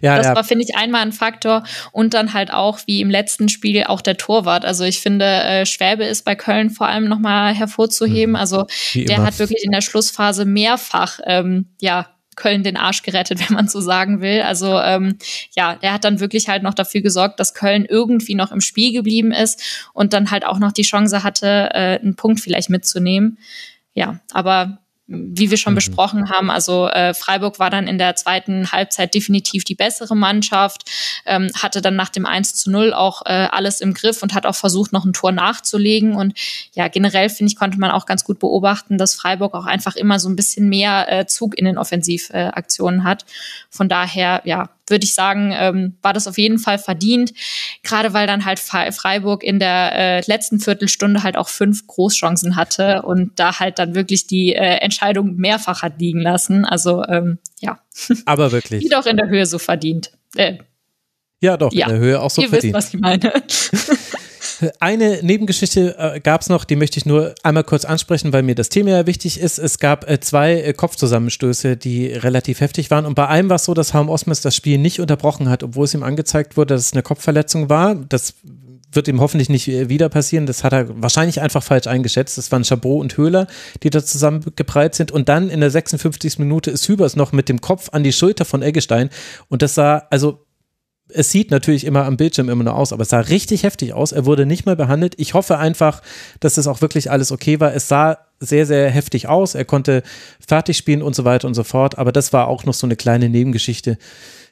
[0.02, 0.36] Ja, das ja.
[0.36, 1.64] war, finde ich, einmal ein Faktor.
[1.92, 4.66] Und dann halt auch, wie im letzten Spiel, auch der Torwart.
[4.66, 8.36] Also ich finde, äh, Schwäbe ist bei Köln vor allem nochmal hervorzuheben.
[8.36, 8.66] Also Mhm.
[8.94, 9.26] Wie der immer.
[9.26, 13.82] hat wirklich in der Schlussphase mehrfach, ähm, ja, Köln den Arsch gerettet, wenn man so
[13.82, 14.42] sagen will.
[14.42, 15.18] Also ähm,
[15.56, 18.94] ja, der hat dann wirklich halt noch dafür gesorgt, dass Köln irgendwie noch im Spiel
[18.94, 19.62] geblieben ist
[19.94, 23.38] und dann halt auch noch die Chance hatte, äh, einen Punkt vielleicht mitzunehmen.
[23.94, 24.80] Ja, aber
[25.10, 25.76] wie wir schon Mhm.
[25.76, 30.90] besprochen haben, also äh, Freiburg war dann in der zweiten Halbzeit definitiv die bessere Mannschaft,
[31.26, 34.46] ähm, hatte dann nach dem 1 zu 0 auch äh, alles im Griff und hat
[34.46, 36.16] auch versucht, noch ein Tor nachzulegen.
[36.16, 36.38] Und
[36.74, 40.20] ja, generell finde ich, konnte man auch ganz gut beobachten, dass Freiburg auch einfach immer
[40.20, 43.26] so ein bisschen mehr äh, Zug in den Offensivaktionen äh, hat.
[43.70, 47.34] Von daher, ja, würde ich sagen, ähm, war das auf jeden Fall verdient.
[47.84, 52.56] Gerade weil dann halt Fre- Freiburg in der äh, letzten Viertelstunde halt auch fünf Großchancen
[52.56, 56.66] hatte und da halt dann wirklich die äh, Entscheidung mehrfach hat liegen lassen.
[56.66, 57.80] Also ähm, ja,
[58.26, 58.82] Aber wirklich.
[58.84, 60.12] die doch in der Höhe so verdient.
[60.36, 60.58] Äh,
[61.42, 61.88] Ja, doch, Ja.
[61.88, 62.74] in der Höhe auch so ihr verdient.
[62.76, 63.32] wisst, was ich meine.
[64.80, 68.56] Eine Nebengeschichte äh, gab es noch, die möchte ich nur einmal kurz ansprechen, weil mir
[68.56, 69.58] das Thema ja wichtig ist.
[69.58, 73.06] Es gab äh, zwei äh, Kopfzusammenstöße, die relativ heftig waren.
[73.06, 75.86] Und bei einem war es so, dass Harm Osmes das Spiel nicht unterbrochen hat, obwohl
[75.86, 77.96] es ihm angezeigt wurde, dass es eine Kopfverletzung war.
[77.96, 78.34] Das
[78.92, 80.46] wird ihm hoffentlich nicht äh, wieder passieren.
[80.46, 82.38] Das hat er wahrscheinlich einfach falsch eingeschätzt.
[82.38, 83.48] Das waren Chabot und Höhler,
[83.84, 85.12] die da zusammengeprallt sind.
[85.12, 86.40] Und dann in der 56.
[86.40, 89.10] Minute ist Hübers noch mit dem Kopf an die Schulter von Eggestein.
[89.48, 90.46] Und das sah, also
[91.12, 94.12] es sieht natürlich immer am Bildschirm immer nur aus, aber es sah richtig heftig aus.
[94.12, 95.16] Er wurde nicht mal behandelt.
[95.18, 96.02] Ich hoffe einfach,
[96.40, 97.74] dass das auch wirklich alles okay war.
[97.74, 99.56] Es sah sehr, sehr heftig aus.
[99.56, 100.04] Er konnte
[100.46, 101.98] fertig spielen und so weiter und so fort.
[101.98, 103.98] Aber das war auch noch so eine kleine Nebengeschichte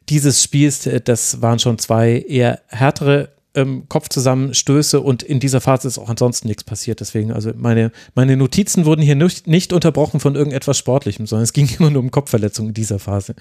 [0.10, 0.90] dieses Spiels.
[1.06, 6.48] Das waren schon zwei eher härtere ähm, Kopfzusammenstöße und in dieser Phase ist auch ansonsten
[6.48, 7.00] nichts passiert.
[7.00, 11.54] Deswegen, also meine, meine Notizen wurden hier nicht, nicht unterbrochen von irgendetwas Sportlichem, sondern es
[11.54, 13.36] ging immer nur um Kopfverletzungen in dieser Phase.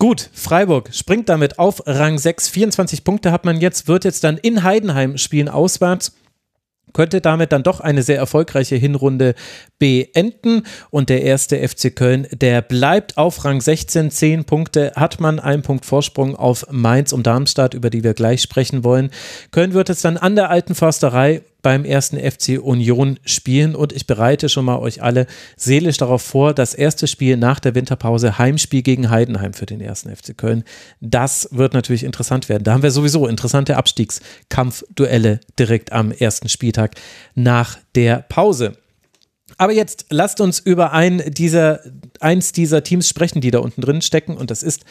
[0.00, 2.48] Gut, Freiburg springt damit auf Rang 6.
[2.50, 6.12] 24 Punkte hat man jetzt, wird jetzt dann in Heidenheim spielen auswärts.
[6.92, 9.34] Könnte damit dann doch eine sehr erfolgreiche Hinrunde
[9.80, 10.62] beenden.
[10.90, 14.12] Und der erste FC Köln, der bleibt auf Rang 16.
[14.12, 18.40] 10 Punkte hat man, einen Punkt Vorsprung auf Mainz und Darmstadt, über die wir gleich
[18.40, 19.10] sprechen wollen.
[19.50, 24.06] Köln wird jetzt dann an der alten Försterei beim ersten FC Union spielen und ich
[24.06, 28.80] bereite schon mal euch alle seelisch darauf vor, das erste Spiel nach der Winterpause, Heimspiel
[28.80, 30.64] gegen Heidenheim für den ersten FC Köln.
[31.02, 32.64] Das wird natürlich interessant werden.
[32.64, 36.94] Da haben wir sowieso interessante Abstiegskampfduelle direkt am ersten Spieltag
[37.34, 38.78] nach der Pause.
[39.56, 41.80] Aber jetzt lasst uns über ein dieser,
[42.20, 44.36] eins dieser Teams sprechen, die da unten drin stecken.
[44.36, 44.84] Und das ist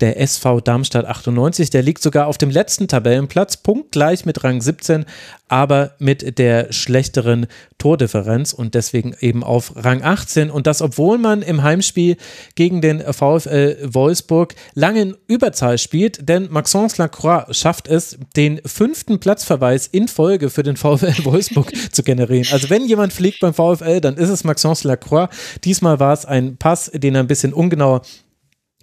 [0.00, 1.68] der SV Darmstadt 98.
[1.70, 5.04] Der liegt sogar auf dem letzten Tabellenplatz, punktgleich mit Rang 17,
[5.48, 7.46] aber mit der schlechteren
[7.78, 10.50] Tordifferenz und deswegen eben auf Rang 18.
[10.50, 12.16] Und das, obwohl man im Heimspiel
[12.54, 19.20] gegen den VfL Wolfsburg lange in Überzahl spielt, denn Maxence Lacroix schafft es, den fünften
[19.20, 22.48] Platzverweis in Folge für den VfL Wolfsburg zu generieren.
[22.52, 25.28] Also wenn jemand fliegt beim VfL, dann ist es Maxence Lacroix.
[25.64, 28.02] Diesmal war es ein Pass, den er ein bisschen ungenauer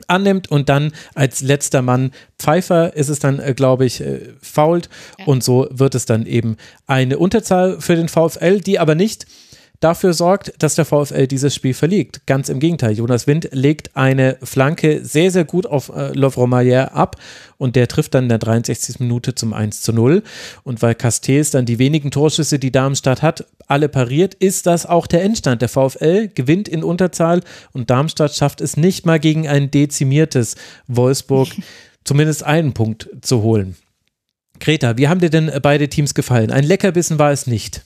[0.08, 4.90] annimmt und dann als letzter Mann Pfeiffer ist es dann, äh, glaube ich, äh, fault.
[5.26, 6.58] Und so wird es dann eben
[6.88, 9.26] eine Unterzahl für den VfL, die aber nicht
[9.82, 12.26] dafür sorgt, dass der VfL dieses Spiel verliegt.
[12.26, 12.94] Ganz im Gegenteil.
[12.94, 17.18] Jonas Wind legt eine Flanke sehr, sehr gut auf äh, Lovromayer ab
[17.58, 19.00] und der trifft dann in der 63.
[19.00, 20.24] Minute zum 1 zu 0.
[20.64, 25.08] Und weil Castells dann die wenigen Torschüsse, die Darmstadt hat, alle pariert, ist das auch
[25.08, 25.62] der Endstand.
[25.62, 27.42] Der VfL gewinnt in Unterzahl
[27.74, 30.56] und Darmstadt schafft es nicht mal gegen ein dezimiertes
[30.88, 31.50] Wolfsburg
[32.04, 33.76] zumindest einen Punkt zu holen.
[34.60, 36.52] Greta, wie haben dir denn beide Teams gefallen?
[36.52, 37.84] Ein Leckerbissen war es nicht.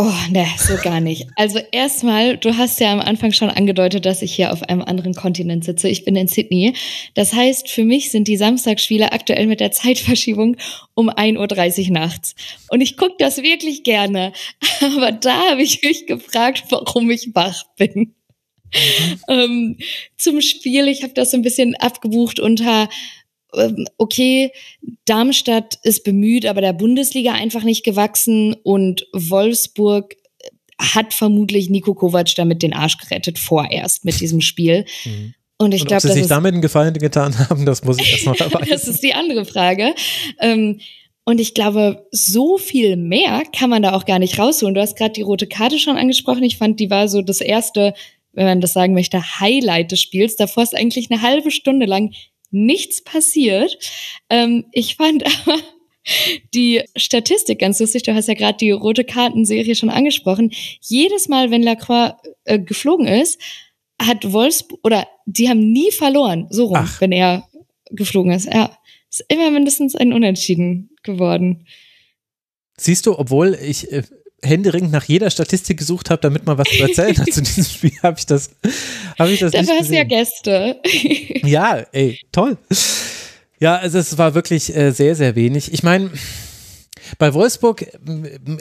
[0.00, 1.26] Oh, ne, so gar nicht.
[1.34, 5.12] Also erstmal, du hast ja am Anfang schon angedeutet, dass ich hier auf einem anderen
[5.12, 5.88] Kontinent sitze.
[5.88, 6.74] Ich bin in Sydney.
[7.14, 10.56] Das heißt, für mich sind die Samstagsspiele aktuell mit der Zeitverschiebung
[10.94, 12.36] um 1.30 Uhr nachts.
[12.70, 14.32] Und ich gucke das wirklich gerne.
[14.80, 18.14] Aber da habe ich mich gefragt, warum ich wach bin.
[18.72, 19.20] Mhm.
[19.28, 19.76] Ähm,
[20.16, 22.88] zum Spiel, ich habe das so ein bisschen abgebucht unter
[23.96, 24.52] okay,
[25.06, 30.16] Darmstadt ist bemüht, aber der Bundesliga einfach nicht gewachsen und Wolfsburg
[30.80, 34.84] hat vermutlich Nico Kovac damit den Arsch gerettet, vorerst mit diesem Spiel.
[35.04, 35.34] Mhm.
[35.60, 38.26] Und ich glaube, dass sie sich damit einen Gefallen getan haben, das muss ich erst
[38.26, 38.68] noch erweisen.
[38.70, 39.94] das ist die andere Frage.
[40.38, 40.80] Ähm,
[41.24, 44.74] und ich glaube, so viel mehr kann man da auch gar nicht rausholen.
[44.74, 46.42] Du hast gerade die rote Karte schon angesprochen.
[46.42, 47.92] Ich fand, die war so das erste,
[48.32, 50.36] wenn man das sagen möchte, Highlight des Spiels.
[50.36, 52.14] Davor ist eigentlich eine halbe Stunde lang
[52.50, 53.78] nichts passiert.
[54.30, 55.58] Ähm, ich fand aber
[56.54, 58.02] die Statistik ganz lustig.
[58.04, 60.52] Du hast ja gerade die rote Kartenserie schon angesprochen.
[60.80, 62.14] Jedes Mal, wenn Lacroix
[62.44, 63.40] äh, geflogen ist,
[64.00, 67.00] hat Wolfsburg oder die haben nie verloren, so rum, Ach.
[67.00, 67.48] wenn er
[67.90, 68.46] geflogen ist.
[68.46, 68.76] Ja,
[69.10, 71.66] ist immer mindestens ein Unentschieden geworden.
[72.76, 74.04] Siehst du, obwohl ich äh,
[74.42, 77.92] händeringend nach jeder Statistik gesucht habe, damit man was zu erzählen hat zu diesem Spiel,
[78.02, 78.50] habe ich das,
[79.18, 80.76] habe ich das Dafür nicht hast du ja Gäste.
[81.46, 82.56] ja, ey, toll.
[83.60, 85.72] Ja, also es war wirklich äh, sehr, sehr wenig.
[85.72, 86.10] Ich meine,
[87.18, 87.86] bei Wolfsburg,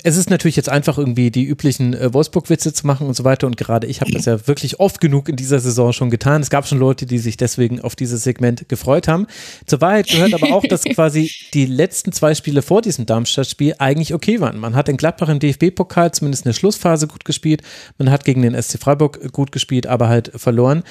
[0.03, 3.48] es ist natürlich jetzt einfach irgendwie die üblichen äh, Wolfsburg-Witze zu machen und so weiter.
[3.48, 6.41] Und gerade ich habe das ja wirklich oft genug in dieser Saison schon getan.
[6.41, 9.28] Es gab schon Leute, die sich deswegen auf dieses Segment gefreut haben.
[9.65, 14.14] Zur Wahrheit gehört aber auch, dass quasi die letzten zwei Spiele vor diesem Darmstadt-Spiel eigentlich
[14.14, 14.57] okay waren.
[14.57, 17.61] Man hat in Gladbach im DFB-Pokal zumindest in der Schlussphase gut gespielt.
[17.98, 20.84] Man hat gegen den SC Freiburg gut gespielt, aber halt verloren.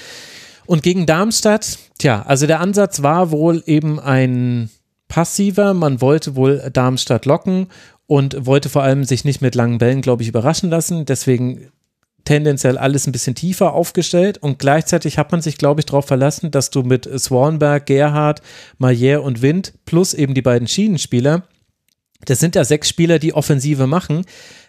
[0.66, 4.68] Und gegen Darmstadt, tja, also der Ansatz war wohl eben ein
[5.08, 5.74] passiver.
[5.74, 7.68] Man wollte wohl Darmstadt locken
[8.06, 11.04] und wollte vor allem sich nicht mit langen Bällen, glaube ich, überraschen lassen.
[11.04, 11.68] Deswegen
[12.24, 16.50] tendenziell alles ein bisschen tiefer aufgestellt und gleichzeitig hat man sich, glaube ich, darauf verlassen,
[16.50, 18.42] dass du mit Swanberg, Gerhard,
[18.80, 21.44] Maillère und Wind plus eben die beiden Schienenspieler,
[22.24, 24.24] das sind ja sechs Spieler, die Offensive machen,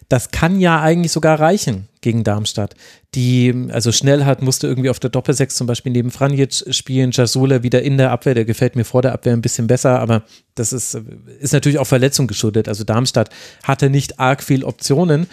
[0.10, 2.76] das kann ja eigentlich sogar reichen gegen Darmstadt.
[3.14, 7.82] Die, also Schnellhardt musste irgendwie auf der Doppelsechs zum Beispiel neben Franjic spielen, Jasula wieder
[7.82, 10.24] in der Abwehr, der gefällt mir vor der Abwehr ein bisschen besser, aber
[10.56, 10.98] das ist,
[11.40, 12.70] ist natürlich auch Verletzung geschuldet.
[12.70, 13.30] Also Darmstadt
[13.64, 15.28] hatte nicht arg viel Optionen.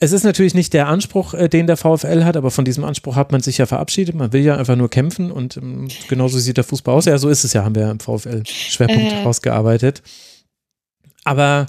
[0.00, 3.16] Es ist natürlich nicht der Anspruch, äh, den der VfL hat, aber von diesem Anspruch
[3.16, 4.14] hat man sich ja verabschiedet.
[4.14, 7.04] Man will ja einfach nur kämpfen und ähm, genauso sieht der Fußball aus.
[7.06, 9.22] Ja, so ist es ja, haben wir im VfL Schwerpunkt äh.
[9.22, 10.02] rausgearbeitet.
[11.24, 11.66] Aber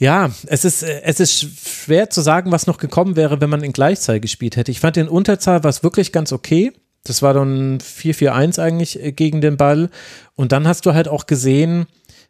[0.00, 3.74] ja, es ist, es ist schwer zu sagen, was noch gekommen wäre, wenn man in
[3.74, 4.70] Gleichzahl gespielt hätte.
[4.70, 6.72] Ich fand in Unterzahl war es wirklich ganz okay.
[7.04, 9.90] Das war dann 4-4-1 eigentlich äh, gegen den Ball.
[10.36, 11.86] Und dann hast du halt auch gesehen,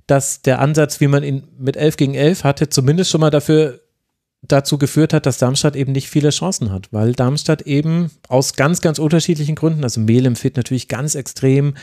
[0.09, 3.81] dass der Ansatz, wie man ihn mit 11 gegen 11 hatte, zumindest schon mal dafür
[4.43, 8.81] dazu geführt hat, dass Darmstadt eben nicht viele Chancen hat, weil Darmstadt eben aus ganz,
[8.81, 11.75] ganz unterschiedlichen Gründen, also Melem fehlt natürlich ganz extrem,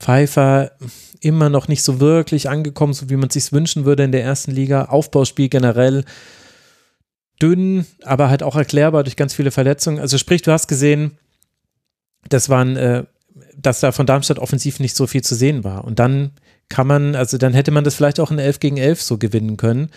[0.00, 0.72] Pfeiffer
[1.20, 4.24] immer noch nicht so wirklich angekommen, so wie man es sich wünschen würde in der
[4.24, 6.04] ersten Liga, Aufbauspiel generell
[7.40, 9.98] dünn, aber halt auch erklärbar durch ganz viele Verletzungen.
[9.98, 11.18] Also sprich, du hast gesehen,
[12.28, 13.04] das waren, äh,
[13.56, 15.84] dass da von Darmstadt offensiv nicht so viel zu sehen war.
[15.84, 16.32] Und dann
[16.68, 19.56] kann man, also dann hätte man das vielleicht auch in 11 gegen 11 so gewinnen
[19.56, 19.90] können.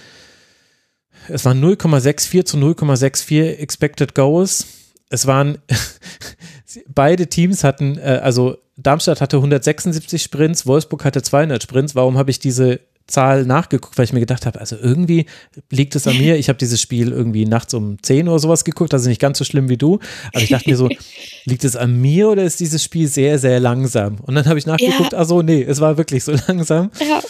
[1.28, 4.66] Es waren 0,64 zu 0,64 Expected Goals.
[5.10, 5.58] Es waren,
[6.94, 11.96] beide Teams hatten, äh, also Darmstadt hatte 176 Sprints, Wolfsburg hatte 200 Sprints.
[11.96, 12.80] Warum habe ich diese
[13.10, 15.26] Zahl nachgeguckt, weil ich mir gedacht habe, also irgendwie
[15.70, 16.38] liegt es an mir.
[16.38, 19.44] Ich habe dieses Spiel irgendwie nachts um 10 oder sowas geguckt, also nicht ganz so
[19.44, 20.00] schlimm wie du.
[20.32, 20.90] Aber ich dachte mir so,
[21.46, 24.18] liegt es an mir oder ist dieses Spiel sehr, sehr langsam?
[24.22, 25.18] Und dann habe ich nachgeguckt, ja.
[25.18, 26.92] also nee, es war wirklich so langsam.
[27.00, 27.22] Ja.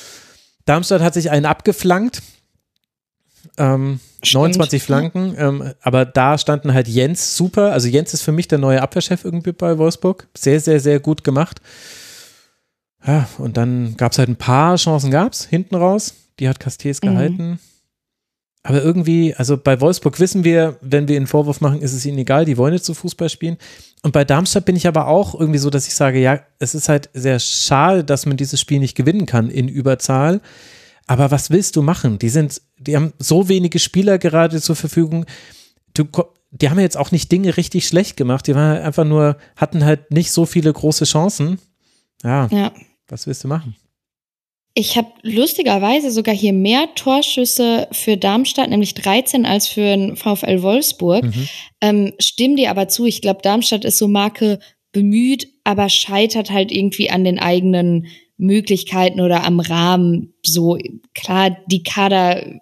[0.66, 2.22] Darmstadt hat sich einen abgeflankt.
[3.58, 7.72] Ähm, 29 Flanken, ähm, aber da standen halt Jens super.
[7.72, 10.28] Also Jens ist für mich der neue Abwehrchef irgendwie bei Wolfsburg.
[10.38, 11.62] Sehr, sehr, sehr gut gemacht.
[13.06, 16.16] Ja, und dann gab es halt ein paar Chancen, gab es hinten raus.
[16.40, 17.08] Die hat Castells mhm.
[17.08, 17.50] gehalten.
[17.52, 17.60] Mhm.
[18.62, 22.18] Aber irgendwie, also bei Wolfsburg wissen wir, wenn wir ihnen Vorwurf machen, ist es ihnen
[22.18, 23.58] egal, die wollen jetzt so Fußball spielen.
[24.04, 26.90] Und bei Darmstadt bin ich aber auch irgendwie so, dass ich sage, ja, es ist
[26.90, 30.42] halt sehr schade, dass man dieses Spiel nicht gewinnen kann in Überzahl.
[31.10, 32.20] Aber was willst du machen?
[32.20, 35.26] Die sind, die haben so wenige Spieler gerade zur Verfügung.
[35.96, 36.04] Du,
[36.52, 38.46] die haben jetzt auch nicht Dinge richtig schlecht gemacht.
[38.46, 41.58] Die waren einfach nur, hatten halt nicht so viele große Chancen.
[42.24, 42.48] Ja.
[42.52, 42.72] ja.
[43.08, 43.76] Was willst du machen?
[44.76, 50.62] Ich habe lustigerweise sogar hier mehr Torschüsse für Darmstadt, nämlich 13 als für den VfL
[50.62, 51.24] Wolfsburg.
[51.24, 51.48] Mhm.
[51.82, 54.60] Ähm, stimm dir aber zu, ich glaube, Darmstadt ist so Marke
[54.92, 58.06] bemüht, aber scheitert halt irgendwie an den eigenen
[58.40, 60.34] Möglichkeiten oder am Rahmen.
[60.44, 60.78] So
[61.14, 62.60] klar, die Kader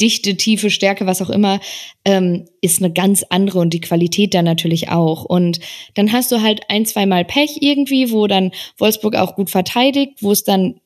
[0.00, 1.60] Dichte, Tiefe, Stärke, was auch immer,
[2.04, 5.24] ähm, ist eine ganz andere und die Qualität dann natürlich auch.
[5.24, 5.60] Und
[5.94, 10.32] dann hast du halt ein, zweimal Pech irgendwie, wo dann Wolfsburg auch gut verteidigt, wo
[10.32, 10.80] es dann,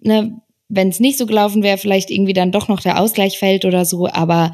[0.00, 3.64] ne, wenn es nicht so gelaufen wäre, vielleicht irgendwie dann doch noch der Ausgleich fällt
[3.64, 4.52] oder so, aber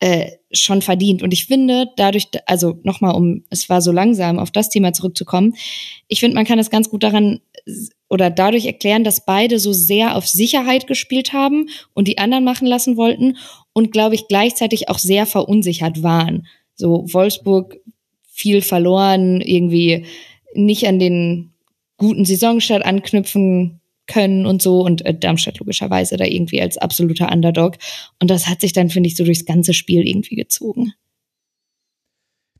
[0.00, 1.22] äh, schon verdient.
[1.22, 5.54] Und ich finde, dadurch, also nochmal, um, es war so langsam, auf das Thema zurückzukommen,
[6.08, 7.40] ich finde, man kann es ganz gut daran
[8.08, 12.66] oder dadurch erklären, dass beide so sehr auf Sicherheit gespielt haben und die anderen machen
[12.66, 13.36] lassen wollten
[13.72, 16.46] und glaube ich gleichzeitig auch sehr verunsichert waren.
[16.74, 17.78] So Wolfsburg
[18.30, 20.04] viel verloren, irgendwie
[20.54, 21.52] nicht an den
[21.96, 27.76] guten Saisonstart anknüpfen können und so und äh, Darmstadt logischerweise da irgendwie als absoluter Underdog
[28.20, 30.92] und das hat sich dann finde ich so durchs ganze Spiel irgendwie gezogen.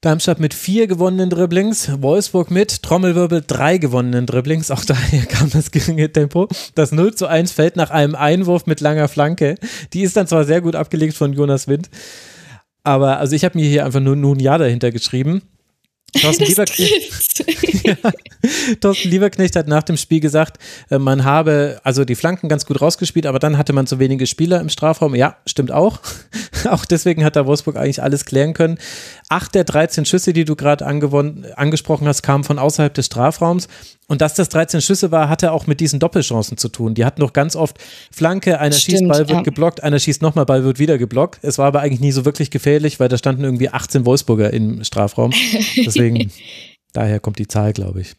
[0.06, 4.70] Darmstadt mit vier gewonnenen Dribblings, Wolfsburg mit Trommelwirbel drei gewonnenen Dribblings.
[4.70, 6.46] Auch daher kam das geringe Tempo.
[6.76, 9.56] Das 0 zu 1 fällt nach einem Einwurf mit langer Flanke.
[9.92, 11.90] Die ist dann zwar sehr gut abgelegt von Jonas Wind,
[12.84, 15.42] aber also ich habe mir hier einfach nur nun Ja dahinter geschrieben.
[16.22, 17.44] Thorsten Lieberknecht,
[17.84, 17.96] ja,
[18.80, 20.58] Thorsten Lieberknecht hat nach dem Spiel gesagt,
[20.90, 24.26] äh, man habe also die Flanken ganz gut rausgespielt, aber dann hatte man zu wenige
[24.26, 25.14] Spieler im Strafraum.
[25.14, 26.00] Ja, stimmt auch.
[26.70, 28.78] auch deswegen hat da Wolfsburg eigentlich alles klären können.
[29.28, 33.68] Acht der 13 Schüsse, die du gerade angesprochen hast, kamen von außerhalb des Strafraums.
[34.08, 36.94] Und dass das 13 Schüsse war, hatte auch mit diesen Doppelchancen zu tun.
[36.94, 37.78] Die hatten doch ganz oft
[38.12, 39.40] Flanke, einer Stimmt, schießt, Ball wird ja.
[39.42, 41.40] geblockt, einer schießt nochmal, Ball wird wieder geblockt.
[41.42, 44.84] Es war aber eigentlich nie so wirklich gefährlich, weil da standen irgendwie 18 Wolfsburger im
[44.84, 45.32] Strafraum.
[45.76, 46.30] Deswegen,
[46.96, 48.14] daher kommt die Zahl, glaube ich.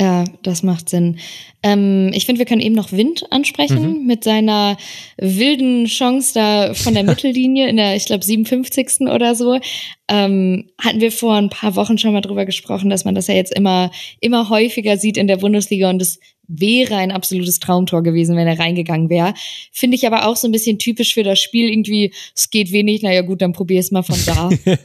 [0.00, 1.18] Ja, das macht Sinn.
[1.62, 4.06] Ähm, ich finde, wir können eben noch Wind ansprechen mhm.
[4.06, 4.78] mit seiner
[5.18, 9.02] wilden Chance da von der Mittellinie in der, ich glaube, 57.
[9.02, 9.60] oder so.
[10.08, 13.34] Ähm, hatten wir vor ein paar Wochen schon mal drüber gesprochen, dass man das ja
[13.34, 16.18] jetzt immer, immer häufiger sieht in der Bundesliga und es
[16.50, 19.34] wäre ein absolutes Traumtor gewesen, wenn er reingegangen wäre.
[19.72, 21.70] Finde ich aber auch so ein bisschen typisch für das Spiel.
[21.70, 24.50] Irgendwie, es geht wenig, naja gut, dann probier es mal von da.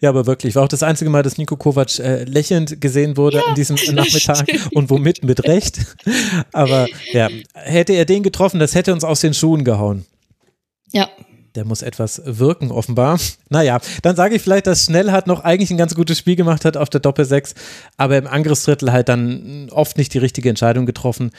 [0.00, 3.38] ja, aber wirklich, war auch das einzige Mal, dass Nico Kovac äh, lächelnd gesehen wurde
[3.38, 5.78] ja, in diesem Nachmittag und womit mit Recht.
[6.52, 10.04] Aber ja, hätte er den getroffen, das hätte uns aus den Schuhen gehauen.
[10.92, 11.08] Ja,
[11.54, 13.18] der muss etwas wirken, offenbar.
[13.48, 16.76] Naja, dann sage ich vielleicht, dass Schnellhardt noch eigentlich ein ganz gutes Spiel gemacht hat
[16.76, 17.54] auf der Doppel-6,
[17.96, 21.30] aber im Angriffsdrittel halt dann oft nicht die richtige Entscheidung getroffen.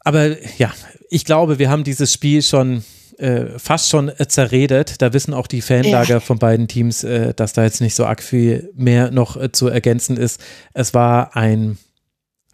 [0.00, 0.72] Aber ja,
[1.08, 2.84] ich glaube, wir haben dieses Spiel schon
[3.18, 5.00] äh, fast schon zerredet.
[5.00, 6.20] Da wissen auch die Fanlager ja.
[6.20, 9.68] von beiden Teams, äh, dass da jetzt nicht so arg viel mehr noch äh, zu
[9.68, 10.40] ergänzen ist.
[10.72, 11.78] Es war ein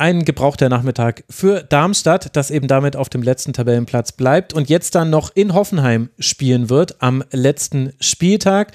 [0.00, 4.94] ein gebrauchter Nachmittag für Darmstadt, das eben damit auf dem letzten Tabellenplatz bleibt und jetzt
[4.94, 8.72] dann noch in Hoffenheim spielen wird am letzten Spieltag.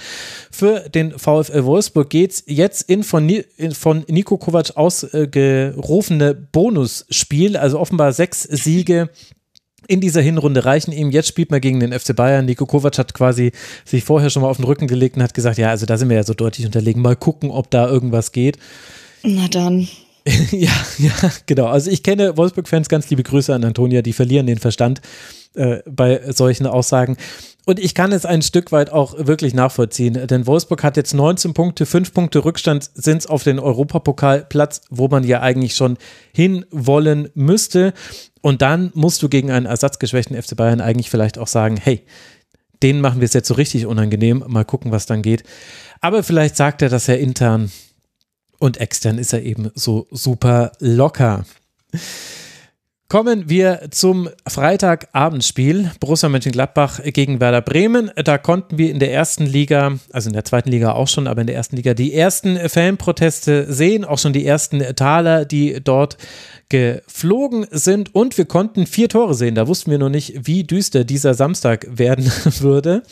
[0.51, 3.29] Für den VfL Wolfsburg geht es jetzt in von,
[3.73, 9.09] von Nico Kovac ausgerufene Bonusspiel, also offenbar sechs Siege
[9.87, 11.09] in dieser Hinrunde reichen ihm.
[11.09, 12.45] Jetzt spielt man gegen den FC Bayern.
[12.45, 13.51] Nico Kovac hat quasi
[13.83, 16.09] sich vorher schon mal auf den Rücken gelegt und hat gesagt, ja, also da sind
[16.09, 17.01] wir ja so deutlich unterlegen.
[17.01, 18.57] Mal gucken, ob da irgendwas geht.
[19.23, 19.87] Na dann.
[20.51, 21.67] ja, ja, genau.
[21.67, 25.01] Also ich kenne Wolfsburg-Fans, ganz liebe Grüße an Antonia, die verlieren den Verstand
[25.53, 27.15] äh, bei solchen Aussagen.
[27.65, 31.53] Und ich kann es ein Stück weit auch wirklich nachvollziehen, denn Wolfsburg hat jetzt 19
[31.53, 35.97] Punkte, 5 Punkte Rückstand sind es auf den Europapokalplatz, wo man ja eigentlich schon
[36.31, 37.93] hinwollen müsste.
[38.41, 42.03] Und dann musst du gegen einen ersatzgeschwächten FC Bayern eigentlich vielleicht auch sagen, hey,
[42.83, 45.43] denen machen wir es jetzt so richtig unangenehm, mal gucken, was dann geht.
[46.01, 47.71] Aber vielleicht sagt er das ja intern
[48.59, 51.45] und extern ist er eben so super locker.
[53.07, 58.09] Kommen wir zum Freitagabendspiel Borussia Mönchengladbach gegen Werder Bremen.
[58.15, 61.41] Da konnten wir in der ersten Liga, also in der zweiten Liga auch schon, aber
[61.41, 66.17] in der ersten Liga die ersten Fanproteste sehen, auch schon die ersten Taler, die dort
[66.69, 69.53] geflogen sind und wir konnten vier Tore sehen.
[69.53, 72.25] Da wussten wir noch nicht, wie düster dieser Samstag werden
[72.59, 73.03] würde.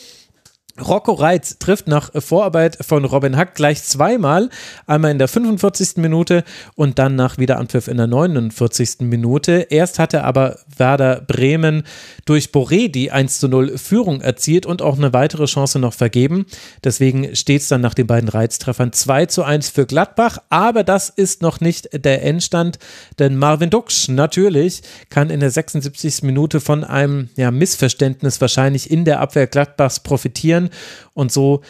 [0.80, 4.50] Rocco Reitz trifft nach Vorarbeit von Robin Hack gleich zweimal,
[4.88, 5.98] einmal in der 45.
[5.98, 6.42] Minute
[6.74, 9.02] und dann nach Wiederanpfiff in der 49.
[9.02, 9.68] Minute.
[9.70, 11.84] Erst hatte aber Werder Bremen
[12.24, 16.46] durch Boré die 1 zu 0 Führung erzielt und auch eine weitere Chance noch vergeben.
[16.82, 21.08] Deswegen steht es dann nach den beiden Reiztreffern 2 zu 1 für Gladbach, aber das
[21.08, 22.80] ist noch nicht der Endstand,
[23.20, 26.24] denn Marvin Duksch natürlich kann in der 76.
[26.24, 30.70] Minute von einem ja, Missverständnis wahrscheinlich in der Abwehr Gladbachs profitieren können.
[31.14, 31.62] Und so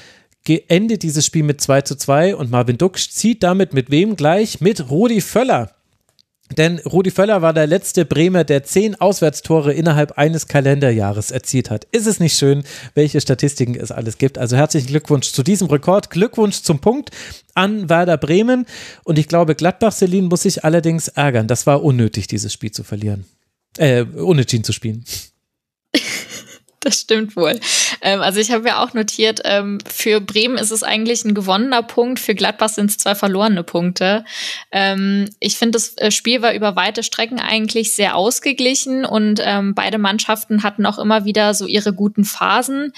[0.68, 4.60] endet dieses Spiel mit 2 zu 2 und Marvin Duksch zieht damit mit wem gleich?
[4.60, 5.70] Mit Rudi Völler.
[6.58, 11.86] Denn Rudi Völler war der letzte Bremer, der zehn Auswärtstore innerhalb eines Kalenderjahres erzielt hat.
[11.90, 14.36] Ist es nicht schön, welche Statistiken es alles gibt?
[14.36, 16.10] Also herzlichen Glückwunsch zu diesem Rekord.
[16.10, 17.10] Glückwunsch zum Punkt
[17.54, 18.66] an Werder Bremen.
[19.04, 21.48] Und ich glaube, Gladbach-Selin muss sich allerdings ärgern.
[21.48, 23.24] Das war unnötig, dieses Spiel zu verlieren.
[23.78, 25.04] Äh, unentschieden zu spielen.
[26.84, 27.58] Das stimmt wohl.
[28.00, 31.82] Ähm, also ich habe ja auch notiert, ähm, für Bremen ist es eigentlich ein gewonnener
[31.82, 34.24] Punkt, für Gladbach sind es zwei verlorene Punkte.
[34.70, 39.74] Ähm, ich finde, das äh, Spiel war über weite Strecken eigentlich sehr ausgeglichen und ähm,
[39.74, 42.92] beide Mannschaften hatten auch immer wieder so ihre guten Phasen.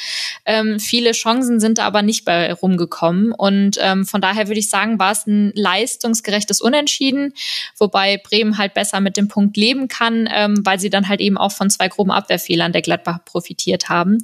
[0.44, 4.70] Ähm, viele Chancen sind da aber nicht bei rumgekommen und ähm, von daher würde ich
[4.70, 7.34] sagen, war es ein leistungsgerechtes Unentschieden,
[7.78, 10.28] wobei Bremen halt besser mit dem Punkt leben kann,
[10.60, 14.19] weil sie dann halt eben auch von zwei groben Abwehrfehlern der Gladbach profitiert haben.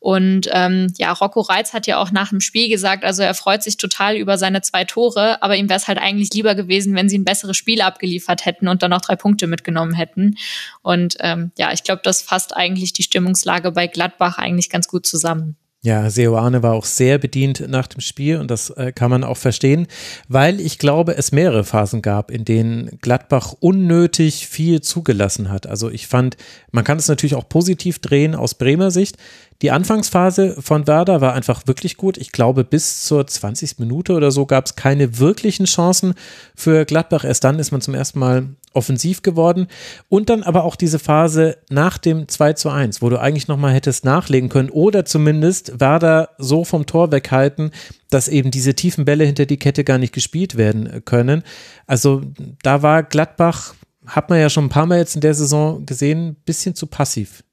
[0.00, 3.62] Und ähm, ja, Rocco Reitz hat ja auch nach dem Spiel gesagt, also er freut
[3.62, 7.08] sich total über seine zwei Tore, aber ihm wäre es halt eigentlich lieber gewesen, wenn
[7.08, 10.36] sie ein besseres Spiel abgeliefert hätten und dann noch drei Punkte mitgenommen hätten.
[10.82, 15.04] Und ähm, ja, ich glaube, das fasst eigentlich die Stimmungslage bei Gladbach eigentlich ganz gut
[15.04, 15.56] zusammen.
[15.80, 19.36] Ja, Seoane war auch sehr bedient nach dem Spiel und das äh, kann man auch
[19.36, 19.86] verstehen,
[20.26, 25.68] weil ich glaube, es mehrere Phasen gab, in denen Gladbach unnötig viel zugelassen hat.
[25.68, 26.36] Also ich fand,
[26.72, 29.18] man kann es natürlich auch positiv drehen aus Bremer Sicht.
[29.62, 32.18] Die Anfangsphase von Werder war einfach wirklich gut.
[32.18, 33.78] Ich glaube, bis zur 20.
[33.78, 36.14] Minute oder so gab es keine wirklichen Chancen
[36.56, 37.24] für Gladbach.
[37.24, 38.48] Erst dann ist man zum ersten Mal
[38.78, 39.66] offensiv geworden.
[40.08, 43.74] Und dann aber auch diese Phase nach dem 2 zu 1, wo du eigentlich nochmal
[43.74, 47.72] hättest nachlegen können oder zumindest Werder so vom Tor weghalten,
[48.08, 51.42] dass eben diese tiefen Bälle hinter die Kette gar nicht gespielt werden können.
[51.86, 52.22] Also
[52.62, 53.74] da war Gladbach,
[54.06, 57.44] hat man ja schon ein paar Mal jetzt in der Saison gesehen, bisschen zu passiv.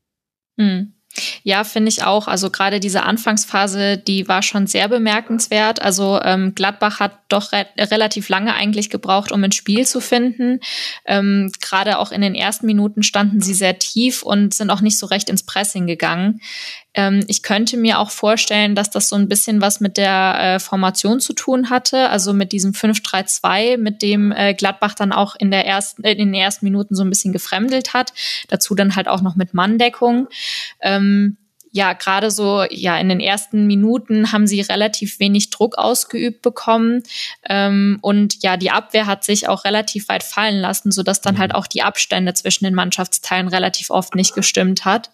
[0.56, 0.95] Mhm.
[1.44, 2.28] Ja, finde ich auch.
[2.28, 5.82] Also gerade diese Anfangsphase, die war schon sehr bemerkenswert.
[5.82, 10.60] Also ähm, Gladbach hat doch re relativ lange eigentlich gebraucht, um ein Spiel zu finden.
[11.06, 14.98] Ähm, gerade auch in den ersten Minuten standen sie sehr tief und sind auch nicht
[14.98, 16.42] so recht ins Pressing gegangen.
[16.96, 20.60] Ähm, ich könnte mir auch vorstellen, dass das so ein bisschen was mit der äh,
[20.60, 25.52] Formation zu tun hatte, also mit diesem 5-3-2, mit dem äh, Gladbach dann auch in,
[25.52, 28.14] der ersten, äh, in den ersten Minuten so ein bisschen gefremdelt hat.
[28.48, 30.28] Dazu dann halt auch noch mit Manndeckung.
[30.80, 31.38] Ähm,
[31.76, 37.04] ja, gerade so, ja, in den ersten Minuten haben sie relativ wenig Druck ausgeübt bekommen.
[37.50, 41.52] Ähm, und ja, die Abwehr hat sich auch relativ weit fallen lassen, sodass dann halt
[41.52, 41.58] mhm.
[41.58, 45.12] auch die Abstände zwischen den Mannschaftsteilen relativ oft nicht gestimmt hat.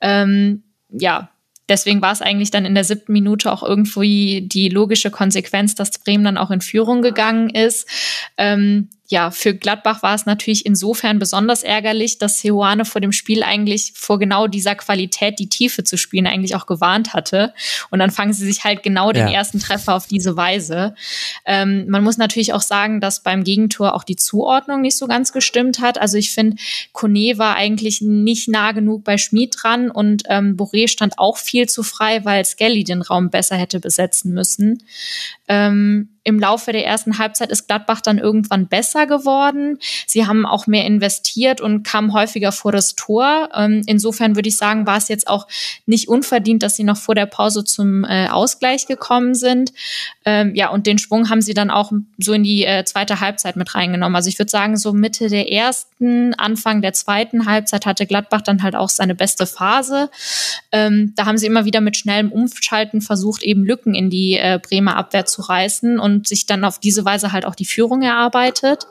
[0.00, 1.30] Ähm, ja,
[1.68, 5.98] deswegen war es eigentlich dann in der siebten Minute auch irgendwie die logische Konsequenz, dass
[5.98, 7.88] Bremen dann auch in Führung gegangen ist.
[8.36, 13.42] Ähm, ja, für Gladbach war es natürlich insofern besonders ärgerlich, dass Seoane vor dem Spiel
[13.42, 17.52] eigentlich vor genau dieser Qualität, die Tiefe zu spielen, eigentlich auch gewarnt hatte.
[17.90, 19.32] Und dann fangen sie sich halt genau den ja.
[19.32, 20.94] ersten Treffer auf diese Weise.
[21.44, 25.32] Ähm, man muss natürlich auch sagen, dass beim Gegentor auch die Zuordnung nicht so ganz
[25.32, 26.00] gestimmt hat.
[26.00, 26.58] Also ich finde,
[26.92, 31.68] Kone war eigentlich nicht nah genug bei Schmid dran und ähm, Boré stand auch viel
[31.68, 34.84] zu frei, weil Skelly den Raum besser hätte besetzen müssen.
[35.50, 39.78] Ähm, im Laufe der ersten Halbzeit ist Gladbach dann irgendwann besser geworden.
[40.06, 43.48] Sie haben auch mehr investiert und kamen häufiger vor das Tor.
[43.52, 45.48] Ähm, insofern würde ich sagen, war es jetzt auch
[45.86, 49.72] nicht unverdient, dass sie noch vor der Pause zum äh, Ausgleich gekommen sind.
[50.24, 53.56] Ähm, ja, und den Schwung haben sie dann auch so in die äh, zweite Halbzeit
[53.56, 54.14] mit reingenommen.
[54.14, 55.89] Also ich würde sagen, so Mitte der ersten,
[56.38, 60.10] Anfang der zweiten Halbzeit hatte Gladbach dann halt auch seine beste Phase.
[60.70, 64.60] Ähm, da haben sie immer wieder mit schnellem Umschalten versucht, eben Lücken in die äh,
[64.62, 68.02] Bremer Abwehr zu reißen und und sich dann auf diese Weise halt auch die Führung
[68.02, 68.86] erarbeitet.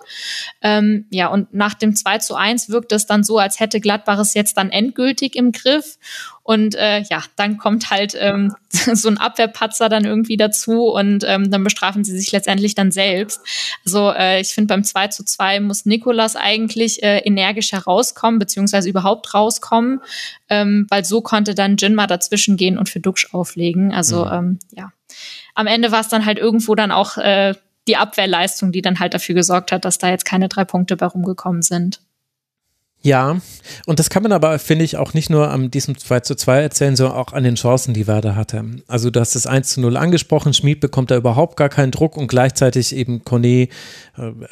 [0.62, 4.20] Ähm, ja, und nach dem 2 zu 1 wirkt es dann so, als hätte Gladbach
[4.20, 5.98] es jetzt dann endgültig im Griff.
[6.50, 11.52] Und äh, ja, dann kommt halt ähm, so ein Abwehrpatzer dann irgendwie dazu und ähm,
[11.52, 13.40] dann bestrafen sie sich letztendlich dann selbst.
[13.86, 18.90] Also äh, ich finde, beim 2 zu 2 muss Nikolas eigentlich äh, energisch herauskommen, beziehungsweise
[18.90, 20.02] überhaupt rauskommen,
[20.50, 23.94] ähm, weil so konnte dann Jinma dazwischen gehen und für Duxch auflegen.
[23.94, 24.32] Also mhm.
[24.32, 24.92] ähm, ja
[25.54, 27.54] am Ende war es dann halt irgendwo dann auch äh,
[27.88, 31.06] die Abwehrleistung, die dann halt dafür gesorgt hat, dass da jetzt keine drei Punkte bei
[31.06, 32.02] rumgekommen sind.
[33.02, 33.40] Ja,
[33.86, 36.62] und das kann man aber, finde ich, auch nicht nur an diesem 2 zu 2
[36.62, 38.66] erzählen, sondern auch an den Chancen, die Werder hatte.
[38.88, 42.18] Also du hast das 1 zu 0 angesprochen, Schmid bekommt da überhaupt gar keinen Druck
[42.18, 43.68] und gleichzeitig eben Kone äh,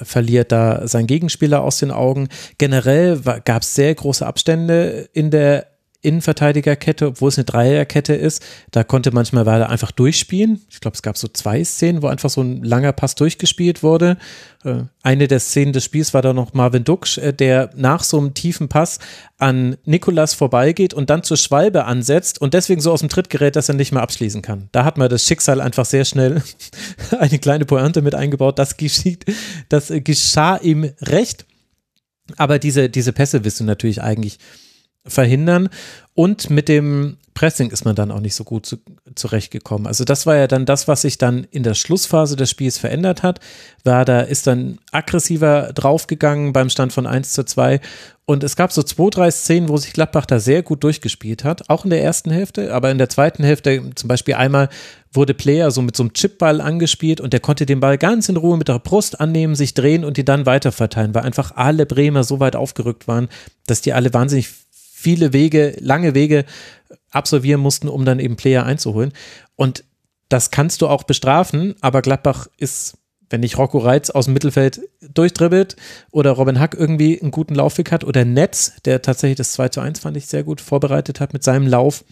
[0.02, 2.30] verliert da seinen Gegenspieler aus den Augen.
[2.58, 5.68] Generell gab es sehr große Abstände in der
[6.08, 8.42] Innenverteidigerkette, obwohl es eine Dreierkette ist.
[8.72, 10.62] Da konnte manchmal Werder einfach durchspielen.
[10.70, 14.18] Ich glaube, es gab so zwei Szenen, wo einfach so ein langer Pass durchgespielt wurde.
[14.64, 18.18] Äh, eine der Szenen des Spiels war da noch Marvin Duksch, äh, der nach so
[18.18, 19.00] einem tiefen Pass
[19.38, 23.58] an Nikolas vorbeigeht und dann zur Schwalbe ansetzt und deswegen so aus dem Tritt gerät,
[23.58, 24.70] dass er nicht mehr abschließen kann.
[24.72, 26.42] Da hat man das Schicksal einfach sehr schnell
[27.20, 28.58] eine kleine Pointe mit eingebaut.
[28.60, 29.26] Das geschieht,
[29.68, 31.46] das geschah ihm recht.
[32.36, 34.40] Aber diese, diese Pässe wirst du natürlich eigentlich
[35.08, 35.70] verhindern.
[36.14, 38.78] Und mit dem Pressing ist man dann auch nicht so gut zu,
[39.14, 39.86] zurechtgekommen.
[39.86, 43.22] Also das war ja dann das, was sich dann in der Schlussphase des Spiels verändert
[43.22, 43.40] hat.
[43.84, 47.80] Werder ist dann aggressiver draufgegangen beim Stand von 1 zu 2
[48.30, 51.70] und es gab so zwei, drei Szenen, wo sich Gladbach da sehr gut durchgespielt hat,
[51.70, 54.68] auch in der ersten Hälfte, aber in der zweiten Hälfte zum Beispiel einmal
[55.14, 58.36] wurde Player so mit so einem Chipball angespielt und der konnte den Ball ganz in
[58.36, 62.26] Ruhe mit der Brust annehmen, sich drehen und die dann weiterverteilen, weil einfach alle Bremer
[62.26, 63.30] so weit aufgerückt waren,
[63.66, 64.50] dass die alle wahnsinnig
[65.08, 66.44] viele Wege, lange Wege
[67.12, 69.14] absolvieren mussten, um dann eben Player einzuholen.
[69.56, 69.86] Und
[70.28, 72.98] das kannst du auch bestrafen, aber Gladbach ist
[73.30, 74.80] wenn nicht Rocco Reitz aus dem Mittelfeld
[75.14, 75.76] durchdribbelt
[76.12, 79.82] oder Robin Hack irgendwie einen guten Laufweg hat oder Netz, der tatsächlich das 2 zu
[79.82, 82.06] 1 fand ich sehr gut vorbereitet hat mit seinem Lauf,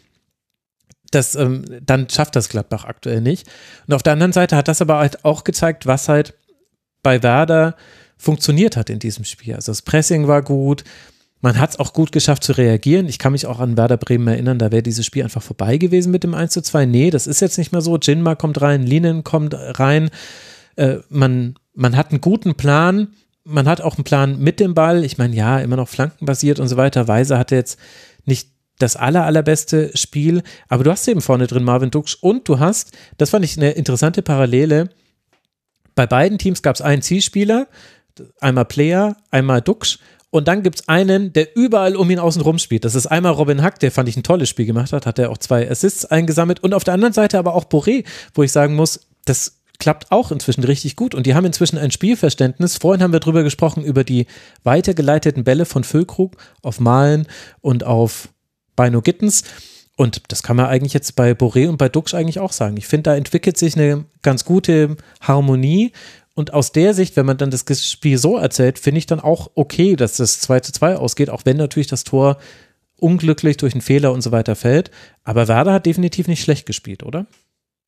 [1.11, 3.47] das, ähm, dann schafft das Gladbach aktuell nicht.
[3.87, 6.33] Und auf der anderen Seite hat das aber halt auch gezeigt, was halt
[7.01, 7.77] bei Werder
[8.17, 9.55] funktioniert hat in diesem Spiel.
[9.55, 10.83] Also das Pressing war gut,
[11.45, 13.07] man hat es auch gut geschafft zu reagieren.
[13.07, 16.11] Ich kann mich auch an Werder Bremen erinnern, da wäre dieses Spiel einfach vorbei gewesen
[16.11, 16.85] mit dem 1 zu 2.
[16.85, 17.97] Nee, das ist jetzt nicht mehr so.
[17.97, 20.09] Jinma kommt rein, Linen kommt rein
[20.75, 23.13] äh, man, man hat einen guten Plan,
[23.43, 25.03] man hat auch einen Plan mit dem Ball.
[25.03, 27.07] Ich meine, ja, immer noch flankenbasiert und so weiter.
[27.07, 27.79] Weise hatte jetzt
[28.25, 28.49] nicht
[28.79, 32.91] das aller, allerbeste Spiel, aber du hast eben vorne drin Marvin Duksch und du hast,
[33.17, 34.89] das fand ich eine interessante Parallele,
[35.93, 37.67] bei beiden Teams gab es einen Zielspieler,
[38.41, 39.99] einmal Player, einmal Duksch
[40.35, 42.83] und dann gibt es einen, der überall um ihn außen rum spielt.
[42.83, 45.29] Das ist einmal Robin Hack, der fand ich ein tolles Spiel gemacht hat, hat er
[45.31, 48.03] auch zwei Assists eingesammelt und auf der anderen Seite aber auch Boré,
[48.33, 51.89] wo ich sagen muss, das klappt auch inzwischen richtig gut und die haben inzwischen ein
[51.89, 52.75] Spielverständnis.
[52.75, 54.25] Vorhin haben wir darüber gesprochen, über die
[54.65, 57.27] weitergeleiteten Bälle von Füllkrug auf Malen
[57.61, 58.27] und auf
[58.75, 59.43] Beino Gittens.
[59.95, 62.75] Und das kann man eigentlich jetzt bei Boré und bei Dux eigentlich auch sagen.
[62.75, 65.93] Ich finde, da entwickelt sich eine ganz gute Harmonie.
[66.35, 69.51] Und aus der Sicht, wenn man dann das Spiel so erzählt, finde ich dann auch
[69.55, 72.37] okay, dass das 2 zu 2 ausgeht, auch wenn natürlich das Tor
[72.97, 74.91] unglücklich durch einen Fehler und so weiter fällt.
[75.23, 77.25] Aber Werder hat definitiv nicht schlecht gespielt, oder?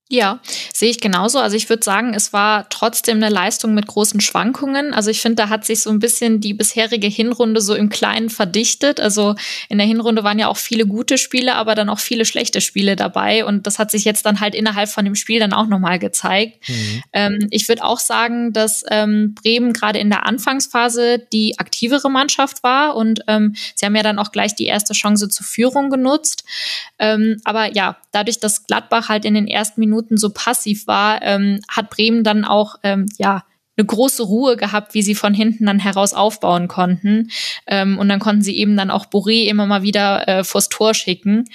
[0.10, 0.40] Ja,
[0.74, 1.38] sehe ich genauso.
[1.40, 4.94] Also ich würde sagen, es war trotzdem eine Leistung mit großen Schwankungen.
[4.94, 8.30] Also ich finde, da hat sich so ein bisschen die bisherige Hinrunde so im Kleinen
[8.30, 9.02] verdichtet.
[9.02, 9.36] Also
[9.68, 12.96] in der Hinrunde waren ja auch viele gute Spiele, aber dann auch viele schlechte Spiele
[12.96, 13.44] dabei.
[13.44, 16.70] Und das hat sich jetzt dann halt innerhalb von dem Spiel dann auch nochmal gezeigt.
[16.70, 17.04] Mhm.
[17.12, 22.64] Ähm, ich würde auch sagen, dass ähm, Bremen gerade in der Anfangsphase die aktivere Mannschaft
[22.64, 26.46] war und ähm, sie haben ja dann auch gleich die erste Chance zur Führung genutzt.
[26.98, 31.60] Ähm, aber ja, dadurch, dass Gladbach halt in den ersten Minuten so passiv war, ähm,
[31.69, 33.44] hat Bremen dann auch, ähm, ja,
[33.77, 37.30] eine große Ruhe gehabt, wie sie von hinten dann heraus aufbauen konnten.
[37.68, 40.95] Ähm, und dann konnten sie eben dann auch Boré immer mal wieder äh, vors Tor
[40.95, 41.45] schicken.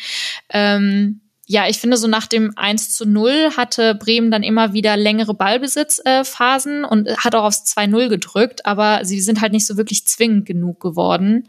[0.49, 4.97] Ähm, ja, ich finde, so nach dem 1 zu 0 hatte Bremen dann immer wieder
[4.97, 9.77] längere Ballbesitzphasen äh, und hat auch aufs 2-0 gedrückt, aber sie sind halt nicht so
[9.77, 11.49] wirklich zwingend genug geworden.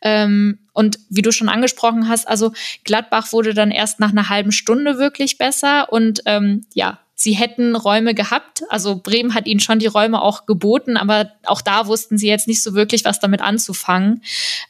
[0.00, 2.52] Ähm, und wie du schon angesprochen hast, also
[2.84, 7.76] Gladbach wurde dann erst nach einer halben Stunde wirklich besser und ähm, ja, sie hätten
[7.76, 8.62] Räume gehabt.
[8.68, 12.46] Also Bremen hat ihnen schon die Räume auch geboten, aber auch da wussten sie jetzt
[12.46, 14.22] nicht so wirklich, was damit anzufangen.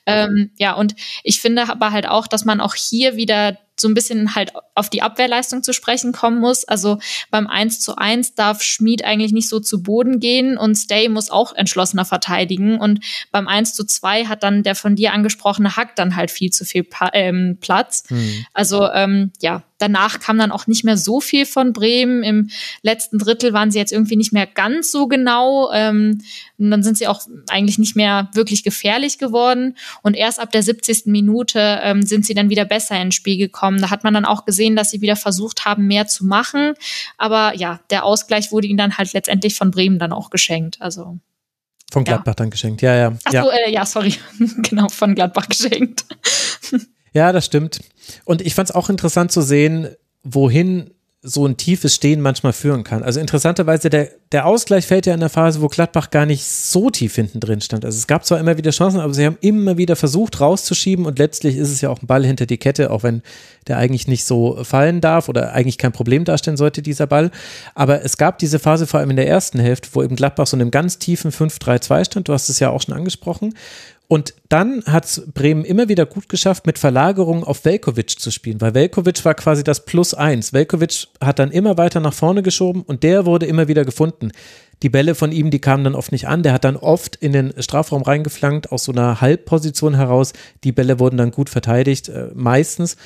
[0.06, 0.94] Ähm, ja, und
[1.24, 4.90] ich finde aber halt auch, dass man auch hier wieder so ein bisschen halt auf
[4.90, 6.64] die Abwehrleistung zu sprechen kommen muss.
[6.64, 6.98] Also
[7.30, 11.30] beim 1 zu 1 darf Schmid eigentlich nicht so zu Boden gehen und Stay muss
[11.30, 12.78] auch entschlossener verteidigen.
[12.78, 13.00] Und
[13.30, 16.64] beim 1 zu 2 hat dann der von dir angesprochene Hack dann halt viel zu
[16.64, 18.04] viel pa ähm, Platz.
[18.10, 18.46] Mhm.
[18.52, 22.22] Also ähm, ja, danach kam dann auch nicht mehr so viel von Bremen.
[22.22, 22.50] Im
[22.82, 25.70] letzten Drittel waren sie jetzt irgendwie nicht mehr ganz so genau.
[25.72, 26.22] Ähm,
[26.58, 29.76] und dann sind sie auch eigentlich nicht mehr wirklich gefährlich geworden.
[30.02, 31.06] Und erst ab der 70.
[31.06, 33.80] Minute ähm, sind sie dann wieder besser ins Spiel gekommen.
[33.80, 36.74] Da hat man dann auch gesehen, dass sie wieder versucht haben, mehr zu machen.
[37.18, 40.80] Aber ja, der Ausgleich wurde ihnen dann halt letztendlich von Bremen dann auch geschenkt.
[40.80, 41.18] Also.
[41.92, 42.36] Von Gladbach ja.
[42.36, 43.12] dann geschenkt, ja, ja.
[43.24, 43.66] Ach so, ja.
[43.66, 44.14] Äh, ja, sorry.
[44.62, 46.06] genau, von Gladbach geschenkt.
[47.12, 47.80] ja, das stimmt.
[48.24, 49.88] Und ich fand es auch interessant zu sehen,
[50.22, 50.90] wohin
[51.26, 53.02] so ein tiefes Stehen manchmal führen kann.
[53.02, 56.88] Also interessanterweise, der, der Ausgleich fällt ja in der Phase, wo Gladbach gar nicht so
[56.88, 57.84] tief hinten drin stand.
[57.84, 61.18] Also es gab zwar immer wieder Chancen, aber sie haben immer wieder versucht rauszuschieben und
[61.18, 63.22] letztlich ist es ja auch ein Ball hinter die Kette, auch wenn
[63.66, 67.32] der eigentlich nicht so fallen darf oder eigentlich kein Problem darstellen sollte, dieser Ball.
[67.74, 70.56] Aber es gab diese Phase vor allem in der ersten Hälfte, wo eben Gladbach so
[70.56, 72.28] in einem ganz tiefen 5-3-2 stand.
[72.28, 73.54] Du hast es ja auch schon angesprochen.
[74.08, 78.74] Und dann hat Bremen immer wieder gut geschafft, mit Verlagerung auf Velkovic zu spielen, weil
[78.74, 80.52] Velkovic war quasi das Plus eins.
[80.52, 84.30] Velkovic hat dann immer weiter nach vorne geschoben und der wurde immer wieder gefunden.
[84.82, 86.42] Die Bälle von ihm, die kamen dann oft nicht an.
[86.42, 90.34] Der hat dann oft in den Strafraum reingeflankt, aus so einer Halbposition heraus.
[90.64, 92.96] Die Bälle wurden dann gut verteidigt, äh, meistens.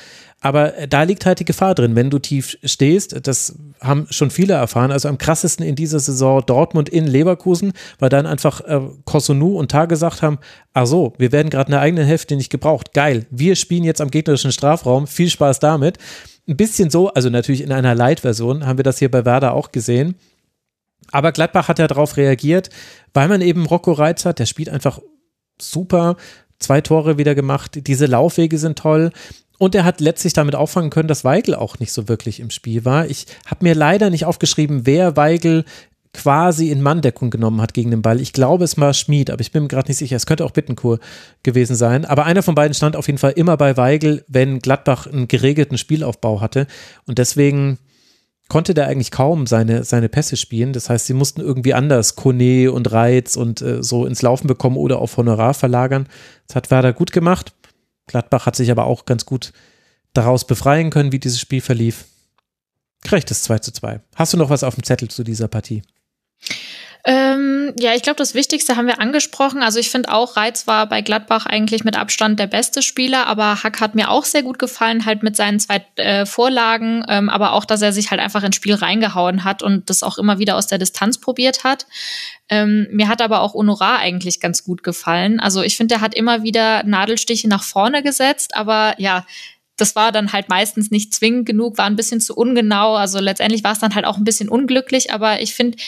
[0.41, 3.15] Aber äh, da liegt halt die Gefahr drin, wenn du tief stehst.
[3.25, 4.91] Das haben schon viele erfahren.
[4.91, 9.71] Also am krassesten in dieser Saison Dortmund in Leverkusen, weil dann einfach äh, Kosunu und
[9.71, 10.39] Tag gesagt haben,
[10.73, 12.93] ach so, wir werden gerade in der eigenen Hälfte nicht gebraucht.
[12.93, 15.07] Geil, wir spielen jetzt am gegnerischen Strafraum.
[15.07, 15.97] Viel Spaß damit.
[16.47, 19.71] Ein bisschen so, also natürlich in einer Light-Version, haben wir das hier bei Werder auch
[19.71, 20.15] gesehen.
[21.11, 22.69] Aber Gladbach hat ja darauf reagiert,
[23.13, 24.99] weil man eben Rocco Reitz hat, der spielt einfach
[25.59, 26.15] super,
[26.59, 29.11] zwei Tore wieder gemacht, diese Laufwege sind toll.
[29.61, 32.83] Und er hat letztlich damit auffangen können, dass Weigel auch nicht so wirklich im Spiel
[32.83, 33.05] war.
[33.05, 35.65] Ich habe mir leider nicht aufgeschrieben, wer Weigel
[36.15, 38.19] quasi in Manndeckung genommen hat gegen den Ball.
[38.19, 40.15] Ich glaube, es war Schmid, aber ich bin mir gerade nicht sicher.
[40.15, 40.97] Es könnte auch Bittenkur
[41.43, 42.05] gewesen sein.
[42.05, 45.77] Aber einer von beiden stand auf jeden Fall immer bei Weigel, wenn Gladbach einen geregelten
[45.77, 46.65] Spielaufbau hatte.
[47.05, 47.77] Und deswegen
[48.47, 50.73] konnte der eigentlich kaum seine, seine Pässe spielen.
[50.73, 54.77] Das heißt, sie mussten irgendwie anders Kone und Reiz und äh, so ins Laufen bekommen
[54.77, 56.07] oder auf Honorar verlagern.
[56.47, 57.53] Das hat Werder gut gemacht.
[58.11, 59.53] Gladbach hat sich aber auch ganz gut
[60.13, 62.05] daraus befreien können, wie dieses Spiel verlief.
[63.03, 64.01] Gerechtes 2 zu 2.
[64.15, 65.81] Hast du noch was auf dem Zettel zu dieser Partie?
[67.03, 69.63] Ähm, ja, ich glaube, das Wichtigste haben wir angesprochen.
[69.63, 73.63] Also ich finde auch, Reiz war bei Gladbach eigentlich mit Abstand der beste Spieler, aber
[73.63, 77.53] Hack hat mir auch sehr gut gefallen, halt mit seinen zwei äh, Vorlagen, ähm, aber
[77.53, 80.55] auch, dass er sich halt einfach ins Spiel reingehauen hat und das auch immer wieder
[80.55, 81.87] aus der Distanz probiert hat.
[82.49, 85.39] Ähm, mir hat aber auch Honorar eigentlich ganz gut gefallen.
[85.39, 89.25] Also ich finde, er hat immer wieder Nadelstiche nach vorne gesetzt, aber ja,
[89.77, 92.95] das war dann halt meistens nicht zwingend genug, war ein bisschen zu ungenau.
[92.95, 95.79] Also letztendlich war es dann halt auch ein bisschen unglücklich, aber ich finde,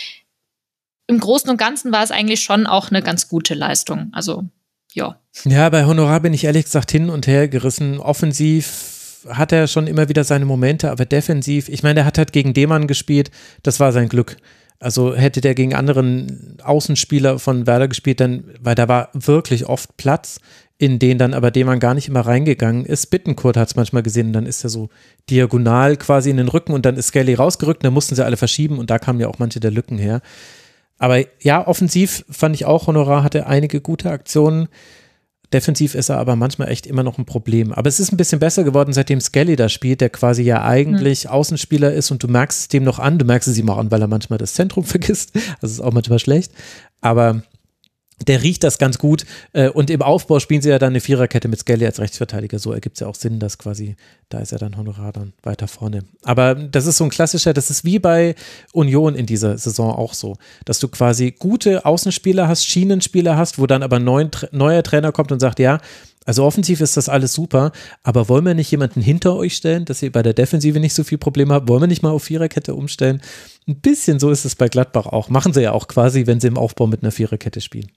[1.08, 4.10] im Großen und Ganzen war es eigentlich schon auch eine ganz gute Leistung.
[4.14, 4.46] Also,
[4.94, 5.20] ja.
[5.46, 8.00] Ja, bei Honorar bin ich ehrlich gesagt hin und her gerissen.
[8.00, 12.34] Offensiv hat er schon immer wieder seine Momente, aber defensiv, ich meine, er hat halt
[12.34, 13.32] gegen Demann gespielt,
[13.64, 14.38] das war sein Glück.
[14.80, 19.96] Also hätte der gegen anderen Außenspieler von Werder gespielt, dann, weil da war wirklich oft
[19.96, 20.40] Platz,
[20.78, 23.06] in den dann aber Demann gar nicht immer reingegangen ist.
[23.08, 24.90] Bittenkurt hat es manchmal gesehen, dann ist er so
[25.30, 28.78] diagonal quasi in den Rücken und dann ist Skelly rausgerückt, dann mussten sie alle verschieben
[28.78, 30.22] und da kamen ja auch manche der Lücken her.
[31.04, 34.70] Aber ja, offensiv fand ich auch, Honorar hatte einige gute Aktionen.
[35.52, 37.74] Defensiv ist er aber manchmal echt immer noch ein Problem.
[37.74, 41.26] Aber es ist ein bisschen besser geworden, seitdem Skelly da spielt, der quasi ja eigentlich
[41.26, 41.32] mhm.
[41.32, 43.20] Außenspieler ist und du merkst es dem noch an.
[43.20, 45.34] Du merkst es ihm auch an, weil er manchmal das Zentrum vergisst.
[45.60, 46.54] Das ist auch manchmal schlecht.
[47.02, 47.44] Aber
[48.28, 49.26] der riecht das ganz gut.
[49.54, 52.60] Äh, und im Aufbau spielen sie ja dann eine Viererkette mit Skelly als Rechtsverteidiger.
[52.60, 53.96] So ergibt es ja auch Sinn, dass quasi,
[54.30, 56.04] da ist er dann Honorar dann weiter vorne.
[56.24, 58.36] Aber das ist so ein klassischer, das ist wie bei
[58.72, 63.68] Union in dieser Saison auch so, dass du quasi gute Außenspieler hast, Schienenspieler hast, wo
[63.68, 65.80] dann aber ein neuer Trainer kommt und sagt, ja,
[66.26, 70.02] also offensiv ist das alles super, aber wollen wir nicht jemanden hinter euch stellen, dass
[70.02, 71.68] ihr bei der Defensive nicht so viel Probleme habt?
[71.68, 73.22] Wollen wir nicht mal auf Viererkette umstellen?
[73.68, 75.28] Ein bisschen so ist es bei Gladbach auch.
[75.28, 77.92] Machen sie ja auch quasi, wenn sie im Aufbau mit einer Viererkette spielen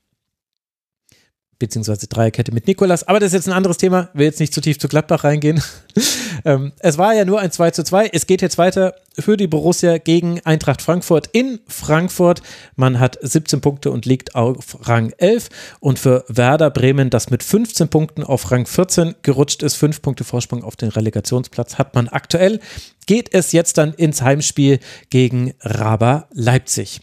[1.59, 3.07] beziehungsweise Dreierkette mit Nikolas.
[3.09, 4.11] Aber das ist jetzt ein anderes Thema.
[4.12, 5.62] Will jetzt nicht zu tief zu Gladbach reingehen.
[6.45, 8.11] ähm, es war ja nur ein 2 zu 2.
[8.12, 12.43] Es geht jetzt weiter für die Borussia gegen Eintracht Frankfurt in Frankfurt.
[12.77, 15.49] Man hat 17 Punkte und liegt auf Rang 11.
[15.81, 20.24] Und für Werder Bremen, das mit 15 Punkten auf Rang 14 gerutscht ist, 5 Punkte
[20.24, 22.61] Vorsprung auf den Relegationsplatz hat man aktuell.
[23.07, 24.81] Geht es jetzt dann ins Heimspiel
[25.11, 27.01] gegen Raba Leipzig.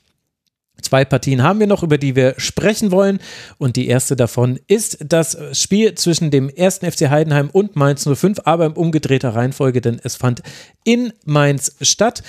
[0.84, 3.20] Zwei Partien haben wir noch, über die wir sprechen wollen.
[3.58, 8.42] Und die erste davon ist das Spiel zwischen dem ersten FC Heidenheim und Mainz 05,
[8.46, 10.44] aber in umgedrehter Reihenfolge, denn es fand
[10.84, 12.22] in Mainz statt.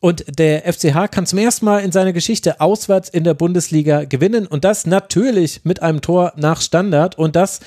[0.00, 4.48] Und der FCH kann zum ersten Mal in seiner Geschichte auswärts in der Bundesliga gewinnen.
[4.48, 7.16] Und das natürlich mit einem Tor nach Standard.
[7.16, 7.60] Und das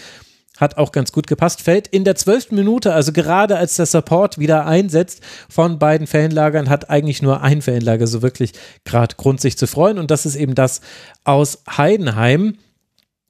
[0.57, 4.37] hat auch ganz gut gepasst, fällt in der zwölften Minute, also gerade als der Support
[4.37, 8.53] wieder einsetzt von beiden Fanlagern, hat eigentlich nur ein Fanlager so wirklich
[8.83, 9.97] gerade Grund, sich zu freuen.
[9.97, 10.81] Und das ist eben das
[11.23, 12.57] aus Heidenheim.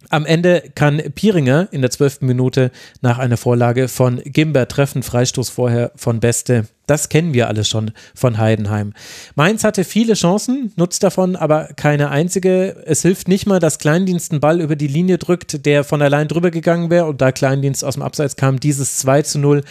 [0.10, 2.72] Am Ende kann Pieringer in der zwölften Minute
[3.02, 6.66] nach einer Vorlage von Gimber treffen, Freistoß vorher von Beste.
[6.88, 8.94] Das kennen wir alle schon von Heidenheim.
[9.34, 12.84] Mainz hatte viele Chancen, nutzt davon aber keine einzige.
[12.86, 16.28] Es hilft nicht mal, dass Kleindienst einen Ball über die Linie drückt, der von allein
[16.28, 19.64] drüber gegangen wäre und da Kleindienst aus dem Abseits kam, dieses 2 zu 0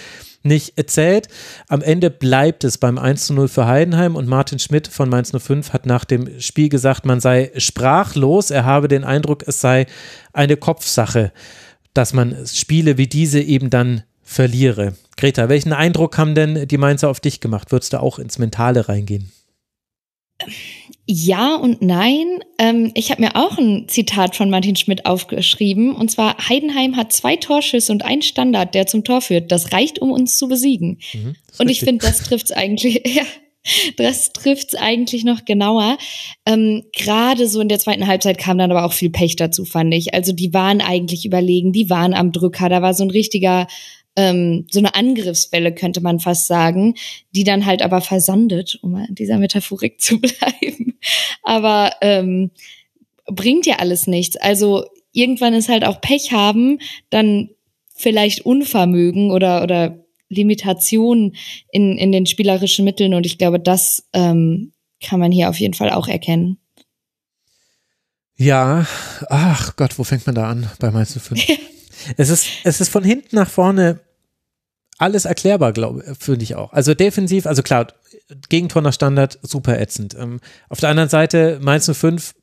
[0.45, 1.29] nicht erzählt.
[1.69, 5.33] Am Ende bleibt es beim 1 zu 0 für Heidenheim und Martin Schmidt von Mainz
[5.37, 8.51] 05 hat nach dem Spiel gesagt, man sei sprachlos.
[8.51, 9.87] Er habe den Eindruck, es sei
[10.33, 11.33] eine Kopfsache,
[11.95, 14.95] dass man Spiele wie diese eben dann verliere.
[15.16, 17.73] Greta, welchen Eindruck haben denn die Mainzer auf dich gemacht?
[17.73, 19.31] Würdest du auch ins Mentale reingehen?
[21.06, 22.40] Ja und nein.
[22.59, 25.94] Ähm, ich habe mir auch ein Zitat von Martin Schmidt aufgeschrieben.
[25.94, 29.52] Und zwar, Heidenheim hat zwei Torschüsse und ein Standard, der zum Tor führt.
[29.52, 30.98] Das reicht, um uns zu besiegen.
[31.12, 33.24] Mhm, und ich finde, das trifft es eigentlich, ja,
[33.97, 35.98] das trifft's eigentlich noch genauer.
[36.47, 39.93] Ähm, Gerade so in der zweiten Halbzeit kam dann aber auch viel Pech dazu, fand
[39.93, 40.14] ich.
[40.14, 42.70] Also die waren eigentlich überlegen, die waren am Drücker.
[42.70, 43.66] Da war so ein richtiger
[44.16, 46.95] ähm, so eine Angriffswelle, könnte man fast sagen,
[47.35, 50.99] die dann halt aber versandet, um mal in dieser Metaphorik zu bleiben.
[51.43, 52.51] Aber ähm,
[53.27, 54.36] bringt ja alles nichts.
[54.36, 56.78] Also irgendwann ist halt auch Pech haben,
[57.11, 57.51] dann
[57.95, 61.36] vielleicht Unvermögen oder, oder Limitationen
[61.70, 63.15] in, in den spielerischen Mitteln.
[63.15, 64.73] Und ich glaube, das ähm,
[65.03, 66.59] kann man hier auf jeden Fall auch erkennen.
[68.36, 68.85] Ja,
[69.28, 71.47] ach Gott, wo fängt man da an bei Mainz 05?
[72.16, 74.01] es ist, es ist von hinten nach vorne
[74.98, 76.72] alles erklärbar, glaube finde ich auch.
[76.72, 77.89] Also defensiv, also klar,
[78.48, 80.14] Gegentor nach Standard, super ätzend.
[80.14, 82.35] Ähm, auf der anderen Seite, Mainz 05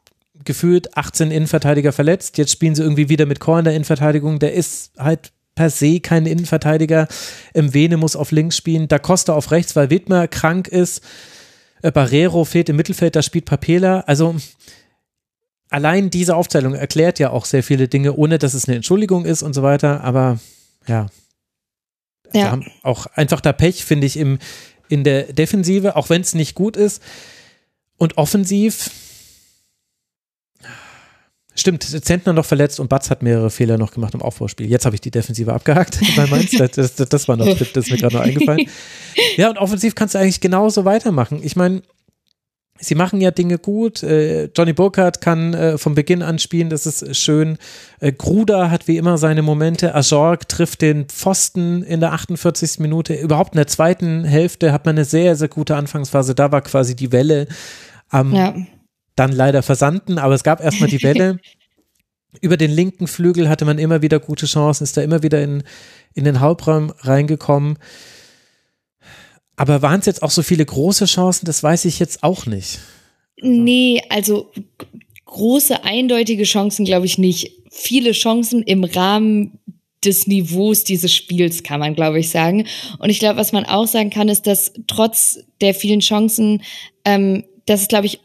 [0.43, 2.37] gefühlt 18 Innenverteidiger verletzt.
[2.37, 4.39] Jetzt spielen sie irgendwie wieder mit Chor in der Innenverteidigung.
[4.39, 7.07] Der ist halt per se kein Innenverteidiger.
[7.53, 8.87] Im Vene muss auf links spielen.
[8.87, 11.01] Da Costa auf rechts, weil Wittmer krank ist.
[11.81, 14.01] Äh, Barrero fehlt im Mittelfeld, da spielt Papela.
[14.01, 14.35] Also
[15.71, 19.41] allein diese Aufzählung erklärt ja auch sehr viele Dinge, ohne dass es eine Entschuldigung ist
[19.41, 20.03] und so weiter.
[20.03, 20.39] Aber
[20.87, 21.07] ja,
[22.33, 22.51] ja.
[22.51, 24.37] haben auch einfach da Pech, finde ich, im,
[24.89, 27.01] in der Defensive, auch wenn es nicht gut ist.
[27.97, 28.91] Und offensiv,
[31.53, 34.69] Stimmt, Zentner noch verletzt und Batz hat mehrere Fehler noch gemacht im Aufbauspiel.
[34.69, 36.51] Jetzt habe ich die Defensive abgehakt bei Mainz.
[36.51, 38.67] Das, das, das, war noch, das ist mir gerade noch eingefallen.
[39.35, 41.41] Ja, und offensiv kannst du eigentlich genauso weitermachen.
[41.43, 41.81] Ich meine,
[42.81, 44.03] sie machen ja Dinge gut.
[44.03, 47.57] Äh, Johnny Burkhardt kann äh, von Beginn an spielen, das ist schön.
[47.99, 49.95] Äh, Gruda hat wie immer seine Momente.
[49.95, 52.79] Ajorg trifft den Pfosten in der 48.
[52.79, 53.13] Minute.
[53.13, 56.35] Überhaupt in der zweiten Hälfte hat man eine sehr, sehr gute Anfangsphase.
[56.35, 57.47] Da war quasi die Welle
[58.09, 58.55] am ja.
[59.15, 61.39] dann leider versanden, aber es gab erstmal die Welle.
[62.39, 65.63] Über den linken Flügel hatte man immer wieder gute Chancen, ist da immer wieder in,
[66.13, 67.77] in den Hauptraum reingekommen.
[69.55, 71.45] Aber waren es jetzt auch so viele große Chancen?
[71.45, 72.79] Das weiß ich jetzt auch nicht.
[73.41, 74.51] Nee, also
[75.25, 77.51] große, eindeutige Chancen glaube ich nicht.
[77.71, 79.59] Viele Chancen im Rahmen
[80.03, 82.65] des Niveaus dieses Spiels, kann man, glaube ich, sagen.
[82.99, 86.63] Und ich glaube, was man auch sagen kann, ist, dass trotz der vielen Chancen,
[87.05, 88.19] ähm, dass es, glaube ich,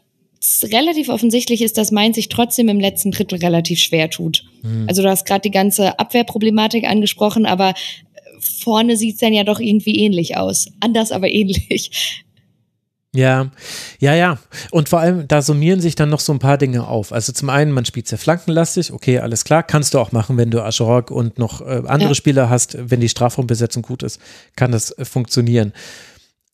[0.63, 4.43] relativ offensichtlich ist, dass Mainz sich trotzdem im letzten Drittel relativ schwer tut.
[4.63, 4.85] Mhm.
[4.87, 7.73] Also du hast gerade die ganze Abwehrproblematik angesprochen, aber
[8.47, 10.67] vorne sieht's dann ja doch irgendwie ähnlich aus.
[10.79, 12.23] Anders, aber ähnlich.
[13.17, 13.49] Ja,
[13.99, 14.37] ja, ja.
[14.69, 17.11] Und vor allem, da summieren sich dann noch so ein paar Dinge auf.
[17.11, 20.51] Also zum einen, man spielt sehr flankenlastig, okay, alles klar, kannst du auch machen, wenn
[20.51, 22.15] du Aschorok und noch äh, andere ja.
[22.15, 24.19] Spieler hast, wenn die Strafraumbesetzung gut ist,
[24.55, 25.73] kann das äh, funktionieren.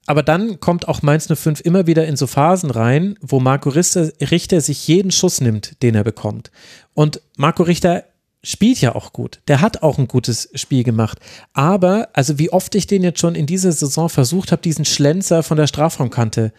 [0.06, 4.12] Aber dann kommt auch Mainz 05 immer wieder in so Phasen rein, wo Marco Richter,
[4.22, 6.52] Richter sich jeden Schuss nimmt, den er bekommt.
[6.94, 8.04] Und Marco Richter
[8.44, 9.42] spielt ja auch gut.
[9.48, 11.20] Der hat auch ein gutes Spiel gemacht.
[11.54, 15.44] Aber, also wie oft ich den jetzt schon in dieser Saison versucht habe, diesen Schlenzer
[15.44, 16.52] von der Strafraumkante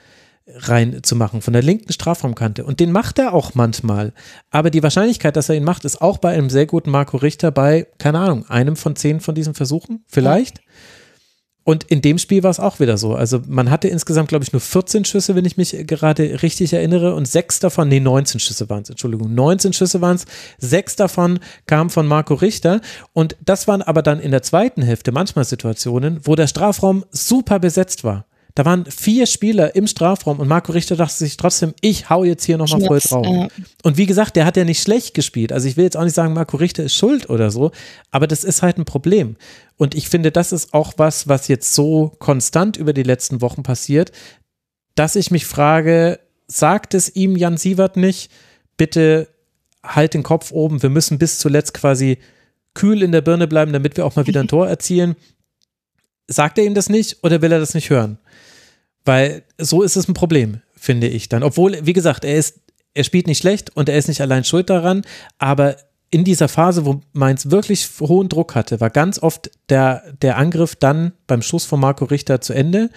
[0.47, 2.65] reinzumachen, von der linken Strafraumkante.
[2.65, 4.13] Und den macht er auch manchmal.
[4.51, 7.51] Aber die Wahrscheinlichkeit, dass er ihn macht, ist auch bei einem sehr guten Marco Richter
[7.51, 10.59] bei, keine Ahnung, einem von zehn von diesen Versuchen, vielleicht.
[10.59, 10.65] Ja.
[11.65, 13.15] Und in dem Spiel war es auch wieder so.
[13.15, 17.15] Also man hatte insgesamt, glaube ich, nur 14 Schüsse, wenn ich mich gerade richtig erinnere.
[17.15, 19.35] Und sechs davon, nee, 19 Schüsse waren es, Entschuldigung.
[19.35, 20.27] 19 Schüsse waren es.
[20.59, 22.83] Sechs davon kamen von Marco Richter.
[23.15, 27.59] Und das waren aber dann in der zweiten Hälfte manchmal Situationen, wo der Strafraum super
[27.59, 28.27] besetzt war.
[28.57, 32.45] Da waren vier Spieler im Strafraum und Marco Richter dachte sich trotzdem, ich hau jetzt
[32.45, 33.27] hier nochmal voll drauf.
[33.27, 33.49] Äh.
[33.83, 35.53] Und wie gesagt, der hat ja nicht schlecht gespielt.
[35.53, 37.73] Also ich will jetzt auch nicht sagen, Marco Richter ist schuld oder so,
[38.13, 39.37] aber das ist halt ein Problem.
[39.77, 43.65] Und ich finde, das ist auch was, was jetzt so konstant über die letzten Wochen
[43.65, 44.13] passiert,
[44.95, 48.31] dass ich mich frage, sagt es ihm Jan Sievert nicht,
[48.77, 49.27] bitte
[49.83, 52.19] halt den Kopf oben, wir müssen bis zuletzt quasi
[52.75, 55.17] kühl in der Birne bleiben, damit wir auch mal wieder ein Tor erzielen.
[56.27, 58.19] Sagt er ihm das nicht oder will er das nicht hören?
[59.05, 61.43] Weil so ist es ein Problem, finde ich dann.
[61.43, 62.61] Obwohl, wie gesagt, er ist,
[62.95, 65.03] er spielt nicht schlecht und er ist nicht allein schuld daran,
[65.39, 65.77] aber
[66.11, 70.77] in dieser Phase, wo Mainz wirklich hohen Druck hatte, war ganz oft der, der Angriff
[70.77, 72.91] dann beim Schuss von Marco Richter zu Ende.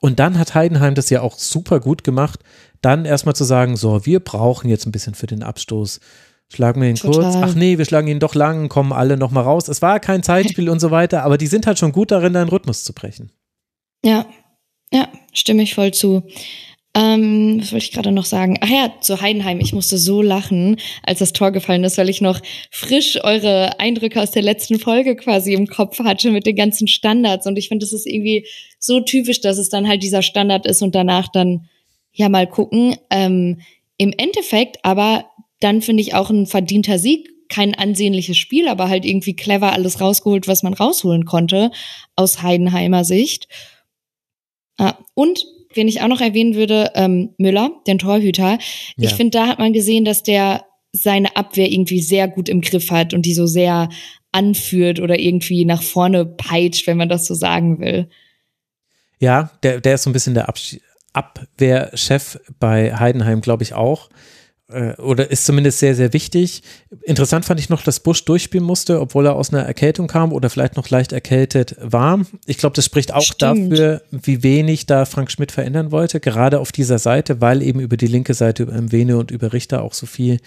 [0.00, 2.40] Und dann hat Heidenheim das ja auch super gut gemacht,
[2.82, 6.00] dann erstmal zu sagen, so, wir brauchen jetzt ein bisschen für den Abstoß.
[6.52, 7.32] Schlagen wir ihn Total.
[7.32, 7.36] kurz.
[7.36, 9.68] Ach nee, wir schlagen ihn doch lang, kommen alle nochmal raus.
[9.68, 12.48] Es war kein Zeitspiel und so weiter, aber die sind halt schon gut darin, deinen
[12.48, 13.32] Rhythmus zu brechen.
[14.04, 14.26] Ja,
[14.92, 16.22] ja, stimme ich voll zu.
[16.96, 18.58] Ähm, was wollte ich gerade noch sagen?
[18.60, 19.58] Ach ja, zu Heidenheim.
[19.58, 22.40] Ich musste so lachen, als das Tor gefallen ist, weil ich noch
[22.70, 27.48] frisch eure Eindrücke aus der letzten Folge quasi im Kopf hatte mit den ganzen Standards.
[27.48, 28.46] Und ich finde, das ist irgendwie
[28.78, 31.68] so typisch, dass es dann halt dieser Standard ist und danach dann
[32.12, 32.96] ja mal gucken.
[33.10, 33.60] Ähm,
[33.96, 35.24] Im Endeffekt aber
[35.64, 37.30] dann finde ich auch ein verdienter Sieg.
[37.48, 41.70] Kein ansehnliches Spiel, aber halt irgendwie clever alles rausgeholt, was man rausholen konnte
[42.16, 43.48] aus Heidenheimer Sicht.
[44.76, 48.58] Ah, und wen ich auch noch erwähnen würde, ähm, Müller, den Torhüter.
[48.96, 49.08] Ja.
[49.08, 52.90] Ich finde, da hat man gesehen, dass der seine Abwehr irgendwie sehr gut im Griff
[52.90, 53.88] hat und die so sehr
[54.32, 58.08] anführt oder irgendwie nach vorne peitscht, wenn man das so sagen will.
[59.18, 60.52] Ja, der, der ist so ein bisschen der
[61.12, 64.08] Abwehrchef bei Heidenheim, glaube ich, auch.
[64.74, 66.62] Äh, oder ist zumindest sehr, sehr wichtig.
[67.02, 70.50] Interessant fand ich noch, dass Busch durchspielen musste, obwohl er aus einer Erkältung kam oder
[70.50, 72.20] vielleicht noch leicht erkältet war.
[72.46, 73.72] Ich glaube, das spricht auch Stimmt.
[73.72, 77.96] dafür, wie wenig da Frank Schmidt verändern wollte, gerade auf dieser Seite, weil eben über
[77.96, 80.40] die linke Seite, über Mwene und über Richter auch so viel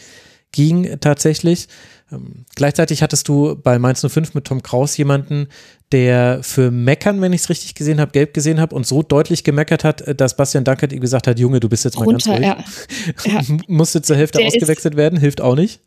[0.52, 1.68] ging tatsächlich.
[2.12, 5.48] Ähm, gleichzeitig hattest du bei Mainz 05 mit Tom Kraus jemanden,
[5.92, 9.44] der für Meckern, wenn ich es richtig gesehen habe, gelb gesehen habe und so deutlich
[9.44, 12.38] gemeckert hat, äh, dass Bastian Dankert ihm gesagt hat, Junge, du bist jetzt mal Runter,
[12.38, 13.26] ganz ruhig.
[13.26, 13.42] Ja.
[13.42, 13.58] ja.
[13.68, 15.82] Musste zur Hälfte der ausgewechselt ist, werden, hilft auch nicht.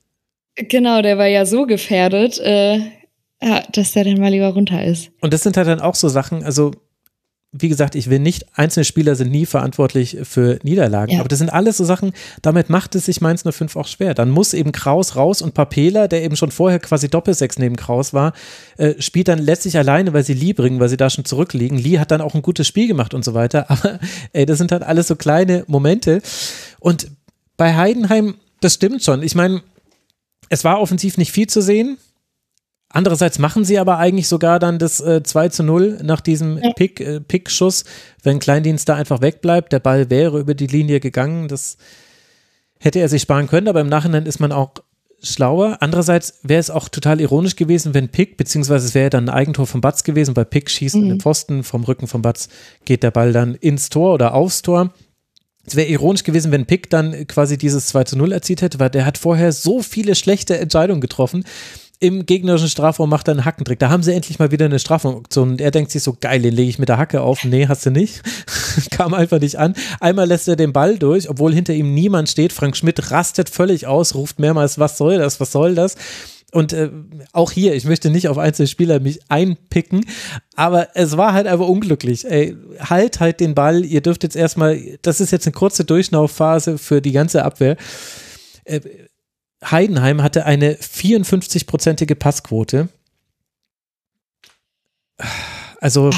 [0.57, 2.79] Genau, der war ja so gefährdet, äh,
[3.43, 5.11] ja, dass der dann mal lieber runter ist.
[5.21, 6.73] Und das sind halt dann auch so Sachen, also
[7.53, 11.21] wie gesagt, ich will nicht, einzelne Spieler sind nie verantwortlich für Niederlagen, ja.
[11.21, 12.13] aber das sind alles so Sachen,
[12.43, 14.15] damit macht es sich Mainz 05 auch schwer.
[14.15, 18.15] Dann muss eben Kraus raus und Papela, der eben schon vorher quasi Doppelsechs neben Kraus
[18.15, 18.35] war,
[18.77, 21.77] äh, spielt dann letztlich alleine, weil sie Lee bringen, weil sie da schon zurückliegen.
[21.77, 23.99] Lee hat dann auch ein gutes Spiel gemacht und so weiter, aber
[24.33, 26.23] ey, das sind halt alles so kleine Momente.
[26.79, 27.11] Und
[27.57, 29.25] bei Heidenheim, das stimmt schon.
[29.25, 29.61] Ich meine,
[30.51, 31.99] es war offensiv nicht viel zu sehen.
[32.93, 36.61] Andererseits machen sie aber eigentlich sogar dann das äh, 2 zu 0 nach diesem.
[36.75, 37.85] Pick, äh, Pick-Schuss,
[38.25, 39.73] wenn Kleindienst da einfach wegbleibt.
[39.73, 41.47] Der Ball wäre über die Linie gegangen.
[41.47, 41.77] Das
[42.81, 44.73] hätte er sich sparen können, aber im Nachhinein ist man auch
[45.23, 45.77] schlauer.
[45.81, 49.67] Andererseits wäre es auch total ironisch gewesen, wenn Pick, beziehungsweise es wäre dann ein Eigentor
[49.67, 51.03] von Batz gewesen, weil Pick schießt mhm.
[51.03, 52.49] in den Pfosten, vom Rücken von Batz
[52.87, 54.93] geht der Ball dann ins Tor oder aufs Tor.
[55.65, 58.91] Es wäre ironisch gewesen, wenn Pick dann quasi dieses 2 zu 0 erzielt hätte, weil
[58.91, 61.45] der hat vorher so viele schlechte Entscheidungen getroffen
[62.01, 63.79] im gegnerischen Strafraum macht er einen Hackentrick.
[63.79, 65.51] Da haben sie endlich mal wieder eine Strafraumoption.
[65.51, 67.45] Und er denkt sich so, geil, den lege ich mit der Hacke auf.
[67.45, 68.23] Nee, hast du nicht.
[68.91, 69.75] Kam einfach nicht an.
[70.01, 72.55] Einmal lässt er den Ball durch, obwohl hinter ihm niemand steht.
[72.55, 75.97] Frank Schmidt rastet völlig aus, ruft mehrmals, was soll das, was soll das?
[76.53, 76.91] Und äh,
[77.33, 80.05] auch hier, ich möchte nicht auf einzelne Spieler mich einpicken,
[80.57, 82.25] aber es war halt einfach unglücklich.
[82.29, 86.79] Ey, halt halt den Ball, ihr dürft jetzt erstmal, das ist jetzt eine kurze Durchlaufphase
[86.79, 87.77] für die ganze Abwehr.
[88.65, 88.81] Äh,
[89.65, 92.89] Heidenheim hatte eine 54-prozentige Passquote.
[95.81, 96.11] Also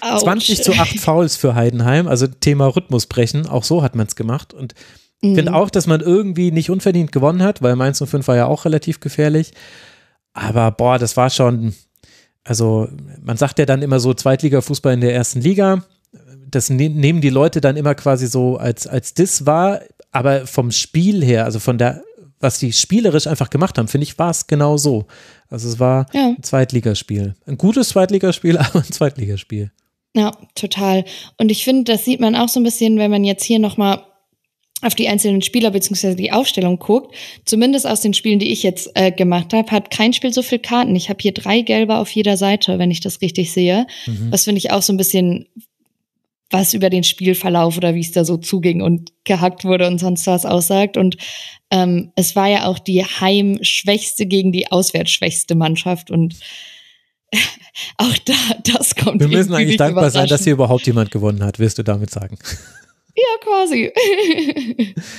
[0.00, 0.22] Ouch.
[0.22, 4.54] 20 zu 8 Fouls für Heidenheim, also Thema Rhythmusbrechen, auch so hat man es gemacht.
[4.54, 4.74] Und
[5.20, 5.34] ich mhm.
[5.34, 8.64] finde auch, dass man irgendwie nicht unverdient gewonnen hat, weil Mainz 05 war ja auch
[8.64, 9.52] relativ gefährlich.
[10.32, 11.74] Aber boah, das war schon,
[12.44, 12.88] also
[13.22, 15.84] man sagt ja dann immer so Zweitliga-Fußball in der ersten Liga.
[16.48, 19.80] Das ne nehmen die Leute dann immer quasi so als, als Diss wahr.
[20.12, 22.02] Aber vom Spiel her, also von der
[22.40, 25.06] was die spielerisch einfach gemacht haben, finde ich, war es genau so.
[25.48, 26.28] Also es war ja.
[26.28, 27.34] ein Zweitligaspiel.
[27.46, 29.70] Ein gutes Zweitligaspiel, aber ein Zweitligaspiel.
[30.16, 31.04] Ja, total.
[31.36, 34.02] Und ich finde, das sieht man auch so ein bisschen, wenn man jetzt hier nochmal
[34.82, 37.14] auf die einzelnen Spieler beziehungsweise die Aufstellung guckt,
[37.44, 40.58] zumindest aus den Spielen, die ich jetzt äh, gemacht habe, hat kein Spiel so viel
[40.58, 40.96] Karten.
[40.96, 43.86] Ich habe hier drei gelbe auf jeder Seite, wenn ich das richtig sehe.
[44.06, 44.30] Mhm.
[44.30, 45.46] Das finde ich auch so ein bisschen
[46.50, 50.26] was über den Spielverlauf oder wie es da so zuging und gehackt wurde und sonst
[50.26, 50.96] was aussagt.
[50.96, 51.16] Und
[51.70, 56.36] ähm, es war ja auch die heimschwächste gegen die auswärtsschwächste Mannschaft und
[57.96, 59.20] auch da, das kommt.
[59.20, 62.36] Wir müssen eigentlich dankbar sein, dass hier überhaupt jemand gewonnen hat, wirst du damit sagen.
[63.16, 63.92] Ja, quasi.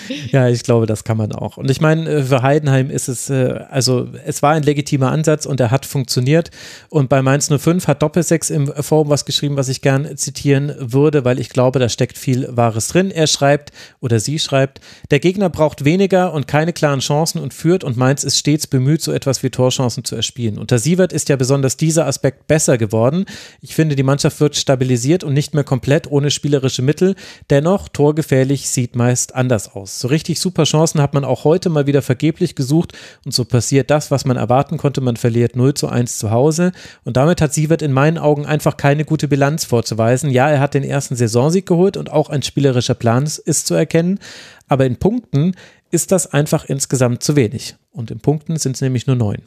[0.31, 1.57] ja, ich glaube, das kann man auch.
[1.57, 5.45] Und ich meine, äh, für Heidenheim ist es, äh, also es war ein legitimer Ansatz
[5.45, 6.51] und er hat funktioniert.
[6.89, 11.25] Und bei Mainz 05 hat Doppelsechs im Forum was geschrieben, was ich gern zitieren würde,
[11.25, 13.11] weil ich glaube, da steckt viel Wahres drin.
[13.11, 14.79] Er schreibt oder sie schreibt,
[15.11, 19.01] der Gegner braucht weniger und keine klaren Chancen und führt und Mainz ist stets bemüht,
[19.01, 20.57] so etwas wie Torchancen zu erspielen.
[20.57, 23.25] Unter Sievert ist ja besonders dieser Aspekt besser geworden.
[23.61, 27.15] Ich finde, die Mannschaft wird stabilisiert und nicht mehr komplett ohne spielerische Mittel.
[27.49, 29.99] Dennoch, torgefährlich sieht meist anders aus.
[29.99, 32.93] So richtig super Chancen hat man auch heute mal wieder vergeblich gesucht
[33.25, 35.01] und so passiert das, was man erwarten konnte.
[35.01, 36.71] Man verliert 0 zu 1 zu Hause
[37.03, 40.29] und damit hat Sievert in meinen Augen einfach keine gute Bilanz vorzuweisen.
[40.29, 44.19] Ja, er hat den ersten Saisonsieg geholt und auch ein spielerischer Plan ist zu erkennen,
[44.67, 45.55] aber in Punkten
[45.91, 47.75] ist das einfach insgesamt zu wenig.
[47.91, 49.41] Und in Punkten sind es nämlich nur neun.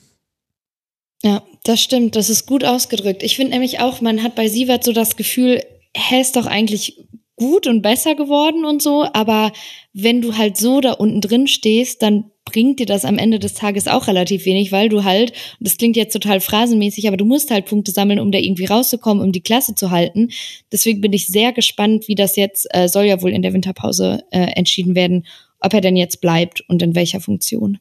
[1.23, 2.17] Ja, das stimmt.
[2.17, 3.23] Das ist gut ausgedrückt.
[3.23, 5.63] Ich finde nämlich auch, man hat bei Sievert so das Gefühl,
[5.95, 7.07] er ist doch eigentlich
[7.37, 9.53] gut und besser geworden und so, aber
[9.93, 13.55] wenn du halt so da unten drin stehst, dann bringt dir das am Ende des
[13.55, 17.51] Tages auch relativ wenig, weil du halt, das klingt jetzt total phrasenmäßig, aber du musst
[17.51, 20.29] halt Punkte sammeln, um da irgendwie rauszukommen, um die Klasse zu halten.
[20.71, 24.23] Deswegen bin ich sehr gespannt, wie das jetzt, äh, soll ja wohl in der Winterpause
[24.31, 25.27] äh, entschieden werden,
[25.61, 27.79] ob er denn jetzt bleibt und in welcher Funktion.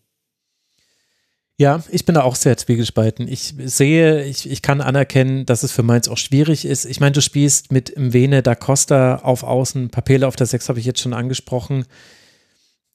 [1.57, 3.27] Ja, ich bin da auch sehr zwiegespalten.
[3.27, 6.85] Ich sehe, ich, ich kann anerkennen, dass es für Mainz auch schwierig ist.
[6.85, 10.79] Ich meine, du spielst mit Mvene da Costa auf Außen, Papele auf der 6 habe
[10.79, 11.85] ich jetzt schon angesprochen.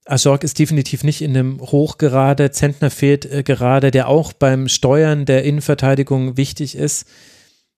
[0.06, 2.51] Ajorg ist definitiv nicht in einem Hochgerade.
[2.51, 7.06] Zentner fehlt äh, gerade, der auch beim Steuern der Innenverteidigung wichtig ist.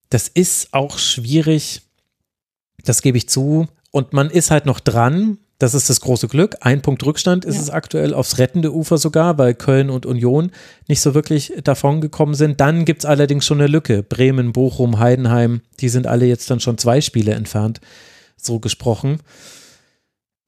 [0.08, 1.82] Das ist auch schwierig.
[2.84, 3.68] Das gebe ich zu.
[3.90, 5.38] Und man ist halt noch dran.
[5.60, 6.56] Das ist das große Glück.
[6.62, 7.60] Ein Punkt Rückstand ist ja.
[7.60, 10.52] es aktuell aufs rettende Ufer sogar, weil Köln und Union
[10.88, 12.60] nicht so wirklich davon gekommen sind.
[12.60, 14.02] Dann gibt es allerdings schon eine Lücke.
[14.02, 17.82] Bremen, Bochum, Heidenheim, die sind alle jetzt dann schon zwei Spiele entfernt,
[18.38, 19.20] so gesprochen.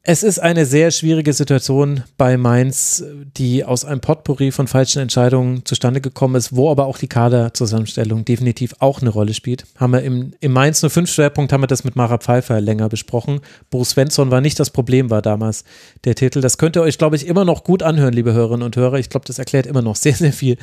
[0.05, 3.05] Es ist eine sehr schwierige Situation bei Mainz,
[3.37, 8.24] die aus einem Potpourri von falschen Entscheidungen zustande gekommen ist, wo aber auch die Kaderzusammenstellung
[8.24, 9.65] definitiv auch eine Rolle spielt.
[9.77, 13.43] Haben wir im, im Mainz 05 Schwerpunkt haben wir das mit Mara Pfeiffer länger besprochen.
[13.70, 15.62] Bruce Svensson war nicht das Problem, war damals
[16.03, 16.41] der Titel.
[16.41, 18.99] Das könnt ihr euch, glaube ich, immer noch gut anhören, liebe Hörerinnen und Hörer.
[18.99, 20.57] Ich glaube, das erklärt immer noch sehr, sehr viel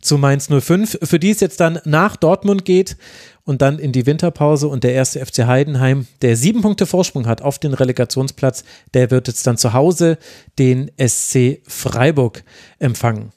[0.00, 2.96] zu Mainz 05, für die es jetzt dann nach Dortmund geht
[3.44, 7.42] und dann in die Winterpause und der erste FC Heidenheim, der sieben Punkte Vorsprung hat
[7.42, 8.64] auf den Relegationsplatz,
[8.94, 10.18] der wird jetzt dann zu Hause
[10.58, 12.42] den SC Freiburg
[12.78, 13.32] empfangen.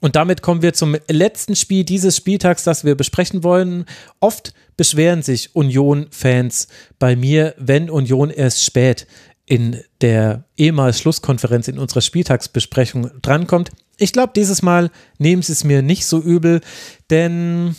[0.00, 3.84] Und damit kommen wir zum letzten Spiel dieses Spieltags, das wir besprechen wollen.
[4.18, 6.68] Oft beschweren sich Union-Fans
[6.98, 9.06] bei mir, wenn Union erst spät
[9.44, 13.70] in der ehemals Schlusskonferenz in unserer Spieltagsbesprechung drankommt.
[13.98, 16.62] Ich glaube, dieses Mal nehmen sie es mir nicht so übel,
[17.10, 17.76] denn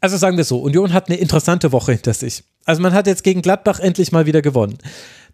[0.00, 2.44] also sagen wir so, Union hat eine interessante Woche hinter sich.
[2.64, 4.78] Also man hat jetzt gegen Gladbach endlich mal wieder gewonnen.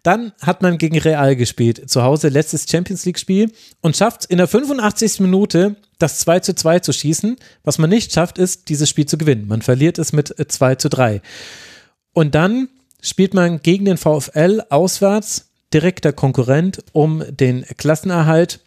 [0.03, 3.51] Dann hat man gegen Real gespielt, zu Hause letztes Champions League-Spiel
[3.81, 5.19] und schafft in der 85.
[5.19, 7.37] Minute das 2 zu 2 zu schießen.
[7.63, 9.47] Was man nicht schafft, ist, dieses Spiel zu gewinnen.
[9.47, 11.21] Man verliert es mit 2 äh, zu 3.
[12.13, 12.69] Und dann
[13.01, 18.59] spielt man gegen den VfL auswärts, direkter Konkurrent um den Klassenerhalt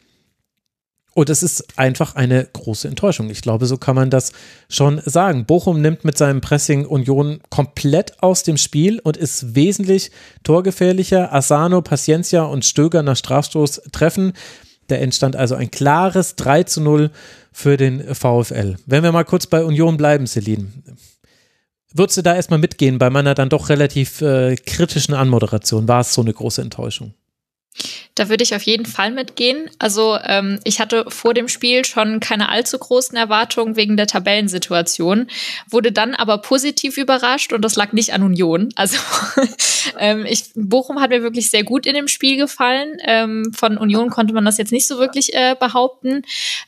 [1.19, 3.29] und es ist einfach eine große Enttäuschung.
[3.29, 4.31] Ich glaube, so kann man das
[4.69, 5.47] schon sagen.
[5.47, 10.13] Bochum nimmt mit seinem Pressing Union komplett aus dem Spiel und ist wesentlich
[10.45, 11.35] torgefährlicher.
[11.35, 14.33] Asano, Paciencia und Stöger nach Strafstoß treffen.
[14.87, 17.11] Da entstand also ein klares 3 zu 0
[17.51, 18.77] für den VfL.
[18.87, 20.69] Wenn wir mal kurz bei Union bleiben, Celine.
[21.93, 25.89] Würdest du da erstmal mitgehen bei meiner dann doch relativ äh, kritischen Anmoderation?
[25.89, 27.15] War es so eine große Enttäuschung?
[28.19, 29.71] Da würde ich auf jeden Fall mitgehen.
[29.79, 35.29] Also ähm, ich hatte vor dem Spiel schon keine allzu großen Erwartungen wegen der Tabellensituation,
[35.71, 38.71] wurde dann aber positiv überrascht und das lag nicht an Union.
[38.79, 38.99] Also
[39.99, 42.97] ähm, ich, Bochum hat mir wirklich sehr gut in dem Spiel gefallen.
[43.05, 46.23] Ähm, von Union konnte man das jetzt nicht so wirklich äh, behaupten.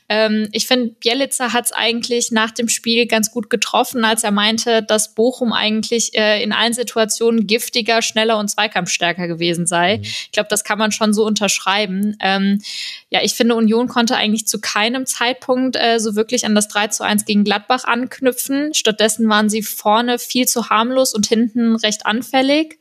[0.09, 4.31] Ähm, ich finde, Bielitzer hat es eigentlich nach dem Spiel ganz gut getroffen, als er
[4.31, 9.97] meinte, dass Bochum eigentlich äh, in allen Situationen giftiger, schneller und zweikampfstärker gewesen sei.
[9.97, 10.03] Mhm.
[10.03, 12.15] Ich glaube, das kann man schon so unterschreiben.
[12.19, 12.61] Ähm,
[13.09, 16.87] ja, ich finde, Union konnte eigentlich zu keinem Zeitpunkt äh, so wirklich an das 3
[16.87, 18.73] zu 1 gegen Gladbach anknüpfen.
[18.73, 22.79] Stattdessen waren sie vorne viel zu harmlos und hinten recht anfällig.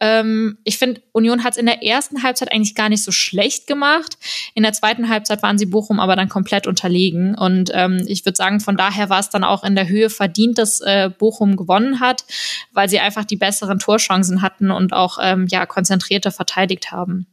[0.00, 3.66] Ähm, ich finde, Union hat es in der ersten Halbzeit eigentlich gar nicht so schlecht
[3.66, 4.16] gemacht.
[4.54, 7.36] In der zweiten Halbzeit waren sie Bochum aber dann komplett unterlegen.
[7.36, 10.56] Und ähm, ich würde sagen, von daher war es dann auch in der Höhe verdient,
[10.56, 12.24] dass äh, Bochum gewonnen hat,
[12.72, 17.26] weil sie einfach die besseren Torchancen hatten und auch ähm, ja konzentrierter verteidigt haben.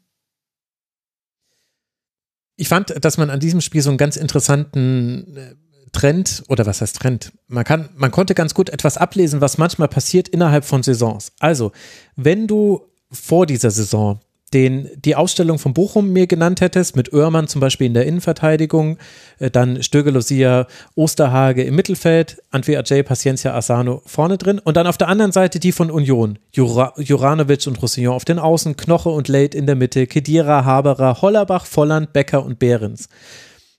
[2.57, 5.55] Ich fand, dass man an diesem Spiel so einen ganz interessanten äh,
[5.91, 7.31] Trend oder was heißt Trend?
[7.47, 11.31] Man kann, man konnte ganz gut etwas ablesen, was manchmal passiert innerhalb von Saisons.
[11.39, 11.71] Also,
[12.15, 12.81] wenn du
[13.11, 14.19] vor dieser Saison
[14.53, 18.97] den, die Ausstellung von Bochum mir genannt hättest, mit Oermann zum Beispiel in der Innenverteidigung,
[19.39, 24.87] äh, dann Stöge Lucia, Osterhage im Mittelfeld, Antwi Ajay, Paciencia Asano vorne drin und dann
[24.87, 29.09] auf der anderen Seite die von Union, Jura, Juranovic und Roussillon auf den Außen, Knoche
[29.09, 33.09] und Late in der Mitte, Kedira, Haberer, Hollerbach, Volland, Becker und Behrens.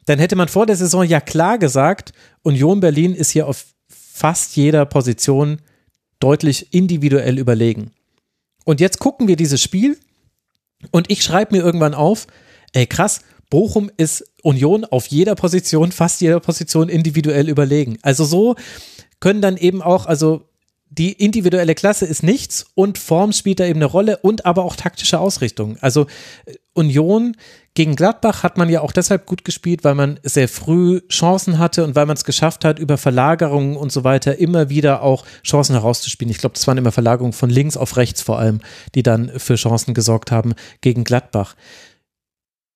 [0.04, 2.12] Dann hätte man vor der Saison ja klar gesagt,
[2.42, 5.60] Union Berlin ist hier auf fast jeder Position
[6.20, 7.92] deutlich individuell überlegen.
[8.64, 9.96] Und jetzt gucken wir dieses Spiel
[10.90, 12.26] und ich schreibe mir irgendwann auf,
[12.72, 17.98] ey krass, Bochum ist Union auf jeder Position, fast jeder Position individuell überlegen.
[18.02, 18.56] Also so
[19.20, 20.48] können dann eben auch, also
[20.90, 24.76] die individuelle Klasse ist nichts und Form spielt da eben eine Rolle und aber auch
[24.76, 25.76] taktische Ausrichtung.
[25.80, 26.06] Also
[26.46, 27.36] äh, Union
[27.78, 31.84] gegen Gladbach hat man ja auch deshalb gut gespielt, weil man sehr früh Chancen hatte
[31.84, 35.74] und weil man es geschafft hat, über Verlagerungen und so weiter immer wieder auch Chancen
[35.74, 36.28] herauszuspielen.
[36.28, 38.62] Ich glaube, das waren immer Verlagerungen von links auf rechts vor allem,
[38.96, 41.55] die dann für Chancen gesorgt haben gegen Gladbach.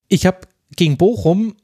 [0.07, 0.43] Ich habe
[0.77, 1.57] gegen Bochum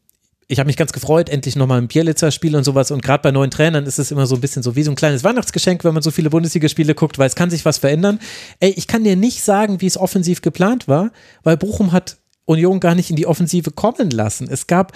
[0.50, 2.90] ich habe mich ganz gefreut, endlich nochmal ein Bielitzer-Spiel und sowas.
[2.90, 4.96] Und gerade bei neuen Trainern ist es immer so ein bisschen so wie so ein
[4.96, 8.18] kleines Weihnachtsgeschenk, wenn man so viele Bundesligaspiele guckt, weil es kann sich was verändern.
[8.58, 11.12] Ey, ich kann dir nicht sagen, wie es offensiv geplant war,
[11.42, 12.16] weil Bochum hat
[12.48, 14.48] Union gar nicht in die Offensive kommen lassen.
[14.50, 14.92] Es gab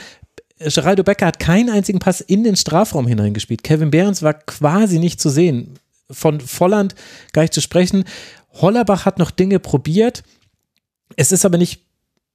[0.58, 3.64] Geraldo Becker hat keinen einzigen Pass in den Strafraum hineingespielt.
[3.64, 5.78] Kevin Behrens war quasi nicht zu sehen.
[6.10, 6.94] Von Volland
[7.32, 8.04] gar nicht zu sprechen.
[8.52, 10.22] Hollerbach hat noch Dinge probiert.
[11.16, 11.82] Es ist aber nicht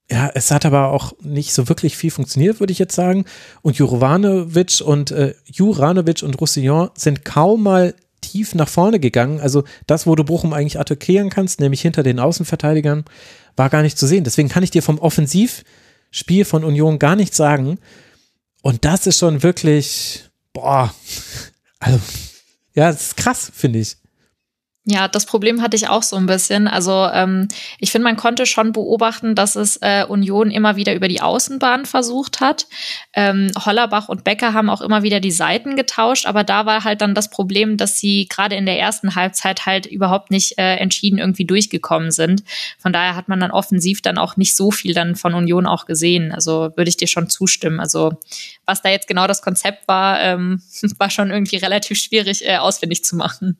[0.10, 3.26] ja, es hat aber auch nicht so wirklich viel funktioniert, würde ich jetzt sagen.
[3.62, 9.42] Und Juranovic und äh, Juranovic und Roussillon sind kaum mal tief nach vorne gegangen.
[9.42, 13.04] Also das, wo du Bochum eigentlich attackieren kannst, nämlich hinter den Außenverteidigern,
[13.58, 14.24] war gar nicht zu sehen.
[14.24, 17.80] Deswegen kann ich dir vom Offensivspiel von Union gar nichts sagen.
[18.62, 20.94] Und das ist schon wirklich, boah,
[21.80, 22.00] also,
[22.74, 23.98] ja, das ist krass, finde ich.
[24.90, 26.70] Ja, das Problem hatte ich auch so ein bisschen.
[26.70, 31.10] Also ähm, ich finde, man konnte schon beobachten, dass es äh, Union immer wieder über
[31.10, 32.68] die Außenbahn versucht hat.
[33.12, 37.02] Ähm, Hollerbach und Becker haben auch immer wieder die Seiten getauscht, aber da war halt
[37.02, 41.18] dann das Problem, dass sie gerade in der ersten Halbzeit halt überhaupt nicht äh, entschieden
[41.20, 42.46] irgendwie durchgekommen sind.
[42.80, 45.86] Von daher hat man dann offensiv dann auch nicht so viel dann von Union auch
[45.86, 46.32] gesehen.
[46.32, 47.82] Also würde ich dir schon zustimmen.
[47.82, 48.14] Also
[48.66, 50.62] was da jetzt genau das Konzept war, ähm,
[50.98, 53.58] war schon irgendwie relativ schwierig äh, ausfindig zu machen.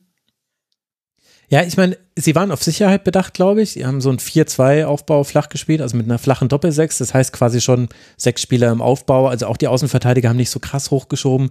[1.50, 3.70] Ja, ich meine, sie waren auf Sicherheit bedacht, glaube ich.
[3.70, 6.98] Sie haben so ein 4-2-Aufbau flach gespielt, also mit einer flachen Doppelsechs.
[6.98, 7.88] Das heißt quasi schon
[8.18, 9.28] sechs Spieler im Aufbau.
[9.28, 11.50] Also auch die Außenverteidiger haben nicht so krass hochgeschoben.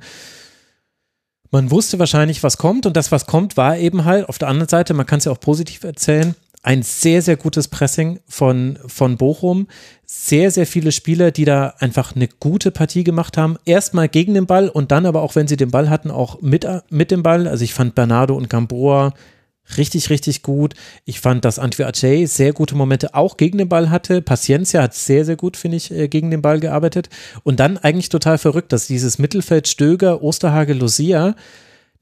[1.49, 2.85] Man wusste wahrscheinlich, was kommt.
[2.85, 5.31] Und das, was kommt, war eben halt auf der anderen Seite, man kann es ja
[5.31, 9.67] auch positiv erzählen, ein sehr, sehr gutes Pressing von, von Bochum.
[10.05, 13.57] Sehr, sehr viele Spieler, die da einfach eine gute Partie gemacht haben.
[13.65, 16.67] Erstmal gegen den Ball und dann aber auch, wenn sie den Ball hatten, auch mit,
[16.89, 17.47] mit dem Ball.
[17.47, 19.13] Also ich fand Bernardo und Gamboa
[19.75, 20.73] richtig, richtig gut.
[21.05, 24.21] Ich fand, dass Antwi Ajay sehr gute Momente auch gegen den Ball hatte.
[24.21, 27.09] Paciencia hat sehr, sehr gut, finde ich, äh, gegen den Ball gearbeitet.
[27.43, 31.35] Und dann eigentlich total verrückt, dass dieses Mittelfeld Stöger, Osterhage, Lucia,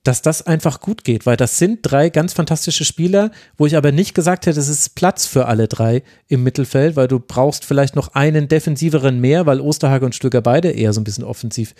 [0.05, 3.91] dass das einfach gut geht, weil das sind drei ganz fantastische Spieler, wo ich aber
[3.91, 7.95] nicht gesagt hätte, es ist Platz für alle drei im Mittelfeld, weil du brauchst vielleicht
[7.95, 11.73] noch einen defensiveren mehr, weil Osterhage und Stöger beide eher so ein bisschen offensiv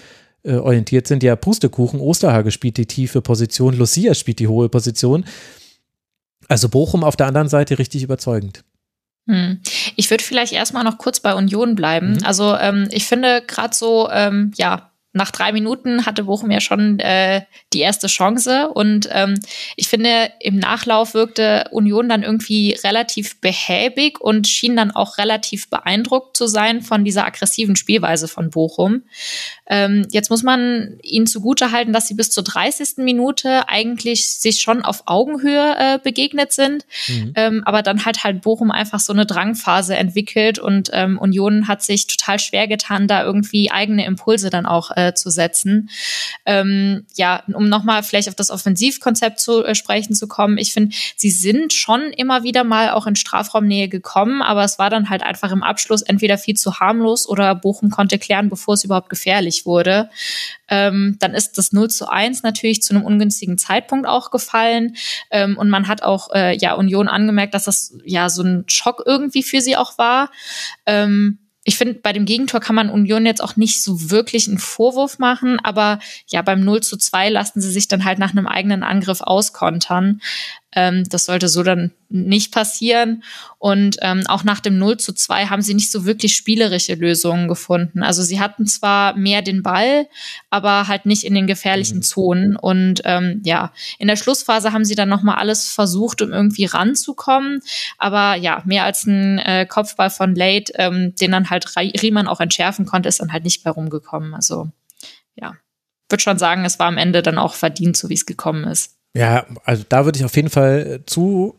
[0.43, 1.21] äh, orientiert sind.
[1.21, 5.25] Ja, Pustekuchen, Osterhage spielt die tiefe Position, Lucia spielt die hohe Position.
[6.47, 8.63] Also Bochum auf der anderen Seite richtig überzeugend.
[9.27, 9.59] Hm.
[9.95, 12.13] Ich würde vielleicht erstmal noch kurz bei Union bleiben.
[12.13, 12.23] Mhm.
[12.23, 16.99] Also ähm, ich finde gerade so, ähm, ja, nach drei Minuten hatte Bochum ja schon
[16.99, 18.69] äh, die erste Chance.
[18.69, 19.39] Und ähm,
[19.77, 25.69] ich finde, im Nachlauf wirkte Union dann irgendwie relativ behäbig und schien dann auch relativ
[25.69, 29.03] beeindruckt zu sein von dieser aggressiven Spielweise von Bochum.
[29.67, 32.97] Ähm, jetzt muss man ihnen zugutehalten, dass sie bis zur 30.
[32.97, 36.85] Minute eigentlich sich schon auf Augenhöhe äh, begegnet sind.
[37.07, 37.31] Mhm.
[37.35, 41.83] Ähm, aber dann hat halt Bochum einfach so eine Drangphase entwickelt und ähm, Union hat
[41.83, 45.89] sich total schwer getan, da irgendwie eigene Impulse dann auch äh, zu setzen.
[46.45, 50.57] Ähm, ja, um nochmal vielleicht auf das Offensivkonzept zu äh, sprechen zu kommen.
[50.57, 54.89] Ich finde, sie sind schon immer wieder mal auch in Strafraumnähe gekommen, aber es war
[54.89, 58.83] dann halt einfach im Abschluss entweder viel zu harmlos oder Bochum konnte klären, bevor es
[58.83, 60.09] überhaupt gefährlich wurde.
[60.67, 64.95] Ähm, dann ist das 0 zu 1 natürlich zu einem ungünstigen Zeitpunkt auch gefallen.
[65.29, 69.03] Ähm, und man hat auch äh, ja Union angemerkt, dass das ja so ein Schock
[69.05, 70.31] irgendwie für sie auch war.
[70.85, 74.59] Ähm, ich finde, bei dem Gegentor kann man Union jetzt auch nicht so wirklich einen
[74.59, 75.97] Vorwurf machen, aber
[76.27, 80.21] ja, beim 0 zu 2 lassen sie sich dann halt nach einem eigenen Angriff auskontern.
[80.75, 83.23] Ähm, das sollte so dann nicht passieren.
[83.57, 87.47] Und ähm, auch nach dem 0 zu 2 haben sie nicht so wirklich spielerische Lösungen
[87.47, 88.03] gefunden.
[88.03, 90.07] Also sie hatten zwar mehr den Ball,
[90.49, 92.03] aber halt nicht in den gefährlichen mhm.
[92.03, 92.55] Zonen.
[92.55, 97.61] Und ähm, ja, in der Schlussphase haben sie dann nochmal alles versucht, um irgendwie ranzukommen.
[97.97, 102.39] Aber ja, mehr als ein äh, Kopfball von Late, ähm, den dann halt Riemann auch
[102.39, 104.33] entschärfen konnte, ist dann halt nicht mehr rumgekommen.
[104.33, 104.69] Also
[105.35, 105.55] ja,
[106.09, 108.95] würde schon sagen, es war am Ende dann auch verdient, so wie es gekommen ist.
[109.15, 111.55] Ja, also da würde ich auf jeden Fall zu,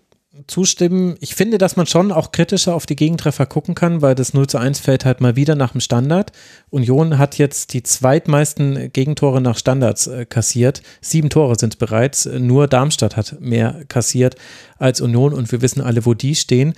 [0.46, 1.16] zustimmen.
[1.20, 4.46] Ich finde, dass man schon auch kritischer auf die Gegentreffer gucken kann, weil das 0
[4.46, 6.32] zu 1 fällt halt mal wieder nach dem Standard.
[6.68, 10.82] Union hat jetzt die zweitmeisten Gegentore nach Standards äh, kassiert.
[11.00, 12.26] Sieben Tore sind bereits.
[12.26, 14.36] Nur Darmstadt hat mehr kassiert
[14.78, 16.74] als Union und wir wissen alle, wo die stehen.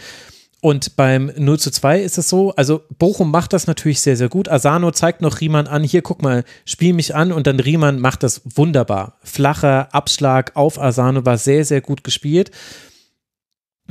[0.60, 4.28] Und beim 0 zu 2 ist es so, also Bochum macht das natürlich sehr, sehr
[4.28, 4.48] gut.
[4.48, 8.24] Asano zeigt noch Riemann an, hier guck mal, spiel mich an und dann Riemann macht
[8.24, 9.18] das wunderbar.
[9.22, 12.50] Flacher Abschlag auf Asano war sehr, sehr gut gespielt.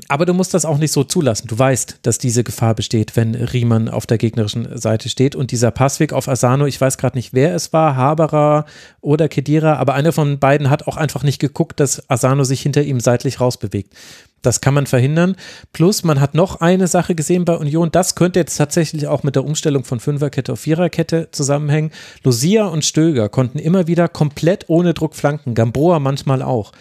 [0.10, 1.48] Aber du musst das auch nicht so zulassen.
[1.48, 5.36] Du weißt, dass diese Gefahr besteht, wenn Riemann auf der gegnerischen Seite steht.
[5.36, 8.66] Und dieser Passweg auf Asano, ich weiß gerade nicht, wer es war, Haberer
[9.02, 12.84] oder Kedira, aber einer von beiden hat auch einfach nicht geguckt, dass Asano sich hinter
[12.84, 13.94] ihm seitlich rausbewegt.
[14.42, 15.36] Das kann man verhindern.
[15.74, 17.92] Plus, man hat noch eine Sache gesehen bei Union.
[17.92, 21.92] Das könnte jetzt tatsächlich auch mit der Umstellung von Fünferkette auf Viererkette zusammenhängen.
[22.24, 25.56] Lucia und Stöger konnten immer wieder komplett ohne Druck flanken.
[25.56, 26.72] Gamboa manchmal auch.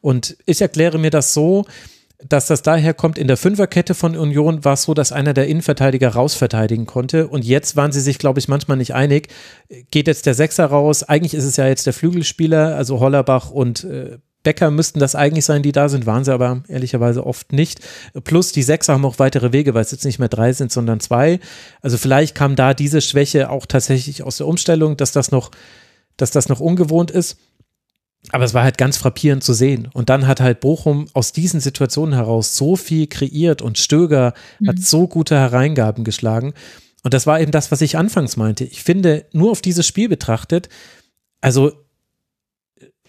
[0.00, 1.64] Und ich erkläre mir das so,
[2.28, 5.48] dass das daher kommt, in der Fünferkette von Union war es so, dass einer der
[5.48, 9.28] Innenverteidiger rausverteidigen konnte und jetzt waren sie sich, glaube ich, manchmal nicht einig.
[9.90, 11.02] Geht jetzt der Sechser raus?
[11.02, 15.44] Eigentlich ist es ja jetzt der Flügelspieler, also Hollerbach und äh, Bäcker müssten das eigentlich
[15.44, 17.80] sein, die da sind, waren sie aber ehrlicherweise oft nicht.
[18.24, 21.00] Plus die Sechser haben auch weitere Wege, weil es jetzt nicht mehr drei sind, sondern
[21.00, 21.38] zwei.
[21.80, 25.50] Also vielleicht kam da diese Schwäche auch tatsächlich aus der Umstellung, dass das noch,
[26.16, 27.36] dass das noch ungewohnt ist.
[28.30, 29.88] Aber es war halt ganz frappierend zu sehen.
[29.92, 34.68] Und dann hat halt Bochum aus diesen Situationen heraus so viel kreiert und Stöger mhm.
[34.68, 36.52] hat so gute Hereingaben geschlagen.
[37.02, 38.64] Und das war eben das, was ich anfangs meinte.
[38.64, 40.68] Ich finde, nur auf dieses Spiel betrachtet,
[41.40, 41.72] also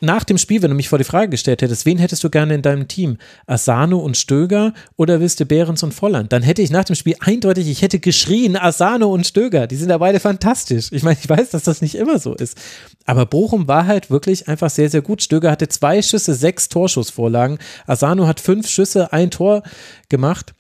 [0.04, 2.56] nach dem Spiel, wenn du mich vor die Frage gestellt hättest, wen hättest du gerne
[2.56, 3.18] in deinem Team?
[3.48, 6.32] Asano und Stöger oder willst du Behrens und Volland?
[6.32, 9.68] Dann hätte ich nach dem Spiel eindeutig, ich hätte geschrien, Asano und Stöger.
[9.68, 10.88] Die sind ja beide fantastisch.
[10.92, 12.58] Ich meine, ich weiß, dass das nicht immer so ist.
[13.06, 15.22] Aber Bochum war halt wirklich einfach sehr, sehr gut.
[15.22, 17.58] Stöger hatte zwei Schüsse, sechs Torschussvorlagen.
[17.88, 19.64] Asano hat fünf Schüsse, ein Tor
[20.10, 20.54] gemacht.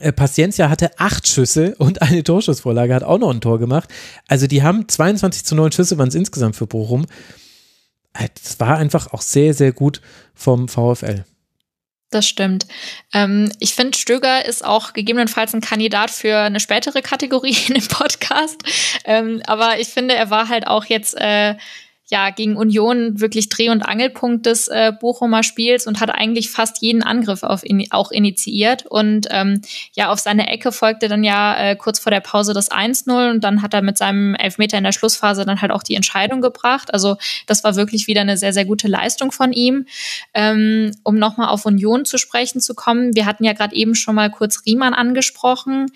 [0.00, 3.88] Äh, Paciencia hatte acht Schüsse und eine Torschussvorlage, hat auch noch ein Tor gemacht.
[4.28, 7.06] Also die haben 22 zu 9 Schüsse, waren es insgesamt für Bochum.
[8.42, 10.00] Es war einfach auch sehr, sehr gut
[10.34, 11.24] vom VfL.
[12.10, 12.66] Das stimmt.
[13.12, 17.88] Ähm, ich finde, Stöger ist auch gegebenenfalls ein Kandidat für eine spätere Kategorie in dem
[17.88, 18.62] Podcast.
[19.04, 21.56] Ähm, aber ich finde, er war halt auch jetzt äh,
[22.08, 26.80] ja gegen Union wirklich Dreh- und Angelpunkt des äh, Bochumer Spiels und hat eigentlich fast
[26.80, 28.86] jeden Angriff auf in, auch initiiert.
[28.86, 29.60] Und ähm,
[29.94, 33.42] ja, auf seine Ecke folgte dann ja äh, kurz vor der Pause das 1-0 und
[33.42, 36.94] dann hat er mit seinem Elfmeter in der Schlussphase dann halt auch die Entscheidung gebracht.
[36.94, 37.16] Also
[37.46, 39.86] das war wirklich wieder eine sehr, sehr gute Leistung von ihm.
[40.32, 44.14] Ähm, um nochmal auf Union zu sprechen zu kommen, wir hatten ja gerade eben schon
[44.14, 45.86] mal kurz Riemann angesprochen.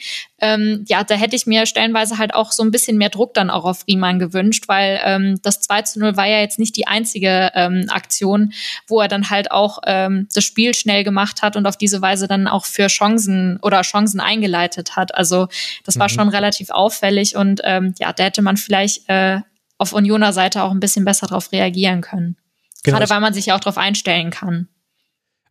[0.41, 3.51] Ähm, ja, da hätte ich mir stellenweise halt auch so ein bisschen mehr Druck dann
[3.51, 6.86] auch auf Riemann gewünscht, weil ähm, das 2 zu 0 war ja jetzt nicht die
[6.86, 8.52] einzige ähm, Aktion,
[8.86, 12.27] wo er dann halt auch ähm, das Spiel schnell gemacht hat und auf diese Weise
[12.27, 15.14] dann auch für Chancen oder Chancen eingeleitet hat.
[15.14, 15.48] Also
[15.85, 16.14] das war mhm.
[16.14, 19.40] schon relativ auffällig und ähm, ja, da hätte man vielleicht äh,
[19.78, 22.36] auf Unioner Seite auch ein bisschen besser darauf reagieren können.
[22.82, 22.98] Genau.
[22.98, 24.68] Gerade weil man sich ja auch darauf einstellen kann.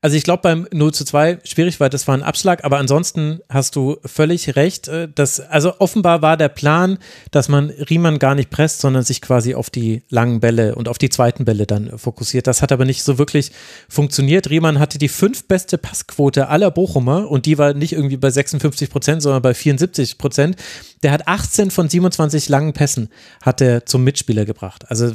[0.01, 3.41] Also ich glaube beim 0 zu 2 schwierig, weil das war ein Abschlag, aber ansonsten
[3.49, 4.87] hast du völlig recht.
[4.87, 6.99] Äh, dass, also offenbar war der Plan,
[7.31, 10.97] dass man Riemann gar nicht presst, sondern sich quasi auf die langen Bälle und auf
[10.97, 12.47] die zweiten Bälle dann fokussiert.
[12.47, 13.51] Das hat aber nicht so wirklich
[13.89, 14.49] funktioniert.
[14.49, 18.89] Riemann hatte die fünf beste Passquote aller Bochumer und die war nicht irgendwie bei 56
[18.89, 20.55] Prozent, sondern bei 74 Prozent.
[21.03, 23.09] Der hat 18 von 27 langen Pässen
[23.41, 24.89] hat er zum Mitspieler gebracht.
[24.89, 25.11] Also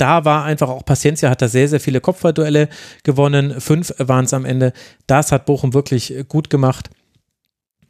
[0.00, 2.68] da war einfach auch Paciencia, hat da sehr, sehr viele Kopfballduelle
[3.02, 3.60] gewonnen.
[3.60, 4.72] Fünf waren es am Ende.
[5.06, 6.90] Das hat Bochum wirklich gut gemacht.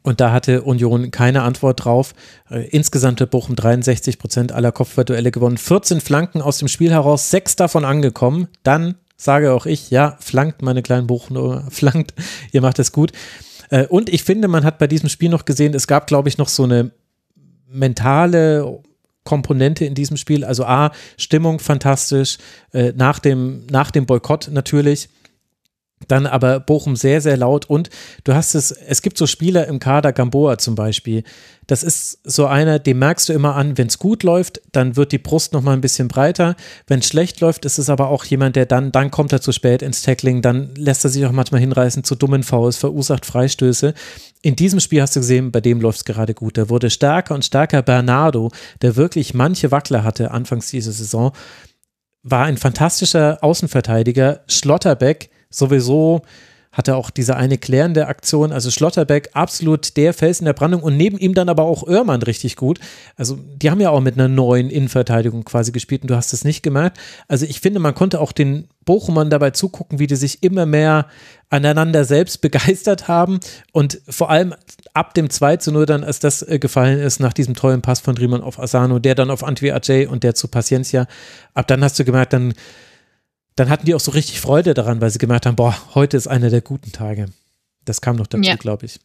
[0.03, 2.13] Und da hatte Union keine Antwort drauf.
[2.49, 5.57] Äh, insgesamt hat Bochum 63 Prozent aller Kopfballduelle gewonnen.
[5.57, 8.47] 14 Flanken aus dem Spiel heraus, sechs davon angekommen.
[8.63, 12.15] Dann sage auch ich, ja, flankt meine kleinen Bochum, flankt,
[12.51, 13.11] ihr macht es gut.
[13.69, 16.39] Äh, und ich finde, man hat bei diesem Spiel noch gesehen, es gab, glaube ich,
[16.39, 16.91] noch so eine
[17.69, 18.81] mentale
[19.23, 20.43] Komponente in diesem Spiel.
[20.43, 22.37] Also A, Stimmung fantastisch,
[22.73, 25.09] äh, nach, dem, nach dem Boykott natürlich.
[26.07, 27.89] Dann aber Bochum sehr, sehr laut und
[28.23, 31.23] du hast es, es gibt so Spieler im Kader, Gamboa zum Beispiel,
[31.67, 35.11] das ist so einer, den merkst du immer an, wenn es gut läuft, dann wird
[35.11, 36.55] die Brust noch mal ein bisschen breiter.
[36.87, 39.51] Wenn es schlecht läuft, ist es aber auch jemand, der dann, dann kommt er zu
[39.51, 43.93] spät ins Tackling, dann lässt er sich auch manchmal hinreißen zu dummen Fouls, verursacht Freistöße.
[44.41, 46.57] In diesem Spiel hast du gesehen, bei dem läuft es gerade gut.
[46.57, 47.81] Der wurde stärker und stärker.
[47.83, 48.51] Bernardo,
[48.81, 51.31] der wirklich manche Wackler hatte anfangs dieser Saison,
[52.23, 54.41] war ein fantastischer Außenverteidiger.
[54.47, 56.21] Schlotterbeck sowieso
[56.71, 58.53] hatte auch diese eine klärende Aktion.
[58.53, 62.21] Also Schlotterbeck absolut der Fels in der Brandung und neben ihm dann aber auch Oermann
[62.21, 62.79] richtig gut.
[63.17, 66.45] Also die haben ja auch mit einer neuen Innenverteidigung quasi gespielt und du hast es
[66.45, 66.97] nicht gemerkt.
[67.27, 71.07] Also ich finde, man konnte auch den Bochumern dabei zugucken, wie die sich immer mehr
[71.49, 73.41] aneinander selbst begeistert haben
[73.73, 74.55] und vor allem
[74.93, 77.99] ab dem 2 zu 0 dann, als das äh, gefallen ist, nach diesem tollen Pass
[77.99, 81.05] von Riemann auf Asano, der dann auf Antwi Ajay und der zu Paciencia,
[81.53, 82.53] ab dann hast du gemerkt, dann
[83.55, 86.27] dann hatten die auch so richtig Freude daran, weil sie gemerkt haben, boah, heute ist
[86.27, 87.27] einer der guten Tage.
[87.85, 88.55] Das kam noch dazu, ja.
[88.55, 88.99] glaube ich.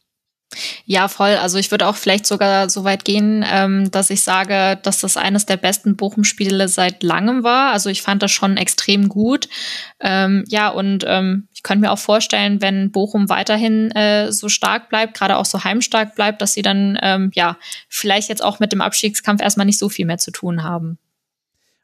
[0.85, 1.35] Ja, voll.
[1.35, 5.17] Also ich würde auch vielleicht sogar so weit gehen, ähm, dass ich sage, dass das
[5.17, 7.73] eines der besten Bochum-Spiele seit langem war.
[7.73, 9.49] Also ich fand das schon extrem gut.
[9.99, 14.87] Ähm, ja, und ähm, ich könnte mir auch vorstellen, wenn Bochum weiterhin äh, so stark
[14.87, 17.57] bleibt, gerade auch so heimstark bleibt, dass sie dann ähm, ja
[17.89, 20.97] vielleicht jetzt auch mit dem Abstiegskampf erstmal nicht so viel mehr zu tun haben.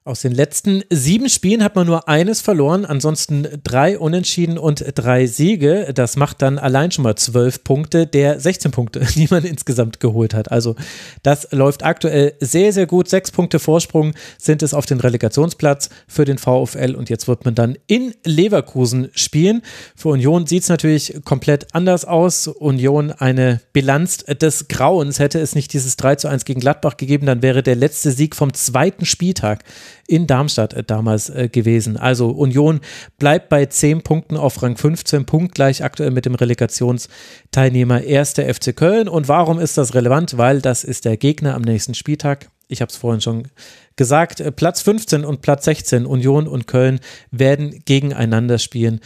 [0.05, 5.27] Aus den letzten sieben Spielen hat man nur eines verloren, ansonsten drei Unentschieden und drei
[5.27, 5.93] Siege.
[5.95, 10.33] Das macht dann allein schon mal zwölf Punkte der 16 Punkte, die man insgesamt geholt
[10.33, 10.51] hat.
[10.51, 10.75] Also
[11.21, 13.07] das läuft aktuell sehr, sehr gut.
[13.07, 17.55] Sechs Punkte Vorsprung sind es auf den Relegationsplatz für den VfL und jetzt wird man
[17.55, 19.61] dann in Leverkusen spielen.
[19.95, 22.47] Für Union sieht es natürlich komplett anders aus.
[22.47, 25.19] Union eine Bilanz des Grauens.
[25.19, 28.35] Hätte es nicht dieses 3 zu 1 gegen Gladbach gegeben, dann wäre der letzte Sieg
[28.35, 29.63] vom zweiten Spieltag
[30.07, 31.97] in Darmstadt äh, damals äh, gewesen.
[31.97, 32.81] Also Union
[33.17, 38.33] bleibt bei 10 Punkten auf Rang 15, punktgleich aktuell mit dem Relegationsteilnehmer 1.
[38.33, 39.07] FC Köln.
[39.07, 40.37] Und warum ist das relevant?
[40.37, 42.49] Weil das ist der Gegner am nächsten Spieltag.
[42.67, 43.47] Ich habe es vorhin schon
[43.95, 46.99] gesagt, äh, Platz 15 und Platz 16, Union und Köln
[47.31, 48.99] werden gegeneinander spielen.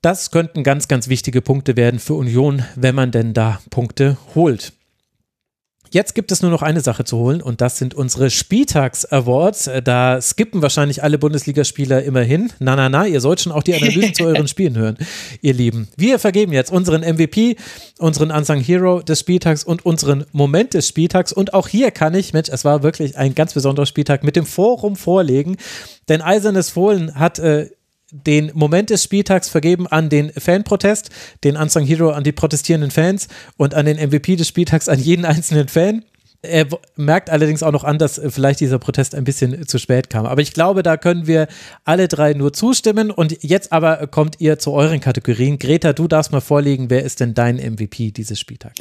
[0.00, 4.72] Das könnten ganz, ganz wichtige Punkte werden für Union, wenn man denn da Punkte holt.
[5.90, 9.70] Jetzt gibt es nur noch eine Sache zu holen und das sind unsere Spieltags-Awards.
[9.84, 12.52] Da skippen wahrscheinlich alle Bundesligaspieler immerhin.
[12.58, 14.98] Na, na, na, ihr sollt schon auch die Analysen zu euren Spielen hören,
[15.40, 15.88] ihr Lieben.
[15.96, 17.56] Wir vergeben jetzt unseren MVP,
[17.98, 21.32] unseren Unsung Hero des Spieltags und unseren Moment des Spieltags.
[21.32, 24.46] Und auch hier kann ich, Mensch, es war wirklich ein ganz besonderer Spieltag, mit dem
[24.46, 25.56] Forum vorlegen.
[26.08, 27.70] Denn Eisernes Fohlen hat äh,
[28.10, 31.10] den Moment des Spieltags vergeben an den Fanprotest,
[31.44, 35.24] den Unsung Hero an die protestierenden Fans und an den MVP des Spieltags an jeden
[35.24, 36.04] einzelnen Fan.
[36.40, 40.24] Er merkt allerdings auch noch an, dass vielleicht dieser Protest ein bisschen zu spät kam.
[40.24, 41.48] Aber ich glaube, da können wir
[41.84, 43.10] alle drei nur zustimmen.
[43.10, 45.58] Und jetzt aber kommt ihr zu euren Kategorien.
[45.58, 48.78] Greta, du darfst mal vorlegen, wer ist denn dein MVP dieses Spieltags?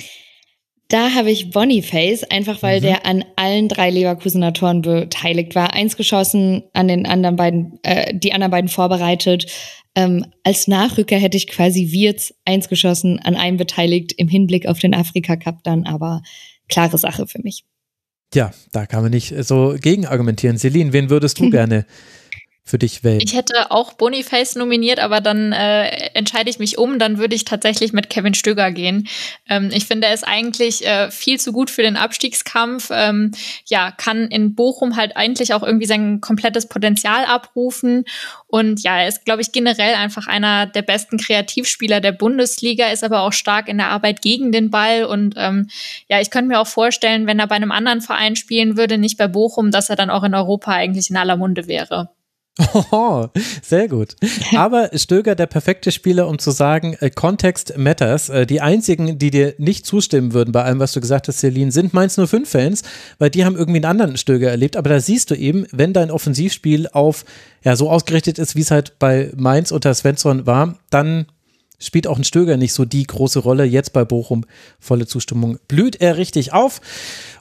[0.90, 2.84] Da habe ich Boniface, einfach weil mhm.
[2.84, 5.74] der an allen drei Leverkusener Toren beteiligt war.
[5.74, 9.48] Eins geschossen, an den anderen beiden, äh, die anderen beiden vorbereitet.
[9.96, 14.80] Ähm, als Nachrücker hätte ich quasi Wirtz eins geschossen, an einem beteiligt, im Hinblick auf
[14.80, 16.22] den Afrika Cup dann, aber
[16.70, 17.66] klare Sache für mich.
[18.34, 20.58] Ja, da kann man nicht so gegen argumentieren.
[20.58, 21.86] Celine, wen würdest du gerne
[22.68, 23.22] für dich wählen?
[23.22, 27.00] Ich hätte auch Boniface nominiert, aber dann äh, entscheide ich mich um.
[27.00, 29.08] Dann würde ich tatsächlich mit Kevin Stöger gehen.
[29.50, 32.90] Ähm, ich finde, er ist eigentlich äh, viel zu gut für den Abstiegskampf.
[32.92, 33.32] Ähm,
[33.68, 38.04] ja, kann in Bochum halt eigentlich auch irgendwie sein komplettes Potenzial abrufen.
[38.48, 43.04] Und ja, er ist, glaube ich, generell einfach einer der besten Kreativspieler der Bundesliga, ist
[43.04, 45.06] aber auch stark in der Arbeit gegen den Ball.
[45.06, 45.70] Und ähm,
[46.10, 49.18] ja, ich könnte mir auch vorstellen, wenn er bei einem anderen Verein spielen würde, nicht
[49.18, 52.10] bei Bochum, dass er dann auch in Europa eigentlich in aller Munde wäre.
[52.92, 53.28] Oh,
[53.62, 54.16] sehr gut.
[54.56, 58.30] Aber Stöger der perfekte Spieler, um zu sagen, äh, Context matters.
[58.30, 61.72] Äh, die einzigen, die dir nicht zustimmen würden bei allem, was du gesagt hast, Celine,
[61.72, 62.84] sind Mainz 05 Fans,
[63.20, 64.76] weil die haben irgendwie einen anderen Stöger erlebt.
[64.76, 67.26] Aber da siehst du eben, wenn dein Offensivspiel auf
[67.64, 71.28] ja so ausgerichtet ist, wie es halt bei Mainz unter Svensson war, dann
[71.80, 73.64] spielt auch ein Stöger nicht so die große Rolle.
[73.64, 74.46] Jetzt bei Bochum
[74.80, 75.60] volle Zustimmung.
[75.68, 76.82] Blüht er richtig auf.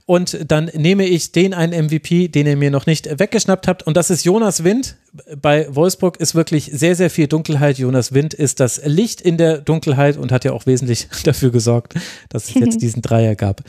[0.08, 3.82] Und dann nehme ich den einen MVP, den ihr mir noch nicht weggeschnappt habt.
[3.82, 4.96] Und das ist Jonas Wind.
[5.36, 7.78] Bei Wolfsburg ist wirklich sehr, sehr viel Dunkelheit.
[7.78, 11.94] Jonas Wind ist das Licht in der Dunkelheit und hat ja auch wesentlich dafür gesorgt,
[12.28, 13.62] dass es jetzt diesen Dreier gab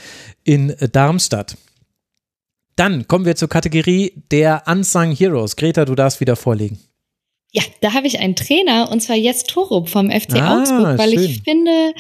[0.44, 1.58] in Darmstadt.
[2.76, 5.56] Dann kommen wir zur Kategorie der Unsung Heroes.
[5.56, 6.78] Greta, du darfst wieder vorlegen.
[7.52, 11.14] Ja, da habe ich einen Trainer und zwar Jes Torup vom FC ah, Augsburg, weil
[11.14, 11.24] schön.
[11.24, 11.94] ich finde,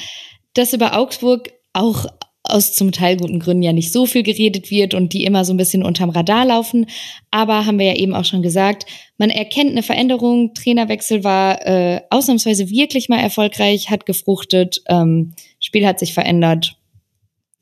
[0.53, 2.05] dass über Augsburg auch
[2.49, 5.53] aus zum Teil guten Gründen ja nicht so viel geredet wird und die immer so
[5.53, 6.85] ein bisschen unterm Radar laufen.
[7.31, 8.85] Aber haben wir ja eben auch schon gesagt,
[9.17, 10.53] man erkennt eine Veränderung.
[10.53, 16.77] Trainerwechsel war äh, ausnahmsweise wirklich mal erfolgreich, hat gefruchtet, ähm, Spiel hat sich verändert.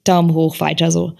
[0.03, 1.13] Daumen hoch, weiter so.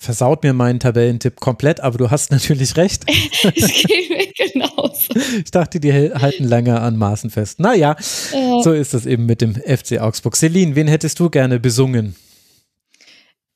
[0.00, 3.04] Versaut mir meinen Tabellentipp komplett, aber du hast natürlich recht.
[3.08, 5.12] es geht mir genauso.
[5.44, 7.58] Ich dachte, die halten lange an Maßen fest.
[7.58, 7.96] Naja,
[8.32, 8.62] äh.
[8.62, 10.36] so ist es eben mit dem FC Augsburg.
[10.36, 12.14] Celine, wen hättest du gerne besungen?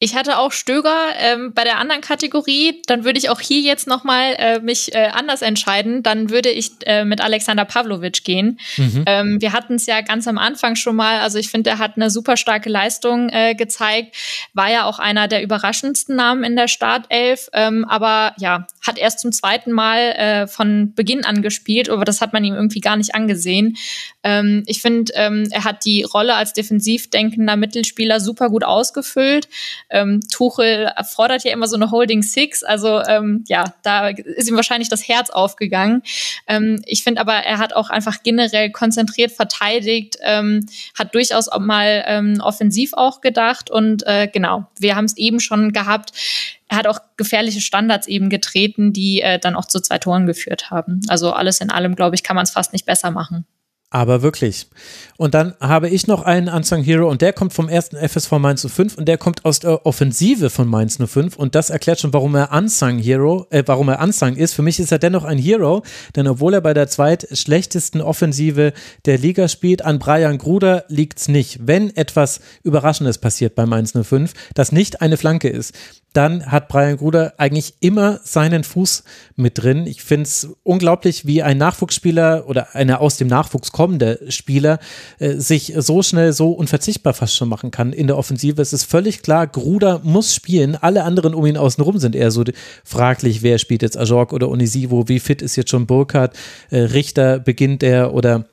[0.03, 2.83] Ich hatte auch Stöger ähm, bei der anderen Kategorie.
[2.87, 6.03] Dann würde ich auch hier jetzt nochmal äh, mich äh, anders entscheiden.
[6.03, 8.59] Dann würde ich äh, mit Alexander Pavlovic gehen.
[8.79, 9.05] Mhm.
[9.07, 11.21] Ähm, wir hatten es ja ganz am Anfang schon mal.
[11.21, 14.17] Also ich finde, er hat eine super starke Leistung äh, gezeigt.
[14.55, 17.49] War ja auch einer der überraschendsten Namen in der Startelf.
[17.53, 21.89] Ähm, aber ja, hat erst zum zweiten Mal äh, von Beginn an gespielt.
[21.89, 23.77] Aber das hat man ihm irgendwie gar nicht angesehen.
[24.25, 29.49] Ähm, ich finde, ähm, er hat die Rolle als defensiv denkender Mittelspieler super gut ausgefüllt
[29.91, 32.63] ähm, Tuchel fordert ja immer so eine Holding Six.
[32.63, 36.03] Also ähm, ja, da ist ihm wahrscheinlich das Herz aufgegangen.
[36.47, 40.67] Ähm, ich finde aber, er hat auch einfach generell konzentriert verteidigt, ähm,
[40.99, 43.71] hat durchaus auch mal ähm, offensiv auch gedacht.
[43.71, 46.13] Und äh, genau, wir haben es eben schon gehabt.
[46.69, 50.71] Er hat auch gefährliche Standards eben getreten, die äh, dann auch zu zwei Toren geführt
[50.71, 51.03] haben.
[51.09, 53.45] Also alles in allem, glaube ich, kann man es fast nicht besser machen.
[53.93, 54.69] Aber wirklich.
[55.23, 58.67] Und dann habe ich noch einen Unsung Hero und der kommt vom ersten FSV Mainz
[58.69, 62.35] 05 und der kommt aus der Offensive von Mainz 05 und das erklärt schon, warum
[62.35, 64.53] er Unsung Hero, äh, warum er Unsung ist.
[64.53, 65.85] Für mich ist er dennoch ein Hero,
[66.17, 68.73] denn obwohl er bei der zweitschlechtesten Offensive
[69.05, 71.69] der Liga spielt, an Brian Gruder liegt's nicht.
[71.69, 75.73] Wenn etwas Überraschendes passiert bei Mainz 05, das nicht eine Flanke ist,
[76.15, 79.05] dann hat Brian Gruder eigentlich immer seinen Fuß
[79.37, 79.87] mit drin.
[79.87, 84.79] Ich finde es unglaublich, wie ein Nachwuchsspieler oder einer aus dem Nachwuchs kommt, kommender Spieler
[85.19, 88.61] äh, sich so schnell so unverzichtbar fast schon machen kann in der Offensive.
[88.61, 90.77] Es ist völlig klar, Gruder muss spielen.
[90.77, 92.45] Alle anderen um ihn außenrum sind eher so
[92.85, 96.37] fraglich, wer spielt jetzt Ajork oder Onisivo, wie fit ist jetzt schon Burkhardt,
[96.71, 98.47] äh, Richter beginnt er oder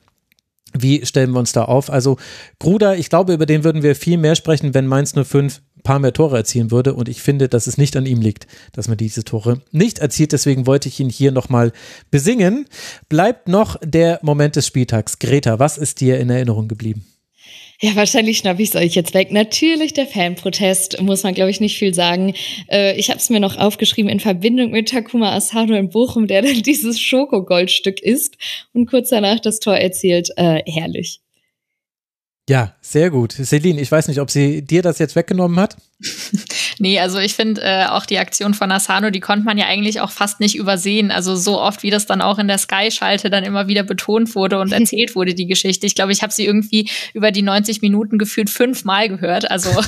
[0.74, 1.90] wie stellen wir uns da auf?
[1.90, 2.18] Also
[2.60, 6.00] Gruder, ich glaube, über den würden wir viel mehr sprechen, wenn Mainz 05 ein paar
[6.00, 6.94] mehr Tore erzielen würde.
[6.94, 10.32] Und ich finde, dass es nicht an ihm liegt, dass man diese Tore nicht erzielt.
[10.32, 11.72] Deswegen wollte ich ihn hier nochmal
[12.12, 12.66] besingen.
[13.08, 15.20] Bleibt noch der Moment des Spieltags.
[15.20, 17.06] Greta, was ist dir in Erinnerung geblieben?
[17.82, 19.32] Ja, wahrscheinlich schnapp ich es euch jetzt weg.
[19.32, 22.34] Natürlich der Fanprotest, muss man, glaube ich, nicht viel sagen.
[22.70, 26.42] Äh, ich habe es mir noch aufgeschrieben in Verbindung mit Takuma Asano in Bochum, der
[26.42, 28.38] dann dieses Schokogoldstück isst
[28.74, 30.30] und kurz danach das Tor erzielt.
[30.36, 31.22] Äh, herrlich.
[32.50, 33.34] Ja, sehr gut.
[33.34, 35.78] Celine, ich weiß nicht, ob sie dir das jetzt weggenommen hat.
[36.80, 40.00] nee, also ich finde äh, auch die Aktion von Asano, die konnte man ja eigentlich
[40.00, 41.12] auch fast nicht übersehen.
[41.12, 44.60] Also so oft, wie das dann auch in der Sky-Schalte dann immer wieder betont wurde
[44.60, 45.86] und erzählt wurde, die Geschichte.
[45.86, 49.52] Ich glaube, ich habe sie irgendwie über die 90 Minuten gefühlt fünfmal gehört.
[49.52, 49.70] Also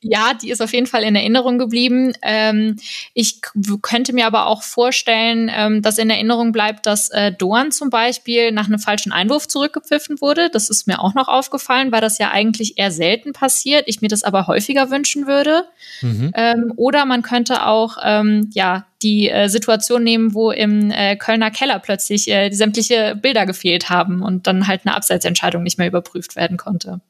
[0.00, 2.12] ja, die ist auf jeden Fall in Erinnerung geblieben.
[2.22, 2.76] Ähm,
[3.12, 3.40] ich
[3.82, 8.50] könnte mir aber auch vorstellen, ähm, dass in Erinnerung bleibt, dass äh, Doan zum Beispiel
[8.50, 10.48] nach einem falschen Einwurf zurückgepfiffen wurde.
[10.50, 13.84] Das ist mir auch noch aufgefallen, weil das ja eigentlich eher selten passiert.
[13.86, 15.64] Ich mir das aber häufiger wünschen würde.
[16.02, 16.32] Mhm.
[16.34, 21.50] Ähm, oder man könnte auch ähm, ja die äh, Situation nehmen, wo im äh, Kölner
[21.50, 26.36] Keller plötzlich äh, sämtliche Bilder gefehlt haben und dann halt eine Abseitsentscheidung nicht mehr überprüft
[26.36, 27.00] werden konnte.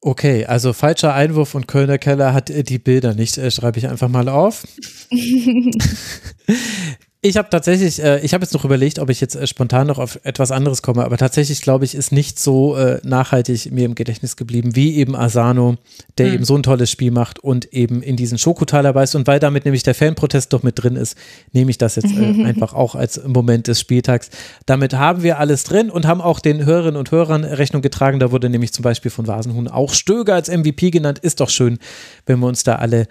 [0.00, 3.88] Okay, also falscher Einwurf und Kölner Keller hat äh, die Bilder nicht, äh, schreibe ich
[3.88, 4.64] einfach mal auf.
[7.20, 9.98] Ich habe tatsächlich, äh, ich habe jetzt noch überlegt, ob ich jetzt äh, spontan noch
[9.98, 13.96] auf etwas anderes komme, aber tatsächlich glaube ich, ist nicht so äh, nachhaltig mir im
[13.96, 15.78] Gedächtnis geblieben, wie eben Asano,
[16.16, 16.34] der mhm.
[16.34, 19.16] eben so ein tolles Spiel macht und eben in diesen Schokotaler beißt.
[19.16, 21.18] Und weil damit nämlich der Fanprotest doch mit drin ist,
[21.52, 24.30] nehme ich das jetzt äh, einfach auch als Moment des Spieltags.
[24.66, 28.20] Damit haben wir alles drin und haben auch den Hörerinnen und Hörern Rechnung getragen.
[28.20, 31.18] Da wurde nämlich zum Beispiel von Vasenhuhn auch Stöger als MVP genannt.
[31.18, 31.80] Ist doch schön,
[32.26, 33.08] wenn wir uns da alle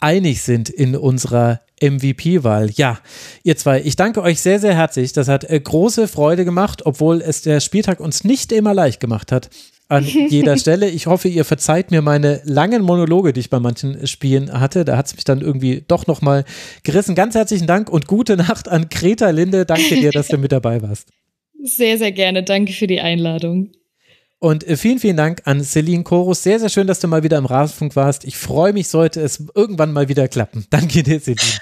[0.00, 2.70] einig sind in unserer MVP-Wahl.
[2.70, 2.98] Ja,
[3.42, 5.12] ihr zwei, ich danke euch sehr, sehr herzlich.
[5.12, 9.32] Das hat äh, große Freude gemacht, obwohl es der Spieltag uns nicht immer leicht gemacht
[9.32, 9.50] hat.
[9.88, 10.90] An jeder Stelle.
[10.90, 14.84] Ich hoffe, ihr verzeiht mir meine langen Monologe, die ich bei manchen Spielen hatte.
[14.84, 16.44] Da hat es mich dann irgendwie doch nochmal
[16.82, 17.14] gerissen.
[17.14, 19.64] Ganz herzlichen Dank und gute Nacht an Greta Linde.
[19.64, 21.08] Danke dir, dass du mit dabei warst.
[21.60, 22.44] Sehr, sehr gerne.
[22.44, 23.72] Danke für die Einladung.
[24.40, 26.42] Und äh, vielen, vielen Dank an Celine Chorus.
[26.42, 28.24] Sehr, sehr schön, dass du mal wieder im Rasenfunk warst.
[28.24, 30.66] Ich freue mich, sollte es irgendwann mal wieder klappen.
[30.70, 31.58] Danke dir, Celine.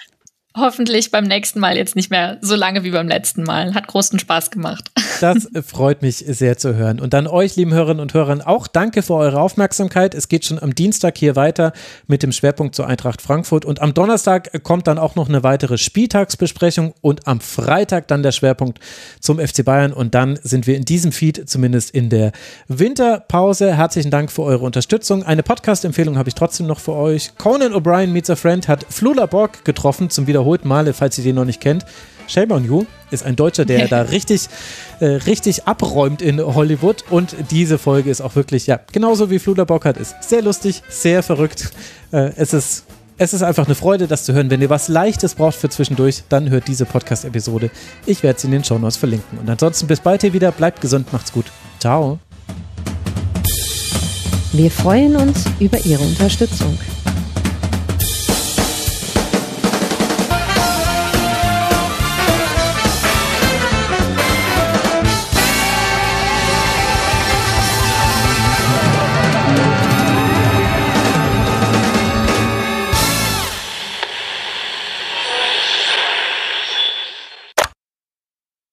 [0.56, 3.74] Hoffentlich beim nächsten Mal jetzt nicht mehr so lange wie beim letzten Mal.
[3.74, 4.90] Hat großen Spaß gemacht.
[5.20, 7.00] Das freut mich sehr zu hören.
[7.00, 10.14] Und dann euch, lieben Hörerinnen und Hörern, auch danke für eure Aufmerksamkeit.
[10.14, 11.72] Es geht schon am Dienstag hier weiter
[12.06, 13.64] mit dem Schwerpunkt zur Eintracht Frankfurt.
[13.64, 18.32] Und am Donnerstag kommt dann auch noch eine weitere Spieltagsbesprechung und am Freitag dann der
[18.32, 18.78] Schwerpunkt
[19.20, 19.92] zum FC Bayern.
[19.92, 22.32] Und dann sind wir in diesem Feed zumindest in der
[22.68, 23.74] Winterpause.
[23.74, 25.22] Herzlichen Dank für eure Unterstützung.
[25.22, 27.32] Eine Podcast-Empfehlung habe ich trotzdem noch für euch.
[27.38, 31.36] Conan O'Brien meets a Friend hat Flula Borg getroffen zum wiederholten Male, falls ihr den
[31.36, 31.86] noch nicht kennt.
[32.26, 34.48] Shame on You ist ein Deutscher, der da richtig,
[35.00, 37.05] äh, richtig abräumt in Hollywood.
[37.10, 40.14] Und diese Folge ist auch wirklich, ja, genauso wie Fluder Bockert ist.
[40.22, 41.70] Sehr lustig, sehr verrückt.
[42.12, 42.84] Äh, es ist.
[43.18, 44.50] Es ist einfach eine Freude, das zu hören.
[44.50, 47.70] Wenn ihr was Leichtes braucht für zwischendurch, dann hört diese Podcast-Episode.
[48.05, 49.38] Ich werde sie in den Show Notes verlinken.
[49.38, 50.52] Und ansonsten bis bald hier wieder.
[50.52, 51.46] Bleibt gesund, macht's gut.
[51.78, 52.18] Ciao.
[54.52, 56.78] Wir freuen uns über Ihre Unterstützung.